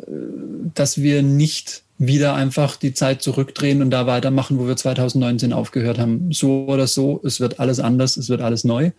dass 0.73 1.01
wir 1.01 1.21
nicht 1.21 1.83
wieder 1.97 2.33
einfach 2.35 2.75
die 2.75 2.93
Zeit 2.93 3.21
zurückdrehen 3.21 3.81
und 3.81 3.91
da 3.91 4.07
weitermachen, 4.07 4.59
wo 4.59 4.67
wir 4.67 4.75
2019 4.75 5.53
aufgehört 5.53 5.99
haben. 5.99 6.31
So 6.31 6.65
oder 6.65 6.87
so, 6.87 7.21
es 7.23 7.39
wird 7.39 7.59
alles 7.59 7.79
anders, 7.79 8.17
es 8.17 8.29
wird 8.29 8.41
alles 8.41 8.63
neu. 8.63 8.91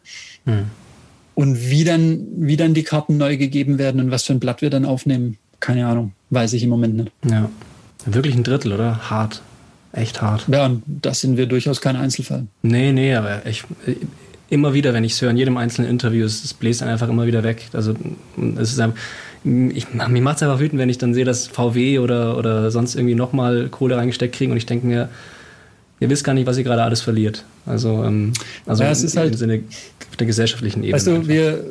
Hm. 0.45 0.67
Und 1.35 1.69
wie 1.69 1.85
dann, 1.85 2.27
wie 2.37 2.57
dann 2.57 2.75
die 2.75 2.85
Karten 2.85 3.17
neu 3.17 3.37
gegeben 3.37 3.79
werden 3.79 4.01
und 4.01 4.11
was 4.11 4.23
für 4.23 4.33
ein 4.33 4.41
Blatt 4.41 4.63
wir 4.63 4.71
dann 4.71 4.85
aufnehmen, 4.85 5.39
keine 5.61 5.87
Ahnung. 5.87 6.13
Weiß 6.31 6.53
ich 6.53 6.63
im 6.63 6.71
Moment 6.71 6.97
nicht. 6.97 7.13
Ja. 7.29 7.51
Wirklich 8.07 8.35
ein 8.35 8.45
Drittel, 8.45 8.73
oder? 8.73 9.11
Hart. 9.11 9.43
Echt 9.93 10.21
hart. 10.23 10.47
Ja, 10.49 10.67
und 10.67 10.83
das 10.87 11.21
sind 11.21 11.37
wir 11.37 11.47
durchaus 11.47 11.81
kein 11.81 11.97
Einzelfall. 11.97 12.47
Nee, 12.63 12.93
nee, 12.93 13.15
aber 13.15 13.47
ich, 13.47 13.65
immer 14.51 14.75
wieder, 14.75 14.93
wenn 14.93 15.05
ich 15.05 15.13
es 15.13 15.23
höre, 15.23 15.31
in 15.31 15.37
jedem 15.37 15.57
einzelnen 15.57 15.89
Interview, 15.89 16.25
es, 16.25 16.45
es 16.45 16.53
bläst 16.53 16.83
einfach 16.83 17.09
immer 17.09 17.27
wieder 17.27 17.43
weg. 17.45 17.69
Also 17.73 17.95
es 18.57 18.73
ist 18.73 18.81
einfach, 18.81 18.99
ich, 19.45 19.93
mir 19.93 20.23
macht 20.23 20.37
es 20.37 20.43
einfach 20.43 20.59
wütend, 20.59 20.81
wenn 20.81 20.89
ich 20.89 20.99
dann 20.99 21.13
sehe, 21.13 21.25
dass 21.25 21.47
VW 21.47 21.99
oder, 21.99 22.39
oder 22.39 22.71
sonst 22.71 22.95
irgendwie 22.95 23.15
nochmal 23.15 23.69
Kohle 23.69 23.97
reingesteckt 23.97 24.35
kriegen 24.35 24.53
und 24.53 24.57
ich 24.57 24.67
denke 24.67 24.87
mir, 24.87 25.11
ihr 26.01 26.11
wisst 26.11 26.25
gar 26.25 26.33
nicht, 26.35 26.47
was 26.47 26.57
ihr 26.57 26.65
gerade 26.65 26.83
alles 26.83 27.03
verliert. 27.03 27.45
Also, 27.67 28.05
ähm, 28.05 28.33
also 28.67 28.83
ja, 28.83 28.91
es 28.91 29.03
ist 29.03 29.17
halt, 29.17 29.33
im 29.33 29.39
Sinne 29.39 29.63
der 30.19 30.27
gesellschaftlichen 30.27 30.81
Ebene. 30.81 30.95
Weißt 30.95 31.07
du, 31.07 31.29
wir, 31.29 31.65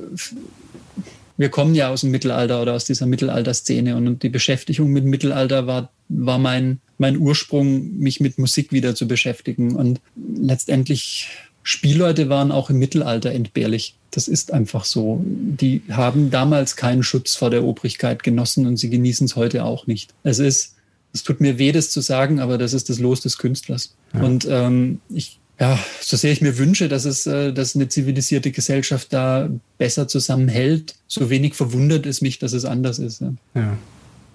wir 1.37 1.49
kommen 1.49 1.75
ja 1.75 1.89
aus 1.89 2.01
dem 2.01 2.11
Mittelalter 2.11 2.61
oder 2.61 2.73
aus 2.73 2.85
dieser 2.85 3.05
Mittelalterszene 3.05 3.95
und 3.95 4.21
die 4.23 4.29
Beschäftigung 4.29 4.91
mit 4.91 5.05
Mittelalter 5.05 5.65
war, 5.67 5.89
war 6.09 6.37
mein, 6.37 6.79
mein 6.97 7.17
Ursprung, 7.17 7.97
mich 7.97 8.19
mit 8.19 8.37
Musik 8.37 8.71
wieder 8.71 8.95
zu 8.95 9.07
beschäftigen. 9.07 9.75
Und 9.75 9.99
letztendlich 10.15 11.29
Spielleute 11.63 12.29
waren 12.29 12.51
auch 12.51 12.69
im 12.69 12.77
Mittelalter 12.77 13.31
entbehrlich. 13.31 13.95
Das 14.13 14.27
ist 14.27 14.53
einfach 14.53 14.85
so. 14.85 15.21
Die 15.25 15.81
haben 15.89 16.29
damals 16.29 16.75
keinen 16.75 17.03
Schutz 17.03 17.35
vor 17.35 17.49
der 17.49 17.63
Obrigkeit 17.63 18.23
genossen 18.23 18.67
und 18.67 18.77
sie 18.77 18.89
genießen 18.89 19.25
es 19.25 19.35
heute 19.35 19.65
auch 19.65 19.87
nicht. 19.87 20.13
Es 20.23 20.39
ist, 20.39 20.75
es 21.13 21.23
tut 21.23 21.41
mir 21.41 21.57
weh, 21.57 21.71
das 21.71 21.89
zu 21.89 21.99
sagen, 22.01 22.39
aber 22.39 22.57
das 22.57 22.73
ist 22.73 22.89
das 22.89 22.99
Los 22.99 23.21
des 23.21 23.37
Künstlers. 23.37 23.95
Ja. 24.13 24.21
Und 24.21 24.47
ähm, 24.49 25.01
ich 25.09 25.39
ja, 25.59 25.79
so 26.01 26.17
sehr 26.17 26.31
ich 26.31 26.41
mir 26.41 26.57
wünsche, 26.57 26.89
dass 26.89 27.05
es, 27.05 27.27
äh, 27.27 27.53
dass 27.53 27.75
eine 27.75 27.87
zivilisierte 27.87 28.51
Gesellschaft 28.51 29.13
da 29.13 29.49
besser 29.77 30.07
zusammenhält, 30.07 30.95
so 31.07 31.29
wenig 31.29 31.53
verwundert 31.53 32.05
es 32.05 32.21
mich, 32.21 32.39
dass 32.39 32.53
es 32.53 32.65
anders 32.65 32.99
ist. 32.99 33.21
Ja. 33.21 33.33
ja. 33.55 33.77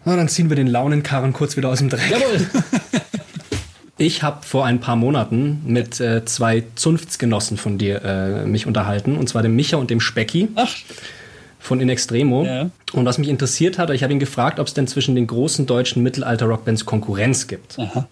Na, 0.04 0.16
dann 0.16 0.28
ziehen 0.28 0.48
wir 0.48 0.56
den 0.56 0.68
Launenkarren 0.68 1.32
kurz 1.32 1.56
wieder 1.56 1.68
aus 1.68 1.78
dem 1.78 1.88
Dreck. 1.88 2.10
Jawohl. 2.10 2.46
Ich 3.98 4.22
habe 4.22 4.46
vor 4.46 4.64
ein 4.64 4.80
paar 4.80 4.96
Monaten 4.96 5.60
mit 5.66 6.00
äh, 6.00 6.24
zwei 6.24 6.64
Zunftsgenossen 6.76 7.56
von 7.56 7.78
dir 7.78 8.02
äh, 8.04 8.46
mich 8.46 8.66
unterhalten, 8.66 9.16
und 9.16 9.28
zwar 9.28 9.42
dem 9.42 9.56
Micha 9.56 9.76
und 9.76 9.90
dem 9.90 10.00
Specki. 10.00 10.48
Ach. 10.54 10.74
Von 11.58 11.80
In 11.80 11.88
Extremo. 11.88 12.44
Ja. 12.44 12.70
Und 12.92 13.04
was 13.04 13.18
mich 13.18 13.28
interessiert 13.28 13.78
hat, 13.78 13.90
ich 13.90 14.04
habe 14.04 14.12
ihn 14.12 14.20
gefragt, 14.20 14.60
ob 14.60 14.68
es 14.68 14.74
denn 14.74 14.86
zwischen 14.86 15.16
den 15.16 15.26
großen 15.26 15.66
deutschen 15.66 16.02
Mittelalter-Rockbands 16.04 16.86
Konkurrenz 16.86 17.48
gibt. 17.48 17.78
Aha. 17.78 18.06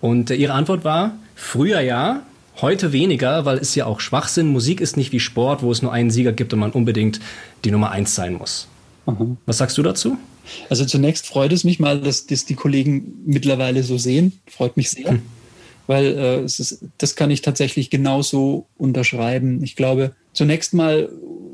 Und 0.00 0.30
äh, 0.30 0.34
ihre 0.36 0.52
Antwort 0.52 0.84
war, 0.84 1.12
früher 1.34 1.80
ja, 1.80 2.22
Heute 2.62 2.92
weniger, 2.92 3.44
weil 3.44 3.58
es 3.58 3.74
ja 3.74 3.84
auch 3.84 4.00
Schwachsinn. 4.00 4.46
Musik 4.46 4.80
ist 4.80 4.96
nicht 4.96 5.12
wie 5.12 5.20
Sport, 5.20 5.62
wo 5.62 5.70
es 5.70 5.82
nur 5.82 5.92
einen 5.92 6.10
Sieger 6.10 6.32
gibt 6.32 6.54
und 6.54 6.60
man 6.60 6.70
unbedingt 6.70 7.20
die 7.64 7.70
Nummer 7.70 7.90
eins 7.90 8.14
sein 8.14 8.32
muss. 8.32 8.66
Mhm. 9.04 9.36
Was 9.44 9.58
sagst 9.58 9.76
du 9.76 9.82
dazu? 9.82 10.16
Also 10.68 10.84
zunächst 10.84 11.26
freut 11.26 11.52
es 11.52 11.64
mich 11.64 11.78
mal, 11.78 12.00
dass 12.00 12.26
das 12.26 12.44
die 12.44 12.54
Kollegen 12.54 13.22
mittlerweile 13.24 13.82
so 13.82 13.98
sehen. 13.98 14.40
Freut 14.46 14.76
mich 14.76 14.90
sehr. 14.90 15.10
Hm. 15.10 15.22
Weil 15.86 16.18
äh, 16.18 16.44
ist, 16.44 16.84
das 16.98 17.14
kann 17.14 17.30
ich 17.30 17.42
tatsächlich 17.42 17.90
genauso 17.90 18.66
unterschreiben. 18.76 19.62
Ich 19.62 19.76
glaube, 19.76 20.14
zunächst 20.32 20.74
mal 20.74 21.08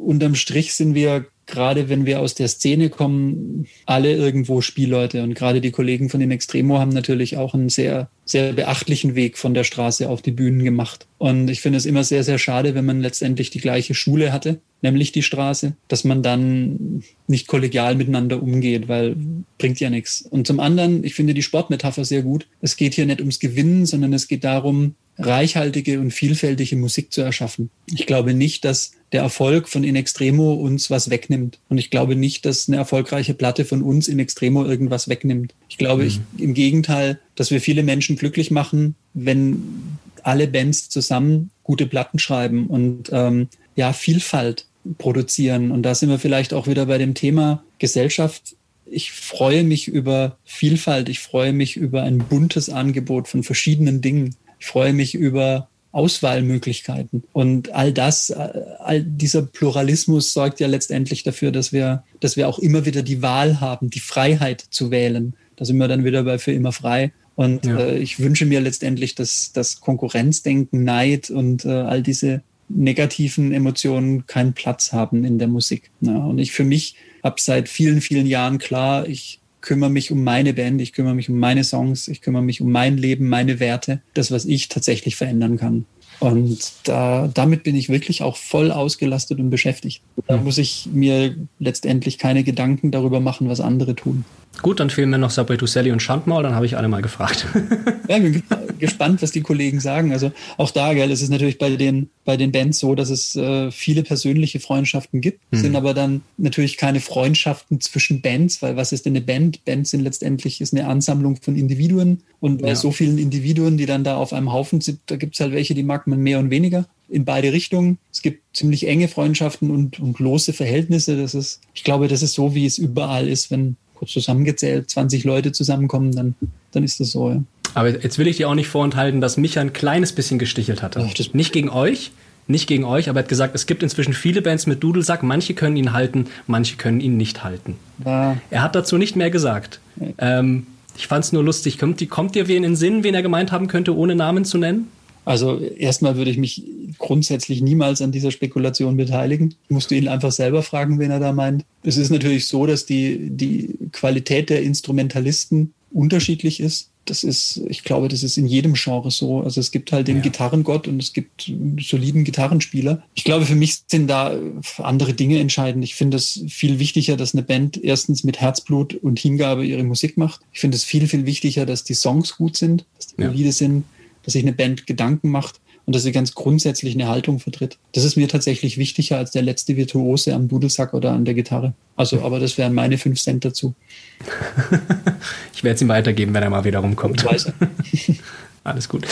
unterm 0.04 0.34
Strich 0.34 0.74
sind 0.74 0.94
wir 0.94 1.26
gerade 1.46 1.88
wenn 1.88 2.06
wir 2.06 2.20
aus 2.20 2.34
der 2.34 2.48
Szene 2.48 2.88
kommen, 2.88 3.66
alle 3.86 4.14
irgendwo 4.14 4.60
Spielleute. 4.60 5.22
Und 5.22 5.34
gerade 5.34 5.60
die 5.60 5.70
Kollegen 5.70 6.08
von 6.08 6.20
den 6.20 6.30
Extremo 6.30 6.78
haben 6.78 6.92
natürlich 6.92 7.36
auch 7.36 7.54
einen 7.54 7.68
sehr, 7.68 8.08
sehr 8.24 8.52
beachtlichen 8.52 9.14
Weg 9.14 9.36
von 9.38 9.54
der 9.54 9.64
Straße 9.64 10.08
auf 10.08 10.22
die 10.22 10.30
Bühnen 10.30 10.62
gemacht. 10.64 11.06
Und 11.18 11.50
ich 11.50 11.60
finde 11.60 11.78
es 11.78 11.86
immer 11.86 12.04
sehr, 12.04 12.24
sehr 12.24 12.38
schade, 12.38 12.74
wenn 12.74 12.84
man 12.84 13.00
letztendlich 13.00 13.50
die 13.50 13.60
gleiche 13.60 13.94
Schule 13.94 14.32
hatte, 14.32 14.60
nämlich 14.82 15.12
die 15.12 15.22
Straße, 15.22 15.74
dass 15.88 16.04
man 16.04 16.22
dann 16.22 17.02
nicht 17.26 17.46
kollegial 17.46 17.94
miteinander 17.96 18.42
umgeht, 18.42 18.88
weil 18.88 19.16
bringt 19.58 19.80
ja 19.80 19.90
nichts. 19.90 20.22
Und 20.22 20.46
zum 20.46 20.60
anderen, 20.60 21.04
ich 21.04 21.14
finde 21.14 21.34
die 21.34 21.42
Sportmetapher 21.42 22.04
sehr 22.04 22.22
gut. 22.22 22.46
Es 22.60 22.76
geht 22.76 22.94
hier 22.94 23.06
nicht 23.06 23.20
ums 23.20 23.40
Gewinnen, 23.40 23.86
sondern 23.86 24.12
es 24.12 24.28
geht 24.28 24.44
darum, 24.44 24.94
reichhaltige 25.18 26.00
und 26.00 26.10
vielfältige 26.10 26.76
Musik 26.76 27.12
zu 27.12 27.20
erschaffen. 27.20 27.70
Ich 27.86 28.06
glaube 28.06 28.34
nicht, 28.34 28.64
dass 28.64 28.92
der 29.12 29.22
Erfolg 29.22 29.68
von 29.68 29.84
In 29.84 29.96
Extremo 29.96 30.54
uns 30.54 30.90
was 30.90 31.10
wegnimmt. 31.10 31.58
Und 31.68 31.78
ich 31.78 31.90
glaube 31.90 32.16
nicht, 32.16 32.44
dass 32.46 32.68
eine 32.68 32.78
erfolgreiche 32.78 33.34
Platte 33.34 33.64
von 33.64 33.82
uns 33.82 34.08
In 34.08 34.18
Extremo 34.18 34.64
irgendwas 34.64 35.08
wegnimmt. 35.08 35.54
Ich 35.68 35.78
glaube 35.78 36.02
mhm. 36.02 36.08
ich, 36.08 36.20
im 36.38 36.54
Gegenteil, 36.54 37.20
dass 37.34 37.50
wir 37.50 37.60
viele 37.60 37.82
Menschen 37.82 38.16
glücklich 38.16 38.50
machen, 38.50 38.94
wenn 39.14 39.98
alle 40.22 40.48
Bands 40.48 40.88
zusammen 40.88 41.50
gute 41.62 41.86
Platten 41.86 42.18
schreiben 42.18 42.66
und 42.68 43.10
ähm, 43.12 43.48
ja, 43.76 43.92
Vielfalt 43.92 44.66
produzieren. 44.98 45.70
Und 45.70 45.82
da 45.82 45.94
sind 45.94 46.08
wir 46.08 46.18
vielleicht 46.18 46.54
auch 46.54 46.66
wieder 46.66 46.86
bei 46.86 46.98
dem 46.98 47.14
Thema 47.14 47.62
Gesellschaft 47.78 48.56
ich 48.92 49.12
freue 49.12 49.64
mich 49.64 49.88
über 49.88 50.36
Vielfalt, 50.44 51.08
ich 51.08 51.20
freue 51.20 51.52
mich 51.52 51.76
über 51.76 52.02
ein 52.02 52.18
buntes 52.18 52.68
Angebot 52.68 53.26
von 53.26 53.42
verschiedenen 53.42 54.00
Dingen. 54.00 54.36
Ich 54.60 54.66
freue 54.66 54.92
mich 54.92 55.14
über 55.14 55.68
Auswahlmöglichkeiten. 55.92 57.22
Und 57.32 57.72
all 57.72 57.92
das, 57.92 58.30
äh, 58.30 58.48
all 58.78 59.02
dieser 59.02 59.42
Pluralismus 59.42 60.32
sorgt 60.32 60.60
ja 60.60 60.66
letztendlich 60.66 61.22
dafür, 61.22 61.52
dass 61.52 61.72
wir, 61.72 62.02
dass 62.20 62.36
wir 62.36 62.48
auch 62.48 62.58
immer 62.58 62.84
wieder 62.86 63.02
die 63.02 63.22
Wahl 63.22 63.60
haben, 63.60 63.90
die 63.90 64.00
Freiheit 64.00 64.64
zu 64.70 64.90
wählen. 64.90 65.34
Da 65.56 65.64
sind 65.64 65.76
wir 65.76 65.88
dann 65.88 66.04
wieder 66.04 66.24
bei 66.24 66.38
für 66.38 66.52
immer 66.52 66.72
frei. 66.72 67.12
Und 67.34 67.64
ja. 67.66 67.78
äh, 67.78 67.98
ich 67.98 68.18
wünsche 68.18 68.46
mir 68.46 68.60
letztendlich, 68.60 69.14
dass 69.14 69.52
das 69.52 69.80
Konkurrenzdenken, 69.80 70.84
Neid 70.84 71.30
und 71.30 71.64
äh, 71.64 71.68
all 71.68 72.02
diese 72.02 72.42
negativen 72.68 73.52
Emotionen 73.52 74.26
keinen 74.26 74.54
Platz 74.54 74.92
haben 74.92 75.24
in 75.24 75.38
der 75.38 75.48
Musik. 75.48 75.90
Ja, 76.00 76.16
und 76.16 76.38
ich 76.38 76.52
für 76.52 76.64
mich 76.64 76.96
habe 77.22 77.40
seit 77.40 77.68
vielen, 77.68 78.00
vielen 78.00 78.26
Jahren 78.26 78.58
klar, 78.58 79.06
ich 79.06 79.40
kümmere 79.62 79.90
mich 79.90 80.12
um 80.12 80.22
meine 80.22 80.52
Band, 80.52 80.80
ich 80.80 80.92
kümmere 80.92 81.14
mich 81.14 81.30
um 81.30 81.38
meine 81.38 81.64
Songs, 81.64 82.08
ich 82.08 82.20
kümmere 82.20 82.42
mich 82.42 82.60
um 82.60 82.70
mein 82.70 82.98
Leben, 82.98 83.28
meine 83.28 83.60
Werte, 83.60 84.02
das, 84.14 84.30
was 84.30 84.44
ich 84.44 84.68
tatsächlich 84.68 85.16
verändern 85.16 85.56
kann. 85.56 85.86
Und 86.20 86.72
da, 86.84 87.28
damit 87.32 87.64
bin 87.64 87.74
ich 87.74 87.88
wirklich 87.88 88.22
auch 88.22 88.36
voll 88.36 88.70
ausgelastet 88.70 89.40
und 89.40 89.50
beschäftigt. 89.50 90.02
Da 90.28 90.36
muss 90.36 90.58
ich 90.58 90.88
mir 90.92 91.34
letztendlich 91.58 92.18
keine 92.18 92.44
Gedanken 92.44 92.92
darüber 92.92 93.18
machen, 93.18 93.48
was 93.48 93.60
andere 93.60 93.96
tun. 93.96 94.24
Gut, 94.60 94.80
dann 94.80 94.90
fehlen 94.90 95.10
mir 95.10 95.18
noch 95.18 95.32
to 95.32 95.66
Sally 95.66 95.90
und 95.90 96.02
Schandmaul, 96.02 96.42
dann 96.42 96.54
habe 96.54 96.66
ich 96.66 96.76
alle 96.76 96.88
mal 96.88 97.00
gefragt. 97.00 97.46
ja, 98.08 98.18
ich 98.18 98.22
bin 98.22 98.42
gespannt, 98.78 99.22
was 99.22 99.30
die 99.30 99.40
Kollegen 99.40 99.80
sagen. 99.80 100.12
Also 100.12 100.30
auch 100.58 100.70
da, 100.70 100.92
gell, 100.92 101.10
es 101.10 101.22
ist 101.22 101.30
natürlich 101.30 101.58
bei 101.58 101.70
den, 101.70 102.10
bei 102.24 102.36
den 102.36 102.52
Bands 102.52 102.78
so, 102.78 102.94
dass 102.94 103.10
es 103.10 103.34
äh, 103.34 103.70
viele 103.70 104.02
persönliche 104.02 104.60
Freundschaften 104.60 105.20
gibt, 105.20 105.40
mhm. 105.52 105.56
sind 105.56 105.76
aber 105.76 105.94
dann 105.94 106.22
natürlich 106.36 106.76
keine 106.76 107.00
Freundschaften 107.00 107.80
zwischen 107.80 108.20
Bands, 108.20 108.60
weil 108.60 108.76
was 108.76 108.92
ist 108.92 109.06
denn 109.06 109.14
eine 109.14 109.24
Band? 109.24 109.64
Bands 109.64 109.90
sind 109.90 110.02
letztendlich 110.02 110.60
ist 110.60 110.74
eine 110.74 110.86
Ansammlung 110.86 111.36
von 111.36 111.56
Individuen 111.56 112.22
und 112.40 112.62
bei 112.62 112.68
ja. 112.68 112.74
so 112.74 112.92
vielen 112.92 113.18
Individuen, 113.18 113.78
die 113.78 113.86
dann 113.86 114.04
da 114.04 114.16
auf 114.16 114.32
einem 114.32 114.52
Haufen 114.52 114.80
sind, 114.80 115.00
da 115.06 115.16
gibt 115.16 115.34
es 115.34 115.40
halt 115.40 115.52
welche, 115.52 115.74
die 115.74 115.82
mag 115.82 116.06
man 116.06 116.20
mehr 116.20 116.38
und 116.38 116.50
weniger 116.50 116.86
in 117.08 117.24
beide 117.24 117.52
Richtungen. 117.52 117.98
Es 118.10 118.22
gibt 118.22 118.56
ziemlich 118.56 118.86
enge 118.86 119.06
Freundschaften 119.08 119.70
und, 119.70 120.00
und 120.00 120.18
lose 120.18 120.52
Verhältnisse. 120.52 121.16
Das 121.16 121.34
ist, 121.34 121.60
ich 121.74 121.84
glaube, 121.84 122.08
das 122.08 122.22
ist 122.22 122.32
so, 122.32 122.54
wie 122.54 122.64
es 122.64 122.78
überall 122.78 123.28
ist, 123.28 123.50
wenn 123.50 123.76
kurz 124.02 124.10
zusammengezählt 124.10 124.90
20 124.90 125.22
Leute 125.22 125.52
zusammenkommen, 125.52 126.10
dann, 126.12 126.34
dann 126.72 126.82
ist 126.82 126.98
das 126.98 127.12
so, 127.12 127.30
ja. 127.30 127.42
Aber 127.74 127.88
jetzt 127.88 128.18
will 128.18 128.26
ich 128.26 128.36
dir 128.36 128.48
auch 128.48 128.56
nicht 128.56 128.66
vorenthalten, 128.66 129.20
dass 129.20 129.36
mich 129.36 129.60
ein 129.60 129.72
kleines 129.72 130.12
bisschen 130.12 130.40
gestichelt 130.40 130.82
hatte. 130.82 131.08
Ach, 131.08 131.34
nicht 131.34 131.52
gegen 131.52 131.70
euch, 131.70 132.10
nicht 132.48 132.66
gegen 132.66 132.84
euch, 132.84 133.08
aber 133.08 133.20
er 133.20 133.22
hat 133.22 133.28
gesagt, 133.28 133.54
es 133.54 133.66
gibt 133.66 133.84
inzwischen 133.84 134.12
viele 134.12 134.42
Bands 134.42 134.66
mit 134.66 134.82
Dudelsack. 134.82 135.22
Manche 135.22 135.54
können 135.54 135.76
ihn 135.76 135.92
halten, 135.92 136.26
manche 136.48 136.76
können 136.76 137.00
ihn 137.00 137.16
nicht 137.16 137.44
halten. 137.44 137.76
Ja. 138.04 138.36
Er 138.50 138.62
hat 138.62 138.74
dazu 138.74 138.98
nicht 138.98 139.14
mehr 139.14 139.30
gesagt. 139.30 139.80
Ähm, 140.18 140.66
ich 140.98 141.06
fand 141.06 141.24
es 141.24 141.32
nur 141.32 141.44
lustig. 141.44 141.78
Kommt, 141.78 142.10
kommt 142.10 142.34
dir 142.34 142.48
wen 142.48 142.56
in 142.56 142.72
den 142.72 142.76
Sinn, 142.76 143.04
wen 143.04 143.14
er 143.14 143.22
gemeint 143.22 143.52
haben 143.52 143.68
könnte, 143.68 143.96
ohne 143.96 144.16
Namen 144.16 144.44
zu 144.44 144.58
nennen? 144.58 144.88
Also 145.24 145.58
erstmal 145.58 146.16
würde 146.16 146.30
ich 146.30 146.38
mich 146.38 146.64
grundsätzlich 146.98 147.62
niemals 147.62 148.02
an 148.02 148.12
dieser 148.12 148.30
Spekulation 148.30 148.96
beteiligen. 148.96 149.54
Ich 149.64 149.70
musste 149.70 149.94
ihn 149.94 150.08
einfach 150.08 150.32
selber 150.32 150.62
fragen, 150.62 150.98
wen 150.98 151.10
er 151.10 151.20
da 151.20 151.32
meint. 151.32 151.64
Es 151.82 151.96
ist 151.96 152.10
natürlich 152.10 152.48
so, 152.48 152.66
dass 152.66 152.86
die, 152.86 153.30
die 153.30 153.74
Qualität 153.92 154.50
der 154.50 154.62
Instrumentalisten 154.62 155.74
unterschiedlich 155.92 156.60
ist. 156.60 156.88
Das 157.04 157.24
ist, 157.24 157.60
ich 157.68 157.82
glaube, 157.82 158.06
das 158.06 158.22
ist 158.22 158.36
in 158.36 158.46
jedem 158.46 158.74
Genre 158.74 159.10
so. 159.10 159.40
Also 159.40 159.60
es 159.60 159.72
gibt 159.72 159.90
halt 159.90 160.06
den 160.06 160.18
ja. 160.18 160.22
Gitarrengott 160.22 160.86
und 160.86 161.02
es 161.02 161.12
gibt 161.12 161.50
soliden 161.80 162.22
Gitarrenspieler. 162.22 163.02
Ich 163.14 163.24
glaube, 163.24 163.44
für 163.44 163.56
mich 163.56 163.82
sind 163.88 164.06
da 164.06 164.36
andere 164.78 165.12
Dinge 165.12 165.40
entscheidend. 165.40 165.82
Ich 165.82 165.96
finde 165.96 166.16
es 166.16 166.44
viel 166.48 166.78
wichtiger, 166.78 167.16
dass 167.16 167.34
eine 167.34 167.42
Band 167.42 167.82
erstens 167.82 168.22
mit 168.22 168.40
Herzblut 168.40 168.94
und 168.94 169.18
Hingabe 169.18 169.66
ihre 169.66 169.82
Musik 169.82 170.16
macht. 170.16 170.42
Ich 170.52 170.60
finde 170.60 170.76
es 170.76 170.84
viel, 170.84 171.08
viel 171.08 171.26
wichtiger, 171.26 171.66
dass 171.66 171.82
die 171.82 171.94
Songs 171.94 172.36
gut 172.36 172.56
sind, 172.56 172.84
dass 172.96 173.08
die 173.08 173.42
ja. 173.42 173.52
sind, 173.52 173.84
dass 174.24 174.32
sich 174.34 174.42
eine 174.42 174.52
Band 174.52 174.86
Gedanken 174.86 175.30
macht 175.30 175.60
und 175.84 175.94
dass 175.94 176.02
sie 176.02 176.12
ganz 176.12 176.34
grundsätzlich 176.34 176.94
eine 176.94 177.08
Haltung 177.08 177.40
vertritt. 177.40 177.78
Das 177.92 178.04
ist 178.04 178.16
mir 178.16 178.28
tatsächlich 178.28 178.78
wichtiger 178.78 179.18
als 179.18 179.32
der 179.32 179.42
letzte 179.42 179.76
Virtuose 179.76 180.34
am 180.34 180.48
Dudelsack 180.48 180.94
oder 180.94 181.12
an 181.12 181.24
der 181.24 181.34
Gitarre. 181.34 181.74
Also, 181.96 182.22
aber 182.22 182.38
das 182.38 182.56
wären 182.56 182.72
meine 182.72 182.98
fünf 182.98 183.20
Cent 183.20 183.44
dazu. 183.44 183.74
ich 185.54 185.64
werde 185.64 185.74
es 185.74 185.82
ihm 185.82 185.88
weitergeben, 185.88 186.34
wenn 186.34 186.42
er 186.42 186.50
mal 186.50 186.64
wieder 186.64 186.78
rumkommt. 186.78 187.24
Alles 188.64 188.88
gut. 188.88 189.06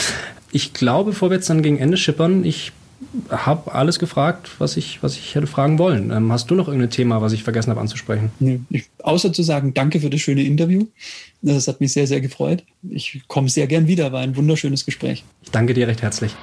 Ich 0.51 0.73
glaube, 0.73 1.11
bevor 1.11 1.29
wir 1.29 1.35
jetzt 1.35 1.49
dann 1.49 1.61
gegen 1.61 1.77
Ende 1.77 1.97
schippern, 1.97 2.45
ich 2.45 2.71
habe 3.29 3.73
alles 3.73 3.99
gefragt, 3.99 4.49
was 4.59 4.77
ich, 4.77 5.01
was 5.03 5.15
ich 5.15 5.35
hätte 5.35 5.47
fragen 5.47 5.79
wollen. 5.79 6.11
Ähm, 6.11 6.31
hast 6.31 6.49
du 6.51 6.55
noch 6.55 6.67
irgendein 6.67 6.91
Thema, 6.91 7.21
was 7.21 7.33
ich 7.33 7.43
vergessen 7.43 7.69
habe 7.71 7.81
anzusprechen? 7.81 8.31
Nee, 8.39 8.59
ich, 8.69 8.89
außer 9.03 9.33
zu 9.33 9.43
sagen, 9.43 9.73
danke 9.73 9.99
für 9.99 10.09
das 10.09 10.21
schöne 10.21 10.43
Interview. 10.43 10.87
Das 11.41 11.67
hat 11.67 11.81
mich 11.81 11.93
sehr, 11.93 12.07
sehr 12.07 12.21
gefreut. 12.21 12.63
Ich 12.89 13.21
komme 13.27 13.49
sehr 13.49 13.67
gern 13.67 13.87
wieder, 13.87 14.11
war 14.11 14.21
ein 14.21 14.35
wunderschönes 14.35 14.85
Gespräch. 14.85 15.23
Ich 15.41 15.51
danke 15.51 15.73
dir 15.73 15.87
recht 15.87 16.01
herzlich. 16.01 16.35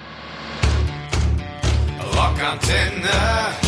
Rockantenne. 2.14 3.67